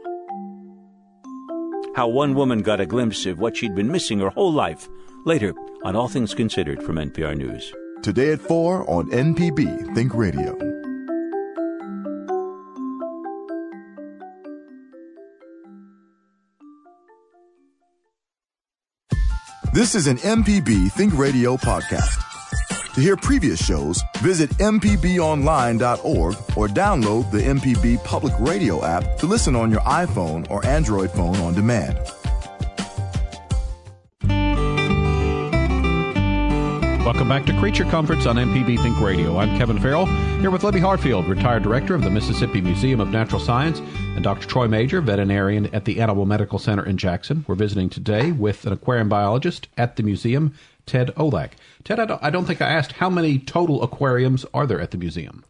How 1.95 2.07
one 2.07 2.33
woman 2.33 2.63
got 2.63 2.79
a 2.79 2.87
glimpse 2.87 3.27
of 3.27 3.37
what 3.37 3.55
she'd 3.55 3.75
been 3.75 3.91
missing 3.91 4.19
her 4.19 4.29
whole 4.29 4.51
life. 4.51 4.89
Later 5.25 5.53
on 5.83 5.95
All 5.95 6.07
Things 6.07 6.33
Considered 6.33 6.81
from 6.81 6.95
NPR 6.95 7.37
News. 7.37 7.71
Today 8.01 8.31
at 8.31 8.41
4 8.41 8.89
on 8.89 9.11
MPB 9.11 9.93
Think 9.93 10.15
Radio. 10.15 10.57
This 19.73 19.93
is 19.93 20.07
an 20.07 20.17
MPB 20.17 20.91
Think 20.91 21.15
Radio 21.17 21.57
podcast. 21.57 22.32
To 22.93 23.01
hear 23.01 23.17
previous 23.17 23.59
shows, 23.59 24.03
visit 24.17 24.51
MPBOnline.org 24.51 26.35
or 26.55 26.67
download 26.67 27.31
the 27.31 27.39
MPB 27.39 28.03
Public 28.03 28.33
Radio 28.37 28.85
app 28.85 29.17
to 29.17 29.25
listen 29.25 29.55
on 29.55 29.71
your 29.71 29.79
iPhone 29.81 30.47
or 30.51 30.63
Android 30.63 31.09
phone 31.09 31.35
on 31.37 31.55
demand. 31.55 31.97
Welcome 37.03 37.27
back 37.27 37.47
to 37.47 37.59
Creature 37.59 37.85
Comforts 37.85 38.27
on 38.27 38.35
MPB 38.35 38.79
Think 38.83 38.99
Radio. 38.99 39.37
I'm 39.39 39.57
Kevin 39.57 39.79
Farrell, 39.79 40.05
here 40.05 40.51
with 40.51 40.63
Libby 40.63 40.79
Hartfield, 40.79 41.27
retired 41.27 41.63
director 41.63 41.95
of 41.95 42.03
the 42.03 42.11
Mississippi 42.11 42.61
Museum 42.61 42.99
of 42.99 43.09
Natural 43.09 43.41
Science, 43.41 43.79
and 43.79 44.23
Dr. 44.23 44.47
Troy 44.47 44.67
Major, 44.67 45.01
veterinarian 45.01 45.65
at 45.73 45.85
the 45.85 45.99
Animal 45.99 46.27
Medical 46.27 46.59
Center 46.59 46.85
in 46.85 46.97
Jackson. 46.97 47.43
We're 47.47 47.55
visiting 47.55 47.89
today 47.89 48.31
with 48.31 48.67
an 48.67 48.73
aquarium 48.73 49.09
biologist 49.09 49.67
at 49.77 49.95
the 49.95 50.03
museum, 50.03 50.53
Ted 50.85 51.07
Olak. 51.15 51.53
Ted, 51.83 51.99
I 51.99 52.05
don't, 52.05 52.23
I 52.23 52.29
don't 52.29 52.45
think 52.45 52.61
I 52.61 52.69
asked 52.69 52.93
how 52.93 53.09
many 53.09 53.39
total 53.39 53.83
aquariums 53.83 54.45
are 54.53 54.65
there 54.65 54.79
at 54.79 54.91
the 54.91 54.97
museum? 54.97 55.43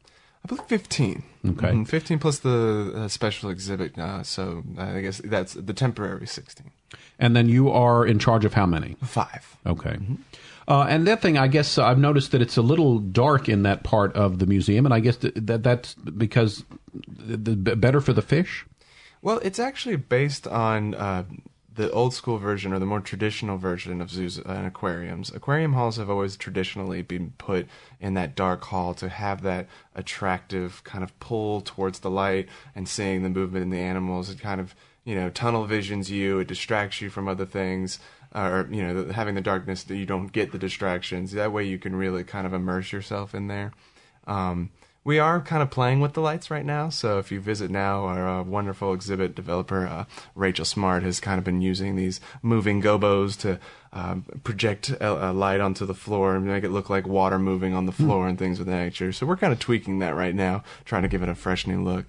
I 0.44 0.48
believe 0.48 0.66
15. 0.66 1.24
Okay. 1.52 1.68
Mhm, 1.68 1.88
15 1.88 2.20
plus 2.20 2.40
the 2.40 2.94
uh, 2.96 3.08
special 3.08 3.50
exhibit. 3.50 3.98
Uh, 3.98 4.24
so 4.24 4.64
I 4.78 5.00
guess 5.02 5.22
that's 5.24 5.54
the 5.54 5.74
temporary 5.74 6.28
16. 6.28 6.70
And 7.20 7.36
then 7.36 7.48
you 7.48 7.70
are 7.70 8.06
in 8.06 8.20
charge 8.20 8.44
of 8.44 8.54
how 8.54 8.66
many? 8.66 8.98
Five. 9.04 9.56
Okay. 9.66 9.98
Uh, 10.68 10.86
and 10.90 11.08
that 11.08 11.22
thing, 11.22 11.38
I 11.38 11.48
guess 11.48 11.78
uh, 11.78 11.86
I've 11.86 11.98
noticed 11.98 12.32
that 12.32 12.42
it's 12.42 12.58
a 12.58 12.62
little 12.62 13.00
dark 13.00 13.48
in 13.48 13.64
that 13.64 13.84
part 13.84 14.14
of 14.14 14.40
the 14.40 14.46
museum, 14.46 14.86
and 14.86 14.94
I 14.94 15.00
guess 15.00 15.18
that, 15.18 15.48
that 15.48 15.64
that's 15.64 15.94
because 15.96 16.64
the, 17.08 17.38
the 17.38 17.76
better 17.76 18.02
for 18.02 18.14
the 18.14 18.22
fish. 18.22 18.66
Well, 19.22 19.40
it's 19.44 19.60
actually 19.60 19.96
based 19.98 20.48
on 20.48 20.96
uh, 20.96 21.24
the 21.76 21.92
old 21.92 22.14
school 22.14 22.38
version 22.38 22.74
or 22.74 22.80
the 22.80 22.86
more 22.86 23.00
traditional 23.00 23.58
version 23.58 24.02
of 24.02 24.10
zoos 24.10 24.38
and 24.38 24.68
aquariums. 24.68 25.32
Aquarium 25.34 25.74
halls 25.74 25.98
have 25.98 26.10
always 26.10 26.38
traditionally 26.38 27.02
been 27.02 27.34
put 27.38 27.68
in 28.00 28.14
that 28.14 28.36
dark 28.36 28.64
hall 28.66 28.94
to 28.96 29.10
have 29.10 29.42
that 29.42 29.68
attractive 29.96 30.84
kind 30.84 31.04
of 31.04 31.18
pull 31.20 31.62
towards 31.62 32.00
the 32.00 32.12
light 32.12 32.48
and 32.76 32.88
seeing 32.88 33.24
the 33.24 33.30
movement 33.30 33.64
in 33.64 33.70
the 33.70 33.80
animals. 33.80 34.30
It 34.30 34.40
kind 34.40 34.62
of 34.62 34.76
you 35.04 35.16
know 35.16 35.30
tunnel 35.30 35.66
visions 35.66 36.12
you. 36.12 36.40
It 36.40 36.48
distracts 36.48 37.02
you 37.02 37.10
from 37.10 37.28
other 37.28 37.46
things. 37.46 38.00
Or 38.36 38.68
you 38.72 38.82
know, 38.82 39.12
having 39.12 39.36
the 39.36 39.42
darkness 39.42 39.84
that 39.84 39.96
you 39.96 40.08
don't 40.08 40.32
get 40.32 40.52
the 40.52 40.58
distractions. 40.58 41.34
That 41.34 41.52
way, 41.52 41.66
you 41.66 41.78
can 41.78 41.96
really 41.96 42.24
kind 42.24 42.48
of 42.48 42.54
immerse 42.54 42.92
yourself 42.92 43.36
in 43.36 43.48
there. 43.48 43.74
Um, 44.26 44.72
we 45.04 45.20
are 45.20 45.42
kind 45.42 45.62
of 45.62 45.70
playing 45.70 46.00
with 46.00 46.14
the 46.14 46.22
lights 46.22 46.50
right 46.50 46.66
now. 46.66 46.90
So 46.90 47.20
if 47.20 47.32
you 47.32 47.40
visit 47.40 47.70
now, 47.70 48.06
our 48.06 48.28
uh, 48.28 48.44
wonderful 48.44 48.94
exhibit 48.94 49.36
developer 49.36 49.86
uh, 49.86 50.06
Rachel 50.36 50.66
Smart 50.66 51.04
has 51.04 51.20
kind 51.20 51.38
of 51.38 51.44
been 51.44 51.62
using 51.62 51.96
these 51.96 52.22
moving 52.42 52.82
gobos 52.82 53.38
to 53.40 53.60
um, 53.92 54.26
project 54.44 54.90
a, 54.90 55.32
a 55.32 55.34
light 55.34 55.60
onto 55.60 55.86
the 55.86 55.94
floor 55.94 56.36
and 56.36 56.46
make 56.46 56.64
it 56.64 56.72
look 56.72 56.90
like 56.90 57.08
water 57.08 57.38
moving 57.38 57.74
on 57.74 57.86
the 57.86 57.92
floor 57.92 58.28
and 58.28 58.40
things 58.40 58.60
of 58.60 58.66
that 58.66 58.72
nature. 58.72 59.12
So 59.12 59.26
we're 59.26 59.38
kind 59.38 59.54
of 59.54 59.60
tweaking 59.60 60.00
that 60.00 60.16
right 60.16 60.34
now, 60.36 60.64
trying 60.86 61.04
to 61.04 61.10
give 61.10 61.22
it 61.22 61.30
a 61.30 61.36
fresh 61.36 61.68
new 61.68 61.84
look. 61.84 62.06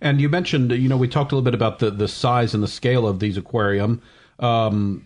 And 0.00 0.20
you 0.20 0.28
mentioned, 0.28 0.72
you 0.72 0.88
know, 0.88 0.96
we 0.96 1.08
talked 1.08 1.32
a 1.32 1.34
little 1.34 1.44
bit 1.44 1.54
about 1.54 1.78
the, 1.78 1.90
the 1.90 2.08
size 2.08 2.54
and 2.54 2.62
the 2.62 2.68
scale 2.68 3.06
of 3.06 3.20
these 3.20 3.36
aquarium. 3.36 4.00
Um, 4.38 5.04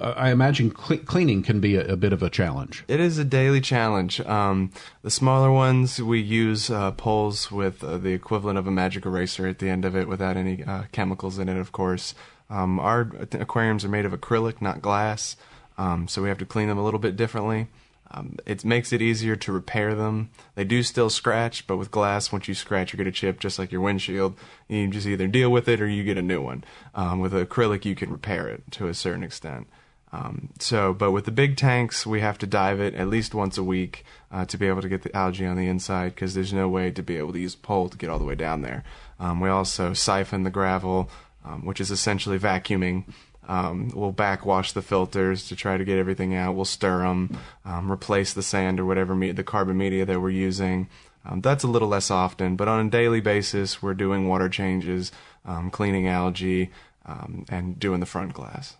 I 0.00 0.30
imagine 0.30 0.70
cle 0.70 0.98
cleaning 0.98 1.42
can 1.42 1.60
be 1.60 1.76
a, 1.76 1.92
a, 1.92 1.96
bit 1.96 2.12
of 2.12 2.22
a 2.22 2.30
challenge. 2.30 2.84
It 2.88 3.00
is 3.00 3.18
a 3.18 3.24
daily 3.24 3.60
challenge. 3.60 4.20
Um, 4.20 4.70
the 5.02 5.10
smaller 5.10 5.50
ones, 5.50 6.00
we 6.00 6.20
use 6.20 6.70
uh, 6.70 6.92
poles 6.92 7.50
with 7.50 7.84
uh, 7.84 7.98
the 7.98 8.12
equivalent 8.12 8.58
of 8.58 8.66
a 8.66 8.70
magic 8.70 9.04
eraser 9.04 9.46
at 9.46 9.58
the 9.58 9.68
end 9.68 9.84
of 9.84 9.94
it 9.94 10.08
without 10.08 10.36
any 10.36 10.64
uh, 10.64 10.84
chemicals 10.92 11.38
in 11.38 11.48
it, 11.48 11.58
of 11.58 11.72
course. 11.72 12.14
Um, 12.48 12.78
our 12.78 13.10
aquariums 13.32 13.84
are 13.84 13.88
made 13.88 14.06
of 14.06 14.12
acrylic, 14.12 14.62
not 14.62 14.80
glass, 14.80 15.36
um, 15.76 16.08
so 16.08 16.22
we 16.22 16.28
have 16.28 16.38
to 16.38 16.46
clean 16.46 16.68
them 16.68 16.78
a 16.78 16.84
little 16.84 17.00
bit 17.00 17.16
differently. 17.16 17.68
Um, 18.14 18.36
it 18.46 18.64
makes 18.64 18.92
it 18.92 19.02
easier 19.02 19.34
to 19.34 19.52
repair 19.52 19.94
them. 19.94 20.30
They 20.54 20.62
do 20.62 20.84
still 20.84 21.10
scratch, 21.10 21.66
but 21.66 21.78
with 21.78 21.90
glass, 21.90 22.30
once 22.30 22.46
you 22.46 22.54
scratch, 22.54 22.92
you 22.92 22.96
get 22.96 23.08
a 23.08 23.12
chip 23.12 23.40
just 23.40 23.58
like 23.58 23.72
your 23.72 23.80
windshield. 23.80 24.36
You 24.68 24.86
just 24.86 25.06
either 25.06 25.26
deal 25.26 25.50
with 25.50 25.68
it 25.68 25.80
or 25.80 25.88
you 25.88 26.04
get 26.04 26.16
a 26.16 26.22
new 26.22 26.40
one. 26.40 26.62
Um, 26.94 27.18
with 27.18 27.32
acrylic, 27.32 27.84
you 27.84 27.96
can 27.96 28.12
repair 28.12 28.46
it 28.46 28.62
to 28.72 28.86
a 28.86 28.94
certain 28.94 29.24
extent. 29.24 29.66
Um, 30.12 30.50
so, 30.60 30.94
but 30.94 31.10
with 31.10 31.24
the 31.24 31.32
big 31.32 31.56
tanks, 31.56 32.06
we 32.06 32.20
have 32.20 32.38
to 32.38 32.46
dive 32.46 32.78
it 32.78 32.94
at 32.94 33.08
least 33.08 33.34
once 33.34 33.58
a 33.58 33.64
week 33.64 34.04
uh, 34.30 34.44
to 34.44 34.56
be 34.56 34.68
able 34.68 34.82
to 34.82 34.88
get 34.88 35.02
the 35.02 35.14
algae 35.16 35.44
on 35.44 35.56
the 35.56 35.66
inside 35.66 36.14
because 36.14 36.34
there's 36.34 36.52
no 36.52 36.68
way 36.68 36.92
to 36.92 37.02
be 37.02 37.16
able 37.16 37.32
to 37.32 37.40
use 37.40 37.54
a 37.54 37.58
pole 37.58 37.88
to 37.88 37.98
get 37.98 38.10
all 38.10 38.20
the 38.20 38.24
way 38.24 38.36
down 38.36 38.62
there. 38.62 38.84
Um, 39.18 39.40
we 39.40 39.48
also 39.48 39.92
siphon 39.92 40.44
the 40.44 40.50
gravel, 40.50 41.10
um, 41.44 41.66
which 41.66 41.80
is 41.80 41.90
essentially 41.90 42.38
vacuuming. 42.38 43.12
Um, 43.46 43.90
we'll 43.94 44.12
backwash 44.12 44.72
the 44.72 44.82
filters 44.82 45.48
to 45.48 45.56
try 45.56 45.76
to 45.76 45.84
get 45.84 45.98
everything 45.98 46.34
out. 46.34 46.54
We'll 46.54 46.64
stir 46.64 47.00
them, 47.00 47.38
um, 47.64 47.90
replace 47.90 48.32
the 48.32 48.42
sand 48.42 48.80
or 48.80 48.84
whatever 48.84 49.14
me- 49.14 49.32
the 49.32 49.44
carbon 49.44 49.76
media 49.76 50.04
that 50.04 50.20
we're 50.20 50.30
using. 50.30 50.88
Um, 51.26 51.40
that's 51.40 51.64
a 51.64 51.68
little 51.68 51.88
less 51.88 52.10
often, 52.10 52.56
but 52.56 52.68
on 52.68 52.86
a 52.86 52.90
daily 52.90 53.20
basis, 53.20 53.82
we're 53.82 53.94
doing 53.94 54.28
water 54.28 54.48
changes, 54.48 55.10
um, 55.44 55.70
cleaning 55.70 56.06
algae, 56.06 56.70
um, 57.06 57.44
and 57.48 57.78
doing 57.78 58.00
the 58.00 58.06
front 58.06 58.34
glass. 58.34 58.76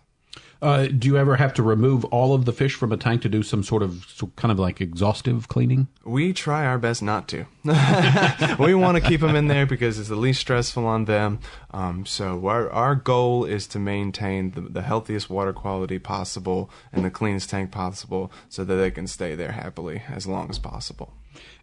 Uh, 0.61 0.87
do 0.87 1.07
you 1.07 1.17
ever 1.17 1.35
have 1.35 1.53
to 1.53 1.63
remove 1.63 2.05
all 2.05 2.33
of 2.33 2.45
the 2.45 2.53
fish 2.53 2.75
from 2.75 2.91
a 2.91 2.97
tank 2.97 3.21
to 3.21 3.29
do 3.29 3.43
some 3.43 3.63
sort 3.63 3.83
of 3.83 4.05
so 4.13 4.31
kind 4.35 4.51
of 4.51 4.59
like 4.59 4.81
exhaustive 4.81 5.47
cleaning? 5.47 5.87
We 6.03 6.33
try 6.33 6.65
our 6.65 6.77
best 6.77 7.01
not 7.01 7.27
to. 7.29 7.45
we 8.59 8.73
want 8.73 8.97
to 8.97 9.01
keep 9.01 9.21
them 9.21 9.35
in 9.35 9.47
there 9.47 9.65
because 9.65 9.99
it's 9.99 10.09
the 10.09 10.15
least 10.15 10.39
stressful 10.39 10.85
on 10.85 11.05
them. 11.05 11.39
Um, 11.71 12.05
so 12.05 12.47
our 12.47 12.69
our 12.71 12.95
goal 12.95 13.45
is 13.45 13.67
to 13.67 13.79
maintain 13.79 14.51
the, 14.51 14.61
the 14.61 14.81
healthiest 14.81 15.29
water 15.29 15.53
quality 15.53 15.99
possible 15.99 16.69
and 16.91 17.03
the 17.03 17.11
cleanest 17.11 17.49
tank 17.49 17.71
possible, 17.71 18.31
so 18.49 18.63
that 18.63 18.75
they 18.75 18.91
can 18.91 19.07
stay 19.07 19.35
there 19.35 19.51
happily 19.51 20.03
as 20.09 20.25
long 20.25 20.49
as 20.49 20.59
possible. 20.59 21.13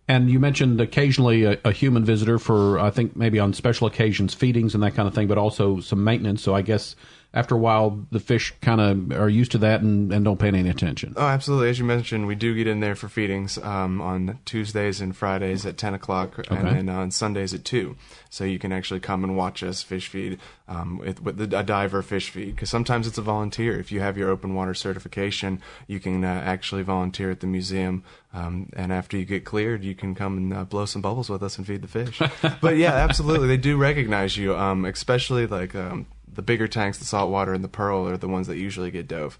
And 0.08 0.30
you 0.30 0.40
mentioned 0.40 0.80
occasionally 0.80 1.44
a, 1.44 1.58
a, 1.64 1.72
human 1.72 2.04
visitor 2.04 2.38
for, 2.38 2.78
I 2.78 2.90
think, 2.90 3.16
maybe 3.16 3.38
on 3.38 3.52
special 3.52 3.86
occasions, 3.86 4.34
feedings 4.34 4.74
and 4.74 4.82
that 4.82 4.94
kind 4.94 5.06
of 5.06 5.14
thing, 5.14 5.28
but 5.28 5.38
also 5.38 5.80
some 5.80 6.02
maintenance. 6.02 6.42
So 6.42 6.54
I 6.54 6.62
guess 6.62 6.96
after 7.34 7.54
a 7.54 7.58
while, 7.58 8.04
the 8.10 8.20
fish 8.20 8.52
kind 8.60 8.80
of 8.80 9.18
are 9.18 9.28
used 9.28 9.52
to 9.52 9.58
that 9.58 9.80
and, 9.80 10.12
and 10.12 10.24
don't 10.24 10.38
pay 10.38 10.48
any 10.48 10.68
attention. 10.68 11.14
Oh, 11.16 11.26
absolutely. 11.26 11.70
As 11.70 11.78
you 11.78 11.84
mentioned, 11.84 12.26
we 12.26 12.34
do 12.34 12.54
get 12.54 12.66
in 12.66 12.80
there 12.80 12.94
for 12.94 13.08
feedings 13.08 13.56
um, 13.58 14.02
on 14.02 14.38
Tuesdays 14.44 15.00
and 15.00 15.16
Fridays 15.16 15.64
at 15.64 15.78
10 15.78 15.94
o'clock 15.94 16.38
okay. 16.38 16.54
and 16.54 16.68
then 16.68 16.88
on 16.90 17.10
Sundays 17.10 17.54
at 17.54 17.64
2. 17.64 17.96
So 18.28 18.44
you 18.44 18.58
can 18.58 18.70
actually 18.70 19.00
come 19.00 19.24
and 19.24 19.34
watch 19.34 19.62
us 19.62 19.82
fish 19.82 20.08
feed 20.08 20.40
um, 20.68 20.98
with, 20.98 21.22
with 21.22 21.38
the, 21.38 21.58
a 21.58 21.62
diver 21.62 22.02
fish 22.02 22.28
feed 22.28 22.54
because 22.54 22.68
sometimes 22.68 23.06
it's 23.06 23.18
a 23.18 23.22
volunteer. 23.22 23.80
If 23.80 23.90
you 23.90 24.00
have 24.00 24.18
your 24.18 24.28
open 24.28 24.54
water 24.54 24.74
certification, 24.74 25.62
you 25.86 26.00
can 26.00 26.24
uh, 26.24 26.42
actually 26.44 26.82
volunteer 26.82 27.30
at 27.30 27.40
the 27.40 27.46
museum. 27.46 28.04
Um, 28.34 28.68
and 28.74 28.92
after 28.92 29.16
you 29.16 29.24
get 29.24 29.44
cleared, 29.44 29.84
you 29.84 29.94
can 29.94 30.14
come 30.14 30.36
and 30.36 30.54
uh, 30.54 30.64
blow 30.64 30.84
some 30.84 31.00
bubbles 31.00 31.30
with 31.30 31.42
us 31.42 31.56
and 31.56 31.66
feed 31.66 31.80
the 31.80 31.88
fish. 31.88 32.20
but 32.60 32.76
yeah, 32.76 32.92
absolutely. 32.92 33.48
They 33.48 33.56
do 33.56 33.78
recognize 33.78 34.36
you, 34.36 34.54
um, 34.54 34.84
especially 34.84 35.46
like 35.46 35.74
um, 35.74 36.06
the 36.34 36.42
bigger 36.42 36.68
tanks, 36.68 36.98
the 36.98 37.04
saltwater 37.04 37.52
and 37.52 37.62
the 37.62 37.68
pearl 37.68 38.08
are 38.08 38.16
the 38.16 38.28
ones 38.28 38.46
that 38.46 38.56
usually 38.56 38.90
get 38.90 39.08
dove. 39.08 39.38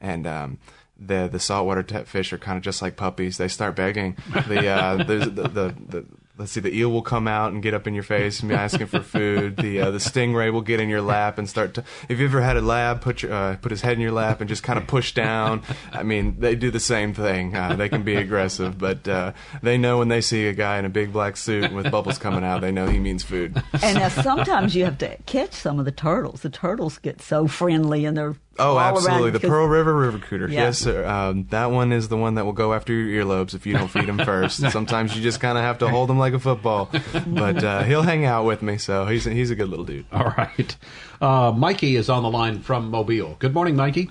And 0.00 0.26
um, 0.26 0.58
the 0.98 1.28
the 1.30 1.38
saltwater 1.38 1.82
fish 2.04 2.32
are 2.32 2.38
kind 2.38 2.56
of 2.56 2.62
just 2.62 2.82
like 2.82 2.96
puppies. 2.96 3.36
They 3.36 3.48
start 3.48 3.76
begging. 3.76 4.16
The 4.48 4.68
uh, 4.68 4.96
the, 4.96 5.18
the, 5.26 5.74
the 5.88 6.04
let's 6.38 6.52
see, 6.52 6.60
the 6.60 6.74
eel 6.74 6.90
will 6.90 7.02
come 7.02 7.28
out 7.28 7.52
and 7.52 7.62
get 7.62 7.74
up 7.74 7.86
in 7.86 7.94
your 7.94 8.02
face 8.02 8.40
and 8.40 8.48
be 8.48 8.54
asking 8.54 8.86
for 8.86 9.00
food. 9.00 9.56
The 9.56 9.80
uh, 9.80 9.90
the 9.90 9.98
stingray 9.98 10.52
will 10.52 10.62
get 10.62 10.80
in 10.80 10.88
your 10.88 11.02
lap 11.02 11.38
and 11.38 11.48
start 11.48 11.74
to. 11.74 11.84
If 12.08 12.18
you 12.18 12.24
ever 12.24 12.40
had 12.40 12.56
a 12.56 12.60
lab, 12.60 13.00
put 13.00 13.22
your 13.22 13.32
uh, 13.32 13.56
put 13.56 13.70
his 13.70 13.82
head 13.82 13.94
in 13.94 14.00
your 14.00 14.12
lap 14.12 14.40
and 14.40 14.48
just 14.48 14.62
kind 14.62 14.78
of 14.78 14.86
push 14.86 15.12
down. 15.12 15.62
I 15.92 16.02
mean, 16.02 16.36
they 16.38 16.54
do 16.54 16.70
the 16.70 16.80
same 16.80 17.14
thing. 17.14 17.54
Uh, 17.54 17.76
they 17.76 17.88
can 17.88 18.02
be 18.02 18.16
aggressive, 18.16 18.78
but 18.78 19.06
uh, 19.06 19.32
they 19.62 19.76
know 19.76 19.98
when 19.98 20.08
they 20.08 20.20
see 20.20 20.46
a 20.46 20.52
guy 20.52 20.78
in 20.78 20.84
a 20.84 20.90
big 20.90 21.12
black 21.12 21.36
suit 21.36 21.72
with 21.72 21.90
bubbles 21.90 22.18
coming 22.18 22.44
out, 22.44 22.60
they 22.60 22.72
know 22.72 22.86
he 22.86 22.98
means 22.98 23.22
food. 23.22 23.62
And 23.82 23.98
now 23.98 24.08
sometimes 24.08 24.74
you 24.74 24.84
have 24.84 24.98
to 24.98 25.16
catch 25.26 25.52
some 25.52 25.78
of 25.78 25.84
the 25.84 25.92
turtles. 25.92 26.42
The 26.42 26.50
turtles 26.50 26.98
get 26.98 27.20
so 27.20 27.46
friendly 27.46 28.04
and 28.04 28.16
they're 28.16 28.36
Oh, 28.58 28.78
absolutely. 28.78 29.30
The 29.30 29.40
Pearl 29.40 29.66
River 29.66 29.94
River 29.94 30.18
Cooter. 30.18 30.48
Yeah. 30.48 30.64
Yes, 30.64 30.78
sir. 30.78 31.04
Um, 31.06 31.46
that 31.50 31.70
one 31.70 31.92
is 31.92 32.08
the 32.08 32.16
one 32.16 32.34
that 32.34 32.44
will 32.44 32.52
go 32.52 32.74
after 32.74 32.92
your 32.92 33.24
earlobes 33.24 33.54
if 33.54 33.66
you 33.66 33.72
don't 33.72 33.88
feed 33.88 34.08
him 34.08 34.18
first. 34.24 34.58
Sometimes 34.70 35.16
you 35.16 35.22
just 35.22 35.40
kind 35.40 35.56
of 35.56 35.64
have 35.64 35.78
to 35.78 35.88
hold 35.88 36.10
him 36.10 36.18
like 36.18 36.34
a 36.34 36.38
football. 36.38 36.90
But 37.26 37.64
uh, 37.64 37.82
he'll 37.84 38.02
hang 38.02 38.24
out 38.24 38.44
with 38.44 38.62
me, 38.62 38.78
so 38.78 39.06
he's, 39.06 39.24
he's 39.24 39.50
a 39.50 39.54
good 39.54 39.68
little 39.68 39.84
dude. 39.84 40.06
All 40.12 40.32
right. 40.36 40.76
Uh, 41.20 41.52
Mikey 41.52 41.96
is 41.96 42.10
on 42.10 42.22
the 42.22 42.30
line 42.30 42.60
from 42.60 42.90
Mobile. 42.90 43.36
Good 43.38 43.54
morning, 43.54 43.76
Mikey. 43.76 44.10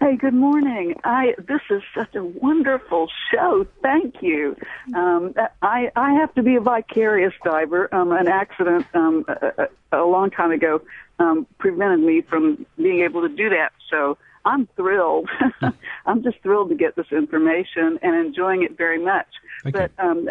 Hey, 0.00 0.16
good 0.16 0.34
morning. 0.34 0.94
I 1.02 1.34
this 1.48 1.62
is 1.70 1.82
such 1.96 2.14
a 2.14 2.22
wonderful 2.22 3.08
show. 3.32 3.66
Thank 3.82 4.22
you. 4.22 4.54
Um, 4.94 5.34
I 5.62 5.90
I 5.96 6.12
have 6.12 6.32
to 6.34 6.42
be 6.42 6.56
a 6.56 6.60
vicarious 6.60 7.32
diver. 7.42 7.92
Um, 7.92 8.12
an 8.12 8.28
accident 8.28 8.86
um, 8.94 9.24
a, 9.26 9.68
a 9.92 10.04
long 10.04 10.30
time 10.30 10.50
ago 10.52 10.82
um, 11.18 11.46
prevented 11.58 12.00
me 12.00 12.22
from 12.22 12.66
being 12.76 13.00
able 13.00 13.22
to 13.22 13.28
do 13.28 13.48
that. 13.50 13.72
So 13.90 14.18
I'm 14.44 14.66
thrilled. 14.76 15.28
I'm 16.06 16.22
just 16.22 16.40
thrilled 16.42 16.68
to 16.70 16.74
get 16.74 16.96
this 16.96 17.10
information 17.12 17.98
and 18.02 18.26
enjoying 18.26 18.62
it 18.62 18.76
very 18.76 19.02
much. 19.02 19.28
But 19.64 19.92
um, 19.98 20.28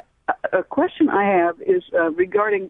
a 0.51 0.63
question 0.63 1.09
I 1.09 1.23
have 1.25 1.61
is 1.61 1.83
uh, 1.93 2.11
regarding 2.11 2.69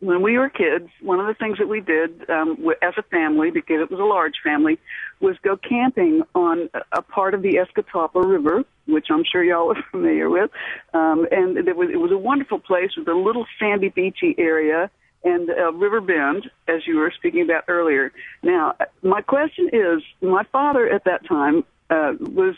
when 0.00 0.22
we 0.22 0.36
were 0.36 0.50
kids, 0.50 0.88
one 1.00 1.20
of 1.20 1.26
the 1.26 1.34
things 1.34 1.58
that 1.58 1.68
we 1.68 1.80
did 1.80 2.28
um, 2.28 2.58
as 2.82 2.94
a 2.98 3.02
family, 3.02 3.50
because 3.50 3.80
it 3.80 3.90
was 3.90 3.98
a 3.98 4.04
large 4.04 4.34
family, 4.44 4.78
was 5.20 5.36
go 5.42 5.56
camping 5.56 6.22
on 6.34 6.68
a- 6.92 7.02
part 7.02 7.32
of 7.32 7.42
the 7.42 7.54
Escatawpa 7.54 8.22
River, 8.22 8.64
which 8.86 9.06
I'm 9.10 9.24
sure 9.24 9.42
y'all 9.42 9.70
are 9.76 9.82
familiar 9.90 10.28
with. 10.28 10.50
Um, 10.92 11.26
and 11.30 11.66
there 11.66 11.74
was, 11.74 11.88
it 11.90 11.96
was 11.96 12.12
a 12.12 12.18
wonderful 12.18 12.58
place 12.58 12.90
with 12.96 13.08
a 13.08 13.14
little 13.14 13.46
sandy, 13.58 13.88
beachy 13.88 14.34
area 14.38 14.90
and 15.26 15.50
a 15.50 15.72
river 15.72 16.00
bend, 16.00 16.50
as 16.68 16.86
you 16.86 16.96
were 16.96 17.12
speaking 17.16 17.42
about 17.42 17.64
earlier. 17.68 18.12
Now, 18.42 18.74
my 19.02 19.20
question 19.20 19.68
is, 19.72 20.02
my 20.22 20.44
father 20.52 20.88
at 20.88 21.04
that 21.04 21.26
time 21.26 21.64
uh, 21.90 22.14
was 22.20 22.54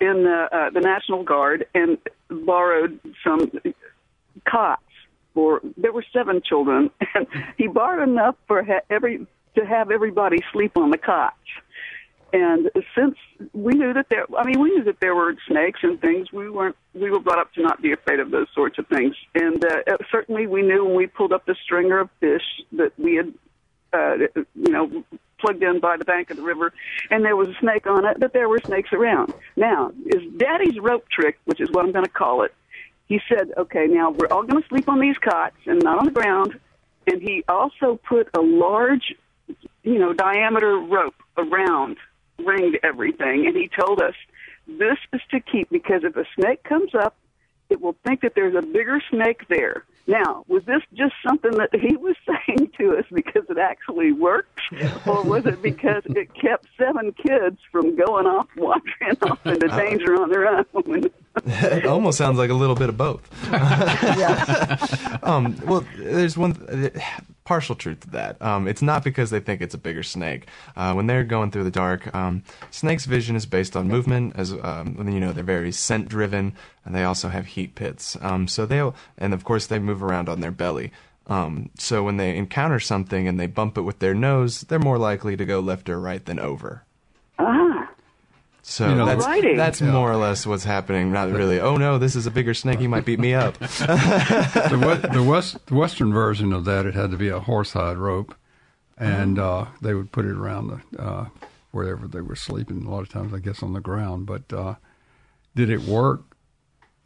in 0.00 0.24
the, 0.24 0.48
uh, 0.52 0.70
the 0.70 0.80
National 0.80 1.22
Guard 1.22 1.66
and 1.74 1.98
borrowed 2.28 3.00
some 3.24 3.50
cots 4.44 4.82
for 5.34 5.60
there 5.76 5.92
were 5.92 6.04
seven 6.12 6.40
children 6.44 6.90
and 7.14 7.26
he 7.56 7.68
borrowed 7.68 8.08
enough 8.08 8.36
for 8.46 8.62
ha- 8.62 8.80
every 8.90 9.26
to 9.56 9.66
have 9.66 9.90
everybody 9.90 10.38
sleep 10.52 10.76
on 10.76 10.90
the 10.90 10.98
cots 10.98 11.36
And 12.32 12.70
since 12.94 13.16
we 13.54 13.72
knew 13.74 13.94
that 13.94 14.08
there, 14.10 14.26
I 14.36 14.44
mean, 14.44 14.60
we 14.60 14.70
knew 14.70 14.84
that 14.84 15.00
there 15.00 15.14
were 15.14 15.34
snakes 15.46 15.80
and 15.82 15.98
things. 16.00 16.30
We 16.30 16.50
weren't, 16.50 16.76
we 16.92 17.10
were 17.10 17.20
brought 17.20 17.38
up 17.38 17.52
to 17.54 17.62
not 17.62 17.80
be 17.80 17.92
afraid 17.92 18.20
of 18.20 18.30
those 18.30 18.48
sorts 18.54 18.78
of 18.78 18.86
things. 18.88 19.16
And 19.34 19.64
uh, 19.64 19.96
certainly, 20.10 20.46
we 20.46 20.62
knew 20.62 20.84
when 20.84 20.94
we 20.94 21.06
pulled 21.06 21.32
up 21.32 21.46
the 21.46 21.56
stringer 21.64 22.00
of 22.00 22.10
fish 22.20 22.42
that 22.72 22.92
we 22.98 23.14
had, 23.16 23.32
uh, 23.94 24.16
you 24.34 24.72
know, 24.72 25.04
plugged 25.40 25.62
in 25.62 25.80
by 25.80 25.96
the 25.96 26.04
bank 26.04 26.30
of 26.30 26.36
the 26.36 26.42
river, 26.42 26.72
and 27.10 27.24
there 27.24 27.36
was 27.36 27.48
a 27.48 27.54
snake 27.60 27.86
on 27.86 28.04
it. 28.04 28.20
That 28.20 28.34
there 28.34 28.48
were 28.48 28.58
snakes 28.58 28.92
around. 28.92 29.32
Now, 29.56 29.92
is 30.04 30.22
Daddy's 30.36 30.78
rope 30.78 31.08
trick, 31.08 31.38
which 31.46 31.60
is 31.60 31.70
what 31.70 31.86
I'm 31.86 31.92
going 31.92 32.04
to 32.04 32.10
call 32.10 32.42
it. 32.42 32.54
He 33.06 33.20
said, 33.26 33.52
"Okay, 33.56 33.86
now 33.86 34.10
we're 34.10 34.26
all 34.26 34.42
going 34.42 34.62
to 34.62 34.68
sleep 34.68 34.88
on 34.88 35.00
these 35.00 35.16
cots 35.16 35.56
and 35.64 35.82
not 35.82 35.98
on 35.98 36.04
the 36.04 36.10
ground." 36.10 36.58
And 37.06 37.22
he 37.22 37.42
also 37.48 37.98
put 38.06 38.28
a 38.34 38.40
large, 38.40 39.14
you 39.82 39.98
know, 39.98 40.12
diameter 40.12 40.76
rope 40.76 41.14
around 41.38 41.96
ringed 42.38 42.78
everything. 42.82 43.46
And 43.46 43.56
he 43.56 43.68
told 43.68 44.00
us 44.00 44.14
this 44.66 44.98
is 45.12 45.20
to 45.30 45.40
keep 45.40 45.70
because 45.70 46.04
if 46.04 46.16
a 46.16 46.24
snake 46.34 46.62
comes 46.64 46.94
up, 46.94 47.16
it 47.70 47.80
will 47.80 47.96
think 48.04 48.22
that 48.22 48.34
there's 48.34 48.54
a 48.54 48.62
bigger 48.62 49.00
snake 49.10 49.46
there. 49.48 49.84
Now, 50.06 50.42
was 50.48 50.64
this 50.64 50.80
just 50.94 51.12
something 51.22 51.50
that 51.58 51.68
he 51.74 51.94
was 51.96 52.16
saying 52.26 52.70
to 52.78 52.96
us 52.96 53.04
because 53.12 53.44
it 53.50 53.58
actually 53.58 54.12
worked, 54.12 54.58
or 55.06 55.22
was 55.22 55.44
it 55.44 55.60
because 55.60 56.02
it 56.06 56.34
kept 56.34 56.66
seven 56.78 57.12
kids 57.12 57.58
from 57.70 57.94
going 57.94 58.26
off 58.26 58.48
wandering 58.56 59.18
off 59.22 59.38
into 59.46 59.68
danger 59.68 60.14
on 60.14 60.30
their 60.30 60.48
own? 60.48 60.64
it 61.46 61.84
almost 61.84 62.16
sounds 62.16 62.38
like 62.38 62.48
a 62.48 62.54
little 62.54 62.74
bit 62.74 62.88
of 62.88 62.96
both. 62.96 63.22
um, 65.22 65.54
well, 65.66 65.84
there's 65.98 66.38
one 66.38 66.52
uh, 66.68 66.98
partial 67.48 67.74
truth 67.74 68.00
to 68.00 68.10
that. 68.10 68.40
Um, 68.42 68.68
it's 68.68 68.82
not 68.82 69.02
because 69.02 69.30
they 69.30 69.40
think 69.40 69.62
it's 69.62 69.74
a 69.74 69.78
bigger 69.78 70.02
snake. 70.02 70.48
Uh, 70.76 70.92
when 70.92 71.06
they're 71.06 71.24
going 71.24 71.50
through 71.50 71.64
the 71.64 71.70
dark, 71.70 72.14
um, 72.14 72.42
snakes' 72.70 73.06
vision 73.06 73.36
is 73.36 73.46
based 73.46 73.74
on 73.74 73.88
movement. 73.88 74.34
As 74.36 74.52
um, 74.52 74.96
you 75.10 75.18
know, 75.18 75.32
they're 75.32 75.42
very 75.42 75.72
scent 75.72 76.10
driven, 76.10 76.52
and 76.84 76.94
they 76.94 77.04
also 77.04 77.30
have 77.30 77.46
heat 77.46 77.74
pits. 77.74 78.18
Um, 78.20 78.48
so 78.48 78.66
they 78.66 78.82
and 79.16 79.32
of 79.32 79.44
course 79.44 79.66
they 79.66 79.78
move 79.78 80.02
around 80.02 80.28
on 80.28 80.40
their 80.40 80.50
belly. 80.50 80.92
Um, 81.26 81.70
so 81.78 82.02
when 82.02 82.18
they 82.18 82.36
encounter 82.36 82.80
something 82.80 83.26
and 83.26 83.40
they 83.40 83.46
bump 83.46 83.78
it 83.78 83.82
with 83.82 83.98
their 83.98 84.14
nose, 84.14 84.60
they're 84.62 84.78
more 84.78 84.98
likely 84.98 85.34
to 85.38 85.46
go 85.46 85.60
left 85.60 85.88
or 85.88 85.98
right 85.98 86.24
than 86.24 86.38
over. 86.38 86.84
So 88.68 88.86
You 88.86 88.96
know, 88.96 89.06
that's 89.06 89.24
Alrighty. 89.24 89.56
that's 89.56 89.80
more 89.80 90.12
or 90.12 90.16
less 90.16 90.46
what's 90.46 90.62
happening. 90.62 91.10
Not 91.10 91.30
really. 91.30 91.58
Oh 91.58 91.78
no, 91.78 91.96
this 91.96 92.14
is 92.14 92.26
a 92.26 92.30
bigger 92.30 92.52
snake. 92.52 92.78
He 92.78 92.86
might 92.86 93.06
beat 93.06 93.18
me 93.18 93.32
up. 93.32 93.58
the, 93.58 95.08
the 95.10 95.22
west 95.22 95.64
the 95.66 95.74
western 95.74 96.12
version 96.12 96.52
of 96.52 96.66
that 96.66 96.84
it 96.84 96.92
had 96.94 97.10
to 97.10 97.16
be 97.16 97.28
a 97.28 97.40
horsehide 97.40 97.96
rope, 97.96 98.34
and 98.98 99.38
uh, 99.38 99.64
they 99.80 99.94
would 99.94 100.12
put 100.12 100.26
it 100.26 100.32
around 100.36 100.82
the 100.92 101.02
uh, 101.02 101.28
wherever 101.70 102.06
they 102.06 102.20
were 102.20 102.36
sleeping. 102.36 102.84
A 102.84 102.90
lot 102.90 103.00
of 103.00 103.08
times, 103.08 103.32
I 103.32 103.38
guess, 103.38 103.62
on 103.62 103.72
the 103.72 103.80
ground. 103.80 104.26
But 104.26 104.52
uh, 104.52 104.74
did 105.56 105.70
it 105.70 105.80
work? 105.80 106.27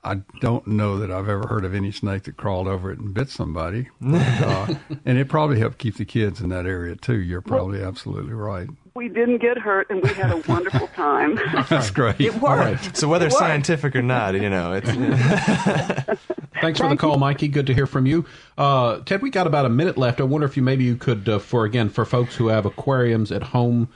I 0.04 0.16
don't 0.40 0.66
know 0.66 0.98
that 0.98 1.10
I've 1.12 1.28
ever 1.28 1.46
heard 1.46 1.64
of 1.64 1.74
any 1.74 1.92
snake 1.92 2.24
that 2.24 2.36
crawled 2.36 2.66
over 2.66 2.90
it 2.90 2.98
and 2.98 3.14
bit 3.14 3.28
somebody. 3.28 3.88
But, 4.00 4.20
uh, 4.42 4.74
and 5.04 5.16
it 5.18 5.28
probably 5.28 5.58
helped 5.60 5.78
keep 5.78 5.96
the 5.96 6.04
kids 6.04 6.40
in 6.40 6.48
that 6.48 6.66
area 6.66 6.96
too. 6.96 7.20
You're 7.20 7.40
probably 7.40 7.80
absolutely 7.82 8.32
right. 8.32 8.68
We 8.94 9.08
didn't 9.08 9.38
get 9.38 9.56
hurt, 9.56 9.88
and 9.88 10.02
we 10.02 10.10
had 10.10 10.30
a 10.32 10.36
wonderful 10.46 10.86
time. 10.88 11.38
That's 11.70 11.90
great. 11.90 12.20
It 12.20 12.34
worked. 12.34 12.44
All 12.44 12.56
right. 12.56 12.96
So 12.96 13.08
whether 13.08 13.26
It 13.26 13.32
worked. 13.32 13.38
scientific 13.38 13.96
or 13.96 14.02
not, 14.02 14.34
you 14.34 14.50
know, 14.50 14.74
it's 14.74 14.90
Thanks 16.60 16.78
for 16.78 16.88
the 16.88 16.96
call, 16.96 17.16
Mikey. 17.18 17.48
Good 17.48 17.66
to 17.68 17.74
hear 17.74 17.86
from 17.86 18.04
you. 18.06 18.26
Uh, 18.58 19.00
Ted, 19.00 19.22
we 19.22 19.30
got 19.30 19.46
about 19.46 19.64
a 19.64 19.70
minute 19.70 19.96
left. 19.96 20.20
I 20.20 20.24
wonder 20.24 20.46
if 20.46 20.56
you 20.56 20.62
maybe 20.62 20.84
you 20.84 20.96
could, 20.96 21.28
uh, 21.28 21.38
for 21.38 21.64
again, 21.64 21.88
for 21.88 22.04
folks 22.04 22.36
who 22.36 22.48
have 22.48 22.66
aquariums 22.66 23.32
at 23.32 23.42
home, 23.42 23.88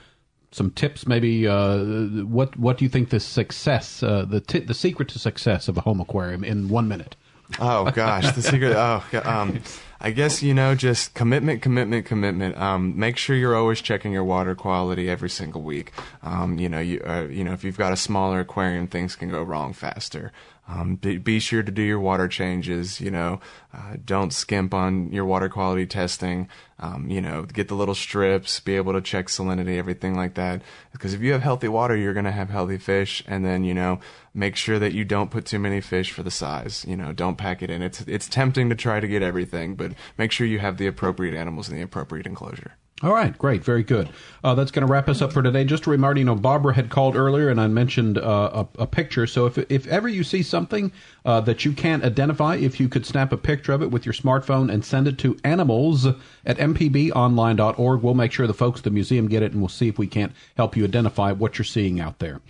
some 0.57 0.71
tips. 0.71 1.07
Maybe 1.07 1.47
uh, 1.47 1.85
what 2.25 2.57
what 2.59 2.79
do 2.79 2.85
you 2.85 2.89
think 2.89 3.11
the 3.11 3.21
success, 3.21 4.03
uh, 4.03 4.25
the 4.25 4.41
t- 4.41 4.61
the 4.61 4.75
secret 4.75 5.09
to 5.11 5.19
success 5.19 5.69
of 5.69 5.77
a 5.77 5.83
home 5.83 6.01
aquarium 6.01 6.43
in 6.43 6.69
one 6.69 6.89
minute? 6.89 7.15
Oh 7.61 7.91
gosh, 7.91 8.33
the 8.33 8.43
secret. 8.43 8.73
Oh, 8.75 9.03
um, 9.25 9.61
I 10.01 10.11
guess 10.11 10.43
you 10.43 10.53
know, 10.53 10.75
just 10.75 11.15
commitment, 11.15 11.63
commitment, 11.63 12.07
commitment. 12.07 12.57
Um, 12.57 12.99
make 12.99 13.17
sure 13.17 13.37
you're 13.37 13.55
always 13.55 13.81
checking 13.81 14.13
your 14.13 14.25
water 14.25 14.55
quality 14.55 15.09
every 15.09 15.31
single 15.31 15.63
week. 15.63 15.93
Um, 16.23 16.59
you 16.59 16.69
know, 16.69 16.81
you 16.81 17.03
uh, 17.07 17.27
you 17.31 17.45
know, 17.45 17.53
if 17.53 17.63
you've 17.63 17.79
got 17.79 17.93
a 17.93 17.97
smaller 17.97 18.41
aquarium, 18.41 18.87
things 18.89 19.15
can 19.15 19.29
go 19.31 19.43
wrong 19.43 19.73
faster. 19.73 20.33
Um, 20.69 20.97
be, 20.97 21.19
be 21.19 21.39
sure 21.39 21.63
to 21.63 21.71
do 21.71 21.83
your 21.83 22.01
water 22.01 22.27
changes. 22.27 23.01
You 23.01 23.11
know, 23.11 23.41
uh, 23.73 23.97
don't 24.05 24.33
skimp 24.33 24.75
on 24.75 25.13
your 25.13 25.25
water 25.25 25.49
quality 25.49 25.87
testing. 25.87 26.49
Um, 26.79 27.09
you 27.09 27.21
know, 27.21 27.43
get 27.43 27.69
the 27.69 27.75
little 27.75 27.95
strips, 27.95 28.59
be 28.61 28.77
able 28.77 28.93
to 28.93 29.01
check 29.01 29.29
salinity, 29.29 29.79
everything 29.79 30.15
like 30.15 30.35
that. 30.35 30.63
Because 30.93 31.15
if 31.15 31.21
you 31.21 31.33
have 31.33 31.43
healthy 31.43 31.69
water, 31.69 31.97
you're 31.97 32.13
going 32.13 32.25
to 32.25 32.33
have 32.33 32.51
healthy 32.51 32.79
fish. 32.79 33.23
And 33.27 33.45
then, 33.45 33.65
you 33.65 33.75
know, 33.75 34.01
make 34.35 34.57
sure 34.57 34.79
that 34.79 34.93
you 34.93 35.05
don't 35.05 35.31
put 35.31 35.47
too 35.47 35.59
many 35.59 35.81
fish 35.81 36.11
for 36.11 36.23
the 36.23 36.31
size. 36.31 36.85
You 36.87 36.97
know, 36.97 37.13
don't 37.13 37.39
pack 37.39 37.63
it 37.63 37.71
in. 37.71 37.83
It's 37.83 38.01
it's 38.03 38.29
tempting 38.29 38.69
to 38.69 38.75
try 38.75 39.01
to 39.01 39.09
get 39.09 39.23
everything, 39.23 39.77
but 39.77 39.93
make 40.19 40.33
sure 40.33 40.47
you 40.47 40.59
have 40.59 40.79
the 40.79 40.87
appropriate 40.87 41.35
animals 41.35 41.69
in 41.69 41.77
the 41.77 41.83
appropriate 41.83 42.27
enclosure. 42.27 42.77
All 43.03 43.13
right, 43.13 43.37
great, 43.37 43.63
very 43.63 43.83
good. 43.83 44.09
Uh, 44.43 44.55
that's 44.55 44.71
going 44.71 44.87
to 44.87 44.91
wrap 44.91 45.07
us 45.11 45.21
up 45.21 45.31
for 45.31 45.43
today. 45.43 45.65
Just 45.65 45.87
a 45.87 45.91
reminder, 45.91 46.19
you 46.19 46.25
know, 46.25 46.35
Barbara 46.35 46.73
had 46.73 46.89
called 46.89 47.15
earlier, 47.15 47.51
and 47.51 47.61
I 47.61 47.67
mentioned 47.67 48.17
uh, 48.17 48.65
a, 48.79 48.83
a 48.85 48.87
picture. 48.87 49.27
So 49.27 49.45
if 49.45 49.59
if 49.71 49.87
ever 49.87 50.09
you 50.09 50.25
see 50.25 50.43
something 50.43 50.91
uh, 51.27 51.43
that 51.43 51.67
you 51.67 51.73
can't 51.73 52.05
identify, 52.05 52.57
if 52.57 52.81
you 52.81 52.89
could 52.89 53.05
snap 53.05 53.33
a 53.33 53.37
picture 53.37 53.73
of 53.73 53.83
it 53.83 53.91
with 53.91 54.07
your 54.07 54.15
smartphone 54.15 54.73
and 54.73 54.83
send 54.83 55.09
it 55.09 55.19
to 55.19 55.37
animals 55.45 56.07
at 56.07 56.57
mpbonline.org, 56.57 58.03
we'll 58.03 58.15
make 58.15 58.33
sure 58.33 58.47
the 58.47 58.55
folks 58.55 58.81
at 58.81 58.85
the 58.85 58.91
museum 58.91 59.29
get 59.29 59.43
it, 59.43 59.53
and 59.53 59.61
we'll 59.61 59.69
see 59.69 59.89
if 59.89 59.99
we 59.99 60.07
can't 60.07 60.33
help 60.57 60.75
you 60.75 60.85
identify 60.85 61.33
what 61.33 61.59
you're 61.59 61.67
seeing 61.67 62.01
out 62.01 62.19
there. 62.19 62.41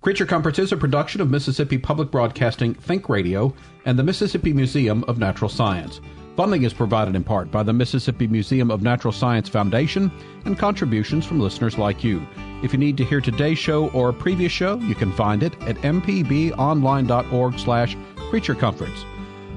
Creature 0.00 0.26
Comforts 0.26 0.58
is 0.58 0.72
a 0.72 0.76
production 0.76 1.20
of 1.20 1.30
Mississippi 1.30 1.78
Public 1.78 2.10
Broadcasting 2.10 2.74
Think 2.74 3.08
Radio 3.08 3.54
and 3.84 3.96
the 3.96 4.02
Mississippi 4.02 4.52
Museum 4.52 5.04
of 5.04 5.18
Natural 5.18 5.48
Science. 5.48 6.00
Funding 6.36 6.62
is 6.62 6.72
provided 6.72 7.14
in 7.14 7.24
part 7.24 7.50
by 7.50 7.62
the 7.62 7.74
Mississippi 7.74 8.26
Museum 8.26 8.70
of 8.70 8.82
Natural 8.82 9.12
Science 9.12 9.50
Foundation 9.50 10.10
and 10.46 10.58
contributions 10.58 11.26
from 11.26 11.40
listeners 11.40 11.76
like 11.76 12.02
you. 12.02 12.26
If 12.62 12.72
you 12.72 12.78
need 12.78 12.96
to 12.96 13.04
hear 13.04 13.20
today's 13.20 13.58
show 13.58 13.90
or 13.90 14.08
a 14.08 14.14
previous 14.14 14.50
show, 14.50 14.78
you 14.78 14.94
can 14.94 15.12
find 15.12 15.42
it 15.42 15.52
at 15.62 15.76
mpbonline.org 15.76 17.58
slash 17.58 17.96
creature 18.30 18.54
comforts. 18.54 19.04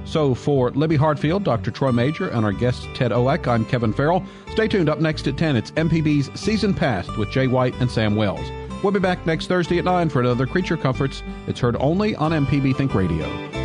So 0.04 0.36
for 0.36 0.72
Libby 0.72 0.98
Hartfield, 0.98 1.44
Dr. 1.44 1.72
Troy 1.72 1.94
Major, 1.94 2.28
and 2.28 2.44
our 2.44 2.52
guest 2.52 2.88
Ted 2.94 3.12
Olak, 3.12 3.48
I'm 3.48 3.66
Kevin 3.66 3.94
Farrell. 3.94 4.24
Stay 4.52 4.68
tuned 4.68 4.90
up 4.90 5.00
next 5.00 5.28
at 5.28 5.38
10. 5.38 5.56
It's 5.56 5.72
MPB's 5.72 6.38
Season 6.40 6.74
Past 6.74 7.18
with 7.18 7.32
Jay 7.32 7.48
White 7.48 7.74
and 7.80 7.90
Sam 7.90 8.18
Wells. 8.18 8.52
We'll 8.84 8.92
be 8.92 9.00
back 9.00 9.26
next 9.26 9.48
Thursday 9.48 9.80
at 9.80 9.86
9 9.86 10.10
for 10.10 10.20
another 10.20 10.46
Creature 10.46 10.78
Comforts. 10.78 11.24
It's 11.48 11.60
heard 11.60 11.78
only 11.80 12.16
on 12.18 12.32
MPB 12.32 12.76
Think 12.76 12.94
Radio. 12.94 13.65